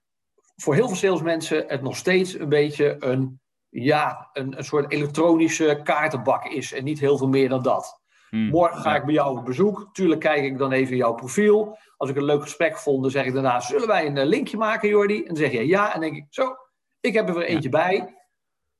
voor 0.56 0.76
heel 0.76 0.88
veel 0.88 0.96
salesmensen 0.96 1.64
het 1.68 1.82
nog 1.82 1.96
steeds 1.96 2.40
een 2.40 2.50
beetje 2.50 2.96
een, 3.00 3.42
ja, 3.70 4.30
een, 4.34 4.58
een 4.58 4.64
soort 4.64 4.92
elektronische 4.92 5.80
kaartenbak 5.84 6.46
is. 6.46 6.74
En 6.74 6.84
niet 6.84 7.00
heel 7.00 7.18
veel 7.18 7.28
meer 7.28 7.50
dan 7.50 7.64
dat. 7.64 8.02
Hmm. 8.30 8.50
Morgen 8.50 8.82
ga 8.82 8.96
ik 8.96 9.06
bij 9.06 9.14
jou 9.14 9.38
op 9.38 9.46
bezoek. 9.46 9.90
Tuurlijk 9.92 10.22
kijk 10.22 10.44
ik 10.44 10.58
dan 10.58 10.72
even 10.72 10.96
jouw 10.96 11.14
profiel. 11.14 11.78
Als 11.98 12.10
ik 12.10 12.16
een 12.16 12.24
leuk 12.24 12.42
gesprek 12.42 12.78
vond, 12.78 13.02
dan 13.02 13.12
zeg 13.12 13.26
ik 13.26 13.34
daarna: 13.34 13.60
Zullen 13.60 13.88
wij 13.88 14.06
een 14.06 14.26
linkje 14.26 14.58
maken, 14.58 14.90
Jordi? 14.90 15.20
En 15.20 15.26
dan 15.26 15.36
zeg 15.36 15.52
je 15.52 15.68
ja. 15.68 15.86
En 15.86 15.92
dan 15.92 16.10
denk 16.10 16.24
ik: 16.24 16.26
Zo, 16.30 16.56
ik 17.00 17.14
heb 17.14 17.28
er 17.28 17.36
weer 17.36 17.46
eentje 17.46 17.70
bij. 17.70 18.16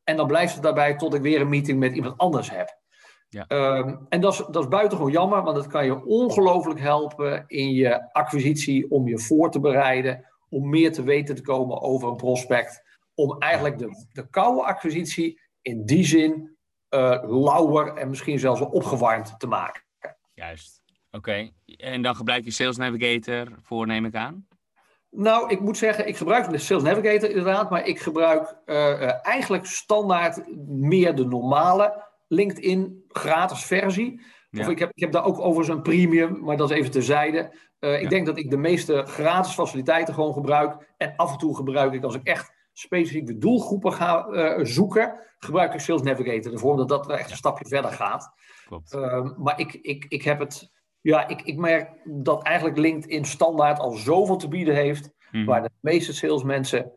En 0.04 0.18
dan 0.18 0.28
blijft 0.28 0.54
het 0.54 0.64
daarbij 0.64 0.96
tot 0.96 1.14
ik 1.14 1.22
weer 1.22 1.42
een 1.42 1.50
meeting 1.50 1.80
met 1.80 1.96
iemand 1.96 2.18
anders 2.18 2.52
heb. 2.52 2.78
Ja. 3.30 3.46
Um, 3.48 4.06
en 4.10 4.22
dat 4.22 4.34
is, 4.34 4.38
dat 4.52 4.64
is 4.64 4.68
buitengewoon 4.68 5.12
jammer, 5.12 5.44
want 5.44 5.56
dat 5.56 5.68
kan 5.68 5.86
je 5.86 6.06
ongelooflijk 6.06 6.80
helpen 6.80 7.44
in 7.48 7.72
je 7.72 8.14
acquisitie 8.14 8.92
om 8.92 9.08
je 9.08 9.20
voor 9.20 9.52
te 9.52 9.60
bereiden, 9.60 10.26
om 10.50 10.70
meer 10.70 10.92
te 10.92 11.04
weten 11.04 11.36
te 11.36 11.42
komen 11.42 11.82
over 11.82 12.10
een 12.10 12.16
prospect, 12.16 12.84
om 13.14 13.38
eigenlijk 13.40 13.78
de, 13.78 14.06
de 14.12 14.30
koude 14.30 14.64
acquisitie 14.64 15.42
in 15.62 15.86
die 15.86 16.06
zin 16.06 16.58
uh, 16.90 17.24
lauwer 17.24 17.94
en 17.94 18.10
misschien 18.10 18.40
zelfs 18.40 18.62
opgewarmd 18.62 19.40
te 19.40 19.48
maken. 19.48 19.84
Juist, 20.34 20.82
oké. 21.12 21.50
En 21.66 22.02
dan 22.02 22.16
gebruik 22.16 22.44
je 22.44 22.52
Sales 22.52 22.78
Navigator 22.78 23.48
voor, 23.62 23.88
neem 23.88 24.06
ik 24.06 24.16
aan? 24.16 24.48
Nou, 25.10 25.50
ik 25.50 25.60
moet 25.60 25.78
zeggen, 25.78 26.08
ik 26.08 26.18
gebruik 26.18 26.50
de 26.50 26.58
Sales 26.58 26.84
Navigator 26.84 27.30
inderdaad, 27.30 27.70
maar 27.70 27.88
ik 27.88 28.00
gebruik 28.00 28.56
uh, 28.66 28.76
uh, 28.76 29.26
eigenlijk 29.26 29.66
standaard 29.66 30.44
meer 30.68 31.16
de 31.16 31.26
normale 31.26 32.08
LinkedIn 32.30 33.04
gratis 33.08 33.66
versie. 33.66 34.22
Ja. 34.50 34.62
Of 34.62 34.70
ik 34.70 34.80
heb, 34.80 34.90
ik 34.94 35.02
heb 35.02 35.12
daar 35.12 35.26
ook 35.26 35.40
overigens 35.40 35.68
een 35.68 35.82
premium, 35.82 36.44
maar 36.44 36.58
dat 36.58 36.72
is 36.72 36.78
even 36.78 36.92
terzijde. 36.92 37.56
Uh, 37.80 37.94
ik 37.94 38.02
ja. 38.02 38.10
denk 38.10 38.26
dat 38.26 38.38
ik 38.38 38.50
de 38.50 38.58
meeste 38.58 39.04
gratis 39.06 39.54
faciliteiten 39.54 40.14
gewoon 40.14 40.34
gebruik. 40.34 40.94
En 40.98 41.14
af 41.16 41.32
en 41.32 41.38
toe 41.38 41.56
gebruik 41.56 41.94
ik, 41.94 42.04
als 42.04 42.16
ik 42.16 42.24
echt 42.24 42.58
specifiek 42.74 43.26
de 43.26 43.38
doelgroepen 43.38 43.94
ga 43.94 44.28
uh, 44.28 44.66
zoeken, 44.66 45.20
gebruik 45.40 45.74
ik 45.74 45.80
Sales 45.80 46.02
Navigator 46.02 46.54
ervoor, 46.54 46.72
omdat 46.72 46.90
dat 46.90 47.10
echt 47.10 47.32
een 47.32 47.38
stapje 47.38 47.68
verder 47.68 47.92
gaat. 47.92 48.34
Klopt. 48.66 48.94
Uh, 48.94 49.38
maar 49.38 49.60
ik, 49.60 49.74
ik, 49.74 50.06
ik 50.08 50.24
heb 50.24 50.40
het, 50.40 50.72
ja, 51.02 51.28
ik, 51.28 51.42
ik 51.42 51.58
merk 51.58 51.90
dat 52.04 52.44
eigenlijk 52.44 52.78
LinkedIn 52.78 53.26
standaard 53.26 53.80
al 53.80 53.92
zoveel 53.92 54.38
te 54.38 54.48
bieden 54.48 54.76
heeft, 54.76 55.12
mm. 55.32 55.46
waar 55.46 55.62
de 55.62 55.72
meeste 55.80 56.14
salesmensen 56.14 56.92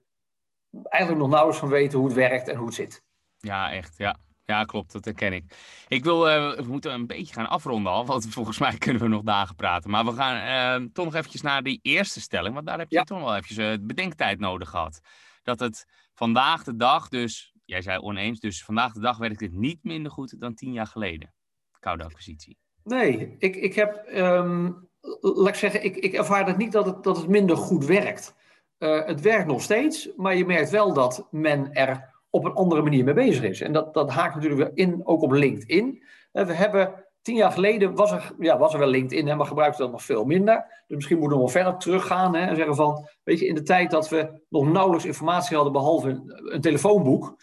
eigenlijk 0.82 1.22
nog 1.22 1.30
nauwelijks 1.30 1.60
van 1.60 1.68
weten 1.68 1.98
hoe 1.98 2.08
het 2.08 2.16
werkt 2.16 2.48
en 2.48 2.56
hoe 2.56 2.66
het 2.66 2.74
zit. 2.74 3.04
Ja, 3.38 3.72
echt, 3.72 3.94
ja. 3.96 4.16
Ja, 4.52 4.64
klopt, 4.64 4.92
dat 4.92 5.04
herken 5.04 5.32
ik. 5.32 5.44
Ik 5.88 6.04
wil, 6.04 6.28
uh, 6.28 6.56
we 6.56 6.64
moeten 6.66 6.92
een 6.92 7.06
beetje 7.06 7.34
gaan 7.34 7.48
afronden 7.48 7.92
al, 7.92 8.06
want 8.06 8.26
volgens 8.34 8.58
mij 8.58 8.78
kunnen 8.78 9.02
we 9.02 9.08
nog 9.08 9.22
dagen 9.22 9.54
praten. 9.54 9.90
Maar 9.90 10.04
we 10.04 10.12
gaan 10.12 10.80
uh, 10.82 10.88
toch 10.92 11.04
nog 11.04 11.14
eventjes 11.14 11.42
naar 11.42 11.62
die 11.62 11.78
eerste 11.82 12.20
stelling, 12.20 12.54
want 12.54 12.66
daar 12.66 12.78
heb 12.78 12.90
je 12.90 12.96
ja. 12.96 13.04
toch 13.04 13.18
wel 13.18 13.30
eventjes 13.30 13.58
uh, 13.58 13.74
bedenktijd 13.80 14.38
nodig 14.38 14.68
gehad. 14.68 15.00
Dat 15.42 15.60
het 15.60 15.86
vandaag 16.14 16.64
de 16.64 16.76
dag 16.76 17.08
dus, 17.08 17.54
jij 17.64 17.82
zei 17.82 17.98
oneens, 17.98 18.40
dus 18.40 18.64
vandaag 18.64 18.92
de 18.92 19.00
dag 19.00 19.18
werkt 19.18 19.40
het 19.40 19.52
niet 19.52 19.78
minder 19.82 20.12
goed 20.12 20.40
dan 20.40 20.54
tien 20.54 20.72
jaar 20.72 20.86
geleden. 20.86 21.34
Koude 21.78 22.04
acquisitie. 22.04 22.58
Nee, 22.84 23.36
ik, 23.38 23.56
ik 23.56 23.74
heb, 23.74 24.08
um, 24.14 24.88
laat 25.20 25.48
ik 25.48 25.54
zeggen, 25.54 25.84
ik, 25.84 25.96
ik 25.96 26.12
ervaar 26.12 26.46
het 26.46 26.56
niet 26.56 26.72
dat 26.72 26.86
het, 26.86 27.02
dat 27.02 27.16
het 27.16 27.28
minder 27.28 27.56
goed 27.56 27.84
werkt. 27.84 28.34
het 28.78 29.20
werkt 29.20 29.46
nog 29.46 29.62
steeds, 29.62 30.08
maar 30.16 30.36
je 30.36 30.46
merkt 30.46 30.70
wel 30.70 30.92
dat 30.92 31.28
men 31.30 31.72
er 31.72 32.11
op 32.32 32.44
een 32.44 32.54
andere 32.54 32.82
manier 32.82 33.04
mee 33.04 33.14
bezig 33.14 33.44
is. 33.44 33.60
En 33.60 33.72
dat, 33.72 33.94
dat 33.94 34.10
haakt 34.10 34.34
natuurlijk 34.34 34.62
weer 34.62 34.86
in, 34.86 35.00
ook 35.04 35.22
op 35.22 35.32
LinkedIn. 35.32 36.02
We 36.32 36.52
hebben 36.52 37.04
tien 37.22 37.36
jaar 37.36 37.52
geleden 37.52 37.94
was 37.94 38.12
er, 38.12 38.32
ja, 38.38 38.58
was 38.58 38.72
er 38.72 38.78
wel 38.78 38.88
LinkedIn, 38.88 39.26
hè, 39.26 39.34
maar 39.34 39.46
gebruikten 39.46 39.82
dat 39.82 39.92
nog 39.92 40.02
veel 40.02 40.24
minder. 40.24 40.84
Dus 40.86 40.96
misschien 40.96 41.18
moeten 41.18 41.36
we 41.36 41.42
nog 41.42 41.52
verder 41.52 41.76
teruggaan 41.76 42.34
hè, 42.34 42.46
en 42.46 42.56
zeggen 42.56 42.74
van, 42.74 43.08
weet 43.22 43.38
je, 43.38 43.46
in 43.46 43.54
de 43.54 43.62
tijd 43.62 43.90
dat 43.90 44.08
we 44.08 44.42
nog 44.48 44.66
nauwelijks 44.66 45.06
informatie 45.06 45.54
hadden 45.54 45.72
behalve 45.72 46.08
een, 46.08 46.52
een 46.54 46.60
telefoonboek, 46.60 47.36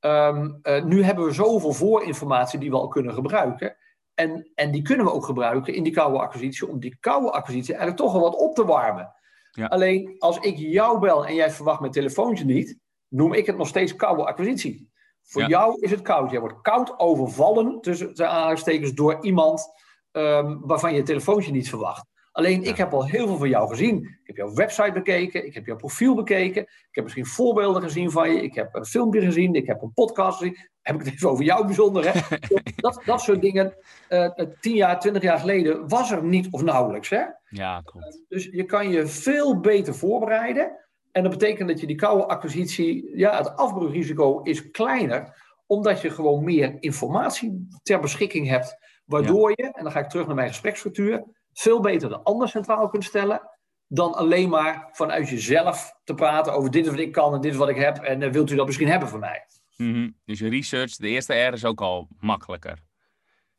um, 0.00 0.58
uh, 0.62 0.84
nu 0.84 1.02
hebben 1.02 1.24
we 1.24 1.32
zoveel 1.32 1.72
voorinformatie 1.72 2.58
die 2.58 2.70
we 2.70 2.76
al 2.76 2.88
kunnen 2.88 3.14
gebruiken. 3.14 3.76
En, 4.14 4.50
en 4.54 4.70
die 4.70 4.82
kunnen 4.82 5.06
we 5.06 5.12
ook 5.12 5.24
gebruiken 5.24 5.74
in 5.74 5.82
die 5.82 5.92
koude 5.92 6.18
acquisitie, 6.18 6.68
om 6.68 6.80
die 6.80 6.96
koude 7.00 7.30
acquisitie 7.30 7.74
eigenlijk 7.74 8.02
toch 8.02 8.12
wel 8.12 8.22
wat 8.22 8.40
op 8.40 8.54
te 8.54 8.64
warmen. 8.64 9.12
Ja. 9.50 9.66
Alleen 9.66 10.14
als 10.18 10.38
ik 10.38 10.56
jou 10.56 10.98
bel 10.98 11.26
en 11.26 11.34
jij 11.34 11.50
verwacht 11.50 11.80
mijn 11.80 11.92
telefoontje 11.92 12.44
niet, 12.44 12.78
noem 13.08 13.32
ik 13.32 13.46
het 13.46 13.56
nog 13.56 13.68
steeds 13.68 13.96
koude 13.96 14.24
acquisitie. 14.24 14.90
Voor 15.22 15.42
ja. 15.42 15.48
jou 15.48 15.80
is 15.80 15.90
het 15.90 16.02
koud. 16.02 16.30
Jij 16.30 16.40
wordt 16.40 16.60
koud 16.60 16.98
overvallen, 16.98 17.80
tussen 17.80 18.14
de 18.14 18.26
aanhalingstekens, 18.26 18.92
door 18.92 19.18
iemand 19.24 19.72
um, 20.12 20.60
waarvan 20.60 20.90
je 20.90 20.96
het 20.96 21.06
telefoontje 21.06 21.52
niet 21.52 21.68
verwacht. 21.68 22.06
Alleen, 22.32 22.62
ja. 22.62 22.68
ik 22.70 22.76
heb 22.76 22.92
al 22.92 23.06
heel 23.06 23.26
veel 23.26 23.36
van 23.36 23.48
jou 23.48 23.68
gezien. 23.68 23.96
Ik 24.04 24.26
heb 24.26 24.36
jouw 24.36 24.54
website 24.54 24.92
bekeken, 24.92 25.46
ik 25.46 25.54
heb 25.54 25.66
jouw 25.66 25.76
profiel 25.76 26.14
bekeken, 26.14 26.62
ik 26.62 26.88
heb 26.90 27.04
misschien 27.04 27.26
voorbeelden 27.26 27.82
gezien 27.82 28.10
van 28.10 28.32
je, 28.32 28.42
ik 28.42 28.54
heb 28.54 28.74
een 28.74 28.84
filmpje 28.84 29.20
gezien, 29.20 29.54
ik 29.54 29.66
heb 29.66 29.82
een 29.82 29.92
podcast 29.92 30.38
gezien. 30.38 30.56
Heb 30.82 30.94
ik 30.94 31.04
het 31.04 31.14
even 31.14 31.30
over 31.30 31.44
jou 31.44 31.66
bijzonder, 31.66 32.12
hè? 32.12 32.20
dat, 32.76 33.02
dat 33.04 33.20
soort 33.20 33.40
dingen, 33.40 33.74
uh, 34.08 34.30
tien 34.60 34.74
jaar, 34.74 35.00
twintig 35.00 35.22
jaar 35.22 35.38
geleden, 35.38 35.88
was 35.88 36.10
er 36.10 36.24
niet 36.24 36.48
of 36.50 36.62
nauwelijks, 36.62 37.08
hè? 37.08 37.22
Ja, 37.48 37.80
klopt. 37.80 38.24
Dus 38.28 38.44
je 38.44 38.64
kan 38.64 38.90
je 38.90 39.06
veel 39.06 39.60
beter 39.60 39.94
voorbereiden. 39.94 40.87
En 41.18 41.24
dat 41.24 41.32
betekent 41.32 41.68
dat 41.68 41.80
je 41.80 41.86
die 41.86 41.96
koude 41.96 42.26
acquisitie, 42.26 43.16
ja, 43.16 43.36
het 43.36 43.56
afbreukrisico 43.56 44.42
is 44.42 44.70
kleiner, 44.70 45.36
omdat 45.66 46.00
je 46.00 46.10
gewoon 46.10 46.44
meer 46.44 46.76
informatie 46.80 47.68
ter 47.82 48.00
beschikking 48.00 48.48
hebt, 48.48 48.76
waardoor 49.04 49.48
ja. 49.48 49.54
je, 49.56 49.72
en 49.72 49.82
dan 49.82 49.92
ga 49.92 50.00
ik 50.00 50.08
terug 50.08 50.26
naar 50.26 50.34
mijn 50.34 50.48
gespreksstructuur, 50.48 51.24
veel 51.52 51.80
beter 51.80 52.08
de 52.08 52.22
ander 52.22 52.48
centraal 52.48 52.88
kunt 52.88 53.04
stellen, 53.04 53.50
dan 53.86 54.14
alleen 54.14 54.48
maar 54.48 54.88
vanuit 54.92 55.28
jezelf 55.28 55.92
te 56.04 56.14
praten 56.14 56.52
over 56.52 56.70
dit 56.70 56.84
is 56.84 56.90
wat 56.90 57.00
ik 57.00 57.12
kan 57.12 57.34
en 57.34 57.40
dit 57.40 57.52
is 57.52 57.58
wat 57.58 57.68
ik 57.68 57.76
heb 57.76 57.96
en 57.96 58.20
uh, 58.20 58.30
wilt 58.30 58.50
u 58.50 58.56
dat 58.56 58.66
misschien 58.66 58.88
hebben 58.88 59.08
van 59.08 59.20
mij. 59.20 59.46
Mm 59.76 59.92
-hmm. 59.92 60.16
Dus 60.24 60.38
je 60.38 60.48
research, 60.48 60.96
de 60.96 61.08
eerste 61.08 61.34
R 61.34 61.52
is 61.52 61.64
ook 61.64 61.80
al 61.80 62.08
makkelijker. 62.18 62.78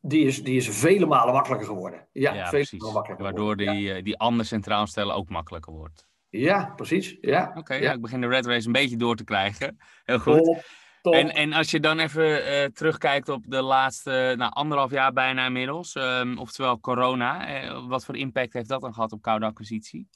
Die 0.01 0.25
is, 0.25 0.43
die 0.43 0.55
is 0.55 0.69
vele 0.69 1.05
malen 1.05 1.33
makkelijker 1.33 1.67
geworden. 1.67 2.07
Ja, 2.11 2.33
ja 2.33 2.49
vele 2.49 2.49
precies. 2.49 2.93
Makkelijker 2.93 3.25
Waardoor 3.25 3.55
die, 3.55 3.81
ja. 3.81 4.01
die 4.01 4.17
ander 4.17 4.45
centraal 4.45 4.87
stellen 4.87 5.15
ook 5.15 5.29
makkelijker 5.29 5.73
wordt. 5.73 6.08
Ja, 6.29 6.73
precies. 6.75 7.17
Ja. 7.21 7.47
Oké, 7.49 7.59
okay, 7.59 7.77
ja. 7.77 7.83
ja. 7.83 7.93
ik 7.93 8.01
begin 8.01 8.21
de 8.21 8.27
red 8.27 8.45
race 8.45 8.67
een 8.67 8.71
beetje 8.73 8.97
door 8.97 9.15
te 9.15 9.23
krijgen. 9.23 9.77
Heel 10.05 10.19
goed. 10.19 10.43
Top, 10.43 10.63
top. 11.01 11.13
En, 11.13 11.29
en 11.29 11.53
als 11.53 11.71
je 11.71 11.79
dan 11.79 11.99
even 11.99 12.23
uh, 12.23 12.65
terugkijkt 12.65 13.29
op 13.29 13.43
de 13.47 13.61
laatste 13.61 14.33
nou, 14.37 14.51
anderhalf 14.53 14.91
jaar 14.91 15.13
bijna 15.13 15.45
inmiddels, 15.45 15.95
um, 15.95 16.37
oftewel 16.37 16.79
corona, 16.79 17.63
uh, 17.63 17.87
wat 17.87 18.05
voor 18.05 18.17
impact 18.17 18.53
heeft 18.53 18.69
dat 18.69 18.81
dan 18.81 18.93
gehad 18.93 19.11
op 19.11 19.21
koude 19.21 19.45
acquisitie? 19.45 20.07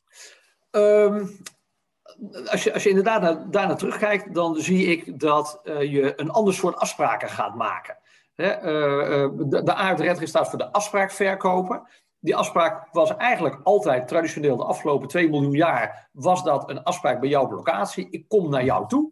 Um, 0.71 1.37
als, 2.45 2.63
je, 2.63 2.73
als 2.73 2.83
je 2.83 2.89
inderdaad 2.89 3.51
naar, 3.51 3.77
terugkijkt, 3.77 4.33
dan 4.33 4.55
zie 4.55 4.85
ik 4.85 5.19
dat 5.19 5.61
uh, 5.63 5.81
je 5.81 6.19
een 6.19 6.29
ander 6.29 6.53
soort 6.53 6.75
afspraken 6.75 7.29
gaat 7.29 7.55
maken. 7.55 7.97
Hè, 8.33 8.59
de, 9.47 9.61
de 9.63 9.73
aardredder 9.73 10.27
staat 10.27 10.49
voor 10.49 10.59
de 10.59 10.71
afspraakverkoper 10.71 12.02
die 12.23 12.35
afspraak 12.35 12.87
was 12.91 13.15
eigenlijk 13.15 13.59
altijd 13.63 14.07
traditioneel 14.07 14.55
de 14.55 14.63
afgelopen 14.63 15.07
2 15.07 15.29
miljoen 15.29 15.51
jaar. 15.53 16.09
Was 16.11 16.43
dat 16.43 16.69
een 16.69 16.83
afspraak 16.83 17.19
bij 17.19 17.29
jouw 17.29 17.49
locatie? 17.51 18.07
Ik 18.09 18.27
kom 18.27 18.49
naar 18.49 18.63
jou 18.63 18.87
toe. 18.87 19.11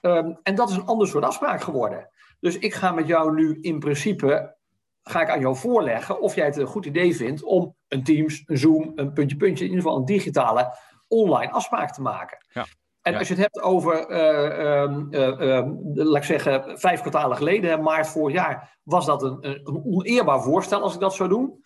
Um, 0.00 0.38
en 0.42 0.54
dat 0.54 0.70
is 0.70 0.76
een 0.76 0.86
ander 0.86 1.06
soort 1.06 1.24
afspraak 1.24 1.60
geworden. 1.60 2.08
Dus 2.40 2.58
ik 2.58 2.74
ga 2.74 2.92
met 2.92 3.06
jou 3.06 3.34
nu 3.34 3.58
in 3.60 3.78
principe. 3.78 4.56
Ga 5.02 5.20
ik 5.20 5.30
aan 5.30 5.40
jou 5.40 5.56
voorleggen 5.56 6.20
of 6.20 6.34
jij 6.34 6.44
het 6.44 6.56
een 6.56 6.66
goed 6.66 6.86
idee 6.86 7.16
vindt 7.16 7.42
om 7.42 7.74
een 7.88 8.04
Teams, 8.04 8.42
een 8.46 8.58
Zoom, 8.58 8.92
een 8.94 9.12
puntje, 9.12 9.36
puntje, 9.36 9.64
in 9.64 9.70
ieder 9.70 9.84
geval 9.84 9.98
een 9.98 10.04
digitale 10.04 10.76
online 11.08 11.52
afspraak 11.52 11.92
te 11.92 12.02
maken. 12.02 12.38
Ja. 12.48 12.66
En 13.02 13.12
ja. 13.12 13.18
als 13.18 13.28
je 13.28 13.34
het 13.34 13.42
hebt 13.42 13.60
over, 13.60 14.10
uh, 14.10 15.66
laat 15.94 16.16
ik 16.16 16.22
zeggen, 16.22 16.78
vijf 16.78 17.00
kwartalen 17.00 17.36
geleden, 17.36 17.82
maart 17.82 18.08
vorig 18.08 18.34
jaar, 18.34 18.78
was 18.82 19.06
dat 19.06 19.22
een, 19.22 19.38
een 19.40 19.84
oneerbaar 19.84 20.42
voorstel 20.42 20.80
als 20.80 20.94
ik 20.94 21.00
dat 21.00 21.14
zou 21.14 21.28
doen. 21.28 21.64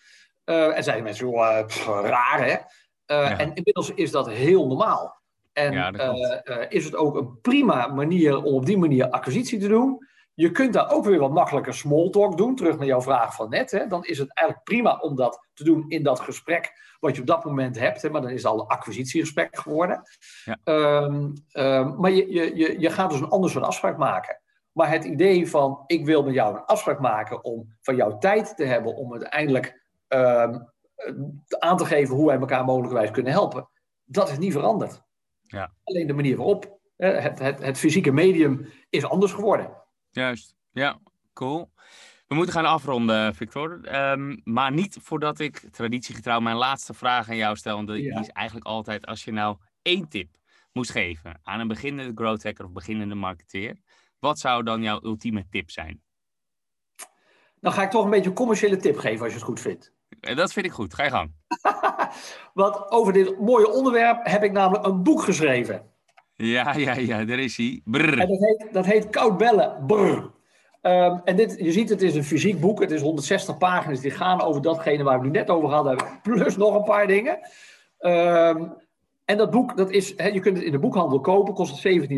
Uh, 0.50 0.76
en 0.76 0.82
zeiden 0.82 1.04
mensen, 1.04 1.30
joh, 1.30 1.66
pff, 1.66 1.86
raar 1.86 2.44
hè. 2.44 2.56
Ja. 3.06 3.38
En 3.38 3.54
inmiddels 3.54 3.94
is 3.94 4.10
dat 4.10 4.28
heel 4.28 4.66
normaal. 4.66 5.20
En 5.52 5.72
ja, 5.72 5.92
is 6.68 6.84
het 6.84 6.96
ook 6.96 7.16
een 7.16 7.40
prima 7.40 7.86
manier 7.86 8.42
om 8.42 8.54
op 8.54 8.66
die 8.66 8.78
manier 8.78 9.10
acquisitie 9.10 9.58
te 9.58 9.68
doen. 9.68 10.08
Je 10.34 10.50
kunt 10.50 10.72
daar 10.72 10.92
ook 10.92 11.04
weer 11.04 11.18
wat 11.18 11.32
makkelijker 11.32 11.74
small 11.74 12.10
talk 12.10 12.36
doen. 12.36 12.56
Terug 12.56 12.78
naar 12.78 12.86
jouw 12.86 13.02
vraag 13.02 13.34
van 13.34 13.48
net. 13.48 13.70
Hè. 13.70 13.86
Dan 13.86 14.04
is 14.04 14.18
het 14.18 14.34
eigenlijk 14.34 14.68
prima 14.68 14.98
om 14.98 15.16
dat 15.16 15.48
te 15.54 15.64
doen 15.64 15.84
in 15.88 16.02
dat 16.02 16.20
gesprek 16.20 16.72
wat 17.00 17.14
je 17.14 17.20
op 17.20 17.26
dat 17.26 17.44
moment 17.44 17.78
hebt. 17.78 18.02
Hè. 18.02 18.10
Maar 18.10 18.20
dan 18.20 18.30
is 18.30 18.42
het 18.42 18.52
al 18.52 18.60
een 18.60 18.66
acquisitiegesprek 18.66 19.58
geworden. 19.58 20.02
Ja. 20.44 20.58
Um, 20.64 21.32
um, 21.52 22.00
maar 22.00 22.10
je, 22.10 22.54
je, 22.56 22.80
je 22.80 22.90
gaat 22.90 23.10
dus 23.10 23.20
een 23.20 23.28
ander 23.28 23.50
soort 23.50 23.64
afspraak 23.64 23.96
maken. 23.96 24.40
Maar 24.72 24.90
het 24.90 25.04
idee 25.04 25.50
van 25.50 25.84
ik 25.86 26.04
wil 26.04 26.22
met 26.22 26.34
jou 26.34 26.56
een 26.56 26.64
afspraak 26.64 27.00
maken 27.00 27.44
om 27.44 27.76
van 27.80 27.96
jouw 27.96 28.18
tijd 28.18 28.56
te 28.56 28.64
hebben 28.64 28.96
om 28.96 29.12
uiteindelijk 29.12 29.79
aan 31.58 31.76
te 31.76 31.84
geven 31.84 32.14
hoe 32.14 32.26
wij 32.26 32.38
elkaar 32.38 32.64
mogelijkerwijs 32.64 33.10
kunnen 33.10 33.32
helpen, 33.32 33.68
dat 34.04 34.30
is 34.30 34.38
niet 34.38 34.52
veranderd. 34.52 35.02
Ja. 35.42 35.72
Alleen 35.84 36.06
de 36.06 36.12
manier 36.12 36.36
waarop. 36.36 36.78
Het, 36.96 37.38
het, 37.38 37.62
het 37.62 37.78
fysieke 37.78 38.10
medium 38.10 38.68
is 38.90 39.04
anders 39.04 39.32
geworden. 39.32 39.76
Juist, 40.10 40.54
ja, 40.70 40.98
cool. 41.32 41.70
We 42.26 42.34
moeten 42.34 42.54
gaan 42.54 42.64
afronden, 42.64 43.34
Victor. 43.34 43.84
Ehm, 43.84 44.36
maar 44.44 44.72
niet 44.72 44.98
voordat 45.00 45.38
ik 45.38 45.68
traditiegetrouw 45.70 46.40
mijn 46.40 46.56
laatste 46.56 46.94
vraag 46.94 47.28
aan 47.28 47.36
jou 47.36 47.56
stel. 47.56 47.78
En 47.78 47.86
die 47.86 48.20
is 48.20 48.28
eigenlijk 48.28 48.66
altijd, 48.66 49.06
als 49.06 49.24
je 49.24 49.32
nou 49.32 49.56
één 49.82 50.08
tip 50.08 50.28
moest 50.72 50.90
geven 50.90 51.40
aan 51.42 51.60
een 51.60 51.68
beginnende 51.68 52.12
growth 52.14 52.42
hacker 52.42 52.64
of 52.64 52.72
beginnende 52.72 53.14
marketeer, 53.14 53.76
wat 54.18 54.38
zou 54.38 54.62
dan 54.62 54.82
jouw 54.82 55.00
ultieme 55.02 55.46
tip 55.50 55.70
zijn? 55.70 56.02
Dan 57.60 57.72
ga 57.72 57.82
ik 57.82 57.90
toch 57.90 58.04
een 58.04 58.10
beetje 58.10 58.28
een 58.28 58.34
commerciële 58.34 58.76
tip 58.76 58.98
geven 58.98 59.20
als 59.20 59.32
je 59.32 59.38
het 59.38 59.46
goed 59.46 59.60
vindt. 59.60 59.92
Eh, 60.20 60.36
dat 60.36 60.52
vind 60.52 60.66
ik 60.66 60.72
goed. 60.72 60.94
Ga 60.94 61.04
je 61.04 61.10
gang. 61.10 61.32
Want 62.60 62.90
over 62.90 63.12
dit 63.12 63.40
mooie 63.40 63.72
onderwerp 63.72 64.26
heb 64.26 64.42
ik 64.42 64.52
namelijk 64.52 64.86
een 64.86 65.02
boek 65.02 65.22
geschreven. 65.22 65.82
Ja, 66.34 66.74
ja, 66.76 66.94
ja, 66.94 67.24
daar 67.24 67.38
is 67.38 67.56
hij. 67.56 67.80
Brrr. 67.84 68.18
En 68.18 68.28
dat 68.28 68.38
heet, 68.40 68.68
dat 68.72 68.86
heet 68.86 69.10
Koud 69.10 69.36
Bellen. 69.36 69.86
Brrr. 69.86 70.30
Um, 70.82 71.20
en 71.24 71.36
dit, 71.36 71.56
je 71.58 71.72
ziet, 71.72 71.88
het 71.88 72.02
is 72.02 72.14
een 72.14 72.24
fysiek 72.24 72.60
boek. 72.60 72.80
Het 72.80 72.90
is 72.90 73.00
160 73.00 73.56
pagina's 73.56 74.00
die 74.00 74.10
gaan 74.10 74.40
over 74.40 74.62
datgene 74.62 75.02
waar 75.02 75.18
we 75.20 75.24
nu 75.24 75.30
net 75.30 75.50
over 75.50 75.68
hadden. 75.68 75.96
Plus 76.22 76.56
nog 76.56 76.74
een 76.74 76.84
paar 76.84 77.06
dingen. 77.06 77.38
Um, 77.98 78.74
en 79.24 79.36
dat 79.36 79.50
boek, 79.50 79.76
dat 79.76 79.90
is, 79.90 80.12
he, 80.16 80.28
je 80.28 80.40
kunt 80.40 80.56
het 80.56 80.66
in 80.66 80.72
de 80.72 80.78
boekhandel 80.78 81.20
kopen, 81.20 81.54
kost 81.54 81.82
het 81.82 82.10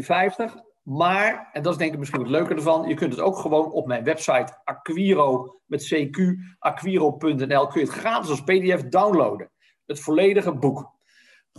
17,50. 0.51 0.72
Maar, 0.83 1.49
en 1.53 1.63
dat 1.63 1.73
is 1.73 1.79
denk 1.79 1.93
ik 1.93 1.99
misschien 1.99 2.21
het 2.21 2.31
leuke 2.31 2.55
ervan, 2.55 2.89
je 2.89 2.95
kunt 2.95 3.13
het 3.13 3.21
ook 3.21 3.37
gewoon 3.37 3.73
op 3.73 3.87
mijn 3.87 4.05
website 4.05 4.61
Aquiro 4.65 5.61
met 5.67 5.95
CQ, 5.95 6.19
aquiro.nl, 6.59 7.67
kun 7.67 7.81
je 7.81 7.87
het 7.87 7.97
gratis 7.97 8.31
als 8.31 8.43
PDF 8.43 8.83
downloaden. 8.83 9.51
Het 9.87 10.01
volledige 10.01 10.55
boek. 10.55 10.91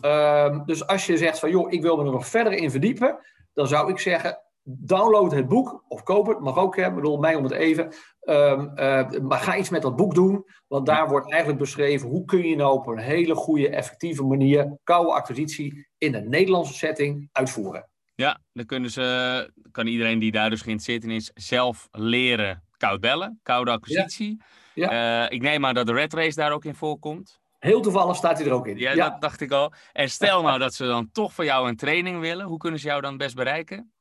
Um, 0.01 0.65
dus 0.65 0.87
als 0.87 1.05
je 1.05 1.17
zegt 1.17 1.39
van 1.39 1.49
joh, 1.49 1.71
ik 1.71 1.81
wil 1.81 1.97
me 1.97 2.05
er 2.05 2.11
nog 2.11 2.27
verder 2.27 2.53
in 2.53 2.71
verdiepen, 2.71 3.19
dan 3.53 3.67
zou 3.67 3.89
ik 3.89 3.99
zeggen, 3.99 4.39
download 4.63 5.31
het 5.31 5.47
boek 5.47 5.83
of 5.87 6.03
koop 6.03 6.27
het, 6.27 6.39
mag 6.39 6.57
ook, 6.57 6.75
hè, 6.75 6.93
bedoel, 6.93 7.17
mij 7.17 7.35
om 7.35 7.43
het 7.43 7.53
even. 7.53 7.93
Um, 8.21 8.71
uh, 8.75 9.09
maar 9.21 9.39
ga 9.39 9.57
iets 9.57 9.69
met 9.69 9.81
dat 9.81 9.95
boek 9.95 10.15
doen, 10.15 10.45
want 10.67 10.85
daar 10.85 11.07
wordt 11.07 11.31
eigenlijk 11.31 11.61
beschreven 11.61 12.09
hoe 12.09 12.25
kun 12.25 12.47
je 12.47 12.55
nou 12.55 12.73
op 12.73 12.87
een 12.87 12.97
hele 12.97 13.35
goede, 13.35 13.69
effectieve 13.69 14.23
manier 14.23 14.77
koude 14.83 15.11
acquisitie 15.11 15.87
in 15.97 16.15
een 16.15 16.29
Nederlandse 16.29 16.73
setting 16.73 17.29
uitvoeren. 17.31 17.87
Ja, 18.15 18.39
dan 18.53 18.65
kunnen 18.65 18.89
ze, 18.89 19.51
kan 19.71 19.87
iedereen 19.87 20.19
die 20.19 20.31
daar 20.31 20.49
dus 20.49 20.61
geïnteresseerd 20.61 21.03
in 21.03 21.09
is, 21.09 21.31
zelf 21.33 21.87
leren 21.91 22.63
koud 22.77 22.99
bellen, 22.99 23.39
koude 23.43 23.71
acquisitie. 23.71 24.41
Ja. 24.73 25.23
Uh, 25.23 25.31
ik 25.31 25.41
neem 25.41 25.65
aan 25.65 25.73
dat 25.73 25.85
de 25.85 25.93
Red 25.93 26.13
Race 26.13 26.35
daar 26.35 26.51
ook 26.51 26.65
in 26.65 26.75
voorkomt. 26.75 27.41
Heel 27.59 27.81
toevallig 27.81 28.15
staat 28.15 28.37
hij 28.37 28.47
er 28.47 28.53
ook 28.53 28.67
in. 28.67 28.77
Ja, 28.77 28.91
ja, 28.91 29.09
dat 29.09 29.21
dacht 29.21 29.41
ik 29.41 29.51
al. 29.51 29.73
En 29.91 30.09
stel 30.09 30.41
nou 30.41 30.59
dat 30.59 30.73
ze 30.73 30.85
dan 30.85 31.09
toch 31.11 31.33
van 31.33 31.45
jou 31.45 31.67
een 31.67 31.75
training 31.75 32.19
willen, 32.19 32.45
hoe 32.45 32.57
kunnen 32.57 32.79
ze 32.79 32.87
jou 32.87 33.01
dan 33.01 33.17
best 33.17 33.35
bereiken? 33.35 33.91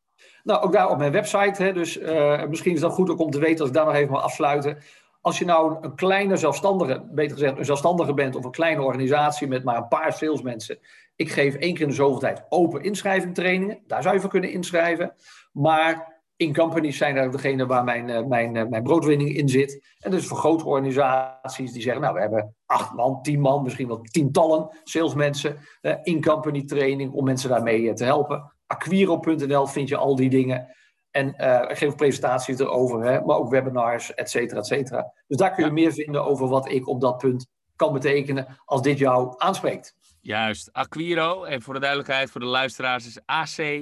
Nou, 0.43 0.63
ook 0.63 0.73
daar 0.73 0.91
op 0.91 0.99
mijn 0.99 1.13
website. 1.13 1.63
Hè, 1.63 1.73
dus 1.73 1.99
uh, 1.99 2.45
misschien 2.45 2.75
is 2.75 2.81
dat 2.81 2.93
goed 2.93 3.11
ook 3.11 3.21
om 3.21 3.31
te 3.31 3.39
weten, 3.39 3.61
als 3.61 3.69
ik 3.69 3.75
daar 3.75 3.85
nog 3.85 3.95
even 3.95 4.11
mag 4.11 4.23
afsluiten. 4.23 4.83
Als 5.23 5.39
je 5.39 5.45
nou 5.45 5.77
een, 5.81 5.95
kleine 5.95 6.37
zelfstandige, 6.37 7.05
beter 7.11 7.33
gezegd 7.33 7.59
een 7.59 7.65
zelfstandige 7.65 8.15
bent 8.15 8.37
of 8.37 8.45
een 8.45 8.51
kleine 8.51 8.83
organisatie 8.83 9.47
met 9.47 9.65
maar 9.65 9.77
een 9.77 9.89
paar 9.89 10.13
salesmensen. 10.13 10.79
Ik 11.17 11.31
geef 11.31 11.55
één 11.55 11.73
keer 11.73 11.83
in 11.83 11.89
de 11.89 11.95
zoveel 11.95 12.19
tijd 12.19 12.45
open 12.49 12.83
inschrijving 12.83 13.35
trainingen. 13.35 13.79
Daar 13.87 14.03
zou 14.03 14.15
je 14.15 14.21
voor 14.21 14.31
kunnen 14.31 14.51
inschrijven. 14.51 15.15
Maar 15.53 16.21
in 16.37 16.55
companies 16.55 16.97
zijn 16.97 17.17
er 17.17 17.31
degene 17.31 17.67
waar 17.67 17.85
mijn, 17.85 18.11
eh, 18.11 18.25
mijn, 18.25 18.57
eh, 18.57 18.67
mijn 18.67 18.83
broodwinning 18.83 19.37
in 19.37 19.49
zit. 19.49 19.97
En 19.99 20.11
dus 20.11 20.27
voor 20.27 20.37
grote 20.37 20.65
organisaties 20.65 21.73
die 21.73 21.83
zeggen, 21.83 22.03
nou 22.03 22.15
we 22.15 22.21
hebben 22.21 22.55
acht 22.67 22.93
man, 22.93 23.23
tien 23.23 23.41
man, 23.41 23.63
misschien 23.63 23.89
wel 23.89 24.01
tientallen 24.01 24.69
salesmensen. 24.85 25.57
in 26.03 26.23
company 26.23 26.65
training 26.65 27.13
om 27.13 27.25
mensen 27.25 27.49
daarmee 27.49 27.93
te 27.93 28.05
helpen. 28.05 28.53
Aquiro.nl 28.67 29.67
vind 29.67 29.89
je 29.89 29.97
al 29.97 30.17
die 30.17 30.31
dingen. 30.31 30.69
En 31.13 31.35
uh, 31.39 31.65
ik 31.69 31.77
geef 31.77 31.95
presentaties 31.95 32.59
erover, 32.59 33.03
hè, 33.05 33.21
maar 33.21 33.37
ook 33.37 33.51
webinars, 33.51 34.15
et 34.15 34.31
cetera, 34.31 34.59
et 34.61 34.67
cetera. 34.67 35.13
Dus 35.27 35.37
daar 35.37 35.55
kun 35.55 35.65
je 35.65 35.71
meer 35.71 35.93
vinden 35.93 36.25
over 36.25 36.49
wat 36.49 36.71
ik 36.71 36.89
op 36.89 37.01
dat 37.01 37.19
punt 37.19 37.47
kan 37.77 37.93
betekenen 37.93 38.61
als 38.65 38.83
dit 38.83 38.99
jou 38.99 39.35
aanspreekt. 39.37 39.97
Juist, 40.21 40.73
Aquiro, 40.73 41.45
en 41.45 41.63
voor 41.63 41.75
de 41.75 41.81
duidelijkheid 41.81 42.31
voor 42.31 42.41
de 42.41 42.47
luisteraars, 42.47 43.07
is 43.07 43.19
A-C-Q-U-I-R-O. 43.31 43.79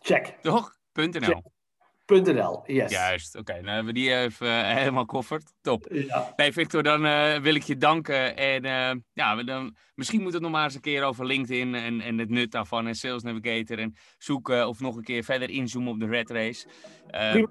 Check. 0.00 0.26
Toch? 0.40 0.76
.nl. 0.92 1.42
.nl, 2.20 2.62
yes. 2.66 2.90
Juist, 2.90 3.36
oké. 3.36 3.52
Okay, 3.52 3.64
hebben 3.64 3.94
we 3.94 4.00
die 4.00 4.14
even 4.14 4.46
uh, 4.46 4.74
helemaal 4.74 5.04
kofferd. 5.04 5.52
Top. 5.60 5.86
Ja. 5.90 6.32
Nee, 6.36 6.52
Victor, 6.52 6.82
dan 6.82 7.04
uh, 7.04 7.36
wil 7.36 7.54
ik 7.54 7.62
je 7.62 7.76
danken. 7.76 8.36
En 8.36 8.64
uh, 8.64 9.00
ja, 9.12 9.42
dan, 9.42 9.76
misschien 9.94 10.22
moet 10.22 10.32
het 10.32 10.42
nog 10.42 10.50
maar 10.50 10.64
eens 10.64 10.74
een 10.74 10.80
keer 10.80 11.02
over 11.02 11.26
LinkedIn 11.26 11.74
en, 11.74 12.00
en 12.00 12.18
het 12.18 12.28
nut 12.28 12.50
daarvan 12.50 12.86
en 12.86 12.94
Sales 12.94 13.22
Navigator. 13.22 13.78
En 13.78 13.94
zoeken 14.18 14.68
of 14.68 14.80
nog 14.80 14.96
een 14.96 15.04
keer 15.04 15.24
verder 15.24 15.50
inzoomen 15.50 15.92
op 15.92 16.00
de 16.00 16.06
Red 16.06 16.30
Race. 16.30 16.66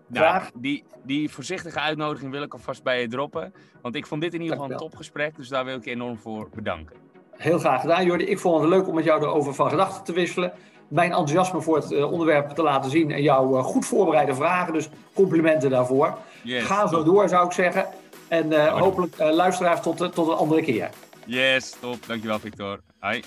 nou, 0.07 0.43
die, 0.55 0.83
die 1.03 1.29
voorzichtige 1.29 1.79
uitnodiging 1.79 2.31
wil 2.31 2.43
ik 2.43 2.53
alvast 2.53 2.83
bij 2.83 3.01
je 3.01 3.07
droppen. 3.07 3.53
Want 3.81 3.95
ik 3.95 4.05
vond 4.05 4.21
dit 4.21 4.33
in 4.33 4.41
ieder 4.41 4.55
geval 4.55 4.71
een 4.71 4.77
topgesprek. 4.77 5.35
Dus 5.35 5.47
daar 5.47 5.65
wil 5.65 5.75
ik 5.75 5.85
je 5.85 5.91
enorm 5.91 6.17
voor 6.17 6.49
bedanken. 6.55 7.10
Heel 7.41 7.59
graag 7.59 7.81
gedaan, 7.81 8.05
Jordi. 8.05 8.23
Ik 8.23 8.39
vond 8.39 8.61
het 8.61 8.69
leuk 8.69 8.87
om 8.87 8.95
met 8.95 9.03
jou 9.03 9.21
erover 9.21 9.53
van 9.53 9.69
gedachten 9.69 10.03
te 10.03 10.13
wisselen 10.13 10.53
mijn 10.87 11.09
enthousiasme 11.09 11.61
voor 11.61 11.75
het 11.75 11.91
uh, 11.91 12.11
onderwerp 12.11 12.49
te 12.49 12.61
laten 12.61 12.91
zien 12.91 13.11
en 13.11 13.21
jouw 13.21 13.57
uh, 13.57 13.63
goed 13.63 13.85
voorbereide 13.85 14.35
vragen. 14.35 14.73
Dus 14.73 14.89
complimenten 15.13 15.69
daarvoor. 15.69 16.17
Yes, 16.43 16.63
Ga 16.63 16.87
zo 16.87 17.03
door, 17.03 17.29
zou 17.29 17.45
ik 17.45 17.51
zeggen. 17.51 17.85
En 18.27 18.51
uh, 18.51 18.79
hopelijk 18.79 19.17
luisteraars 19.17 19.81
tot, 19.81 19.97
tot 19.97 20.27
een 20.27 20.33
andere 20.33 20.61
keer. 20.61 20.89
Yes, 21.25 21.75
top. 21.79 22.07
Dankjewel, 22.07 22.39
Victor. 22.39 22.79
Hi. 23.01 23.21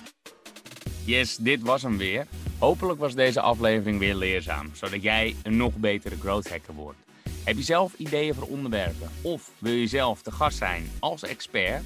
Yes, 1.05 1.37
dit 1.37 1.63
was 1.63 1.83
hem 1.83 1.99
weer. 1.99 2.27
Hopelijk 2.59 3.01
was 3.01 3.15
deze 3.15 3.41
aflevering 3.41 3.99
weer 3.99 4.15
leerzaam, 4.15 4.71
zodat 4.73 5.03
jij 5.03 5.37
een 5.43 5.57
nog 5.57 5.77
betere 5.77 6.17
growth 6.21 6.51
hacker 6.51 6.75
wordt. 6.75 6.99
Heb 7.45 7.57
je 7.57 7.63
zelf 7.63 7.93
ideeën 7.97 8.35
voor 8.35 8.49
onderwerpen 8.49 9.11
of 9.23 9.51
wil 9.59 9.73
je 9.73 9.87
zelf 9.87 10.23
te 10.23 10.33
gast 10.33 10.59
zijn 10.59 10.91
als 11.01 11.23
expert? 11.23 11.83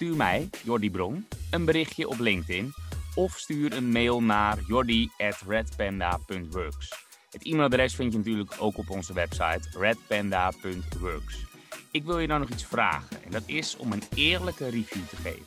Stuur 0.00 0.16
mij, 0.16 0.50
Jordi 0.62 0.90
Bron, 0.90 1.26
een 1.50 1.64
berichtje 1.64 2.08
op 2.08 2.18
LinkedIn 2.18 2.74
of 3.14 3.38
stuur 3.38 3.72
een 3.72 3.92
mail 3.92 4.22
naar 4.22 4.58
jordi.redpanda.works. 4.66 7.06
Het 7.30 7.44
e-mailadres 7.44 7.94
vind 7.94 8.12
je 8.12 8.18
natuurlijk 8.18 8.54
ook 8.58 8.78
op 8.78 8.90
onze 8.90 9.12
website 9.12 9.78
redpanda.works. 9.78 11.44
Ik 11.90 12.04
wil 12.04 12.18
je 12.18 12.26
dan 12.26 12.40
nog 12.40 12.48
iets 12.48 12.64
vragen 12.64 13.24
en 13.24 13.30
dat 13.30 13.42
is 13.46 13.76
om 13.76 13.92
een 13.92 14.02
eerlijke 14.14 14.64
review 14.64 15.06
te 15.08 15.16
geven. 15.16 15.46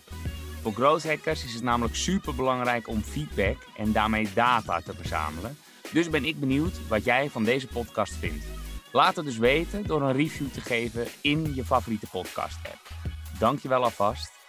Voor 0.62 0.74
growth 0.74 1.04
hackers 1.04 1.46
is 1.46 1.54
het 1.54 1.64
namelijk 1.64 1.96
super 1.96 2.36
belangrijk 2.36 2.88
om 2.88 3.02
feedback 3.02 3.58
en 3.78 3.92
daarmee 3.92 4.30
data 4.34 4.82
te 4.82 4.94
verzamelen. 4.94 5.58
Dus 5.92 6.10
ben 6.10 6.26
ik 6.26 6.40
benieuwd 6.40 6.88
wat 6.88 7.04
jij 7.04 7.30
van 7.30 7.44
deze 7.44 7.68
podcast 7.68 8.14
vindt. 8.14 8.46
Laat 8.92 9.16
het 9.16 9.26
dus 9.26 9.38
weten 9.38 9.84
door 9.84 10.02
een 10.02 10.14
review 10.14 10.50
te 10.50 10.62
geven 10.62 11.08
in 11.22 11.56
je 11.56 11.66
favoriete 11.66 12.08
podcast 12.12 12.58
app. 12.58 12.92
Dankjewel 13.40 13.84
alvast 13.84 14.42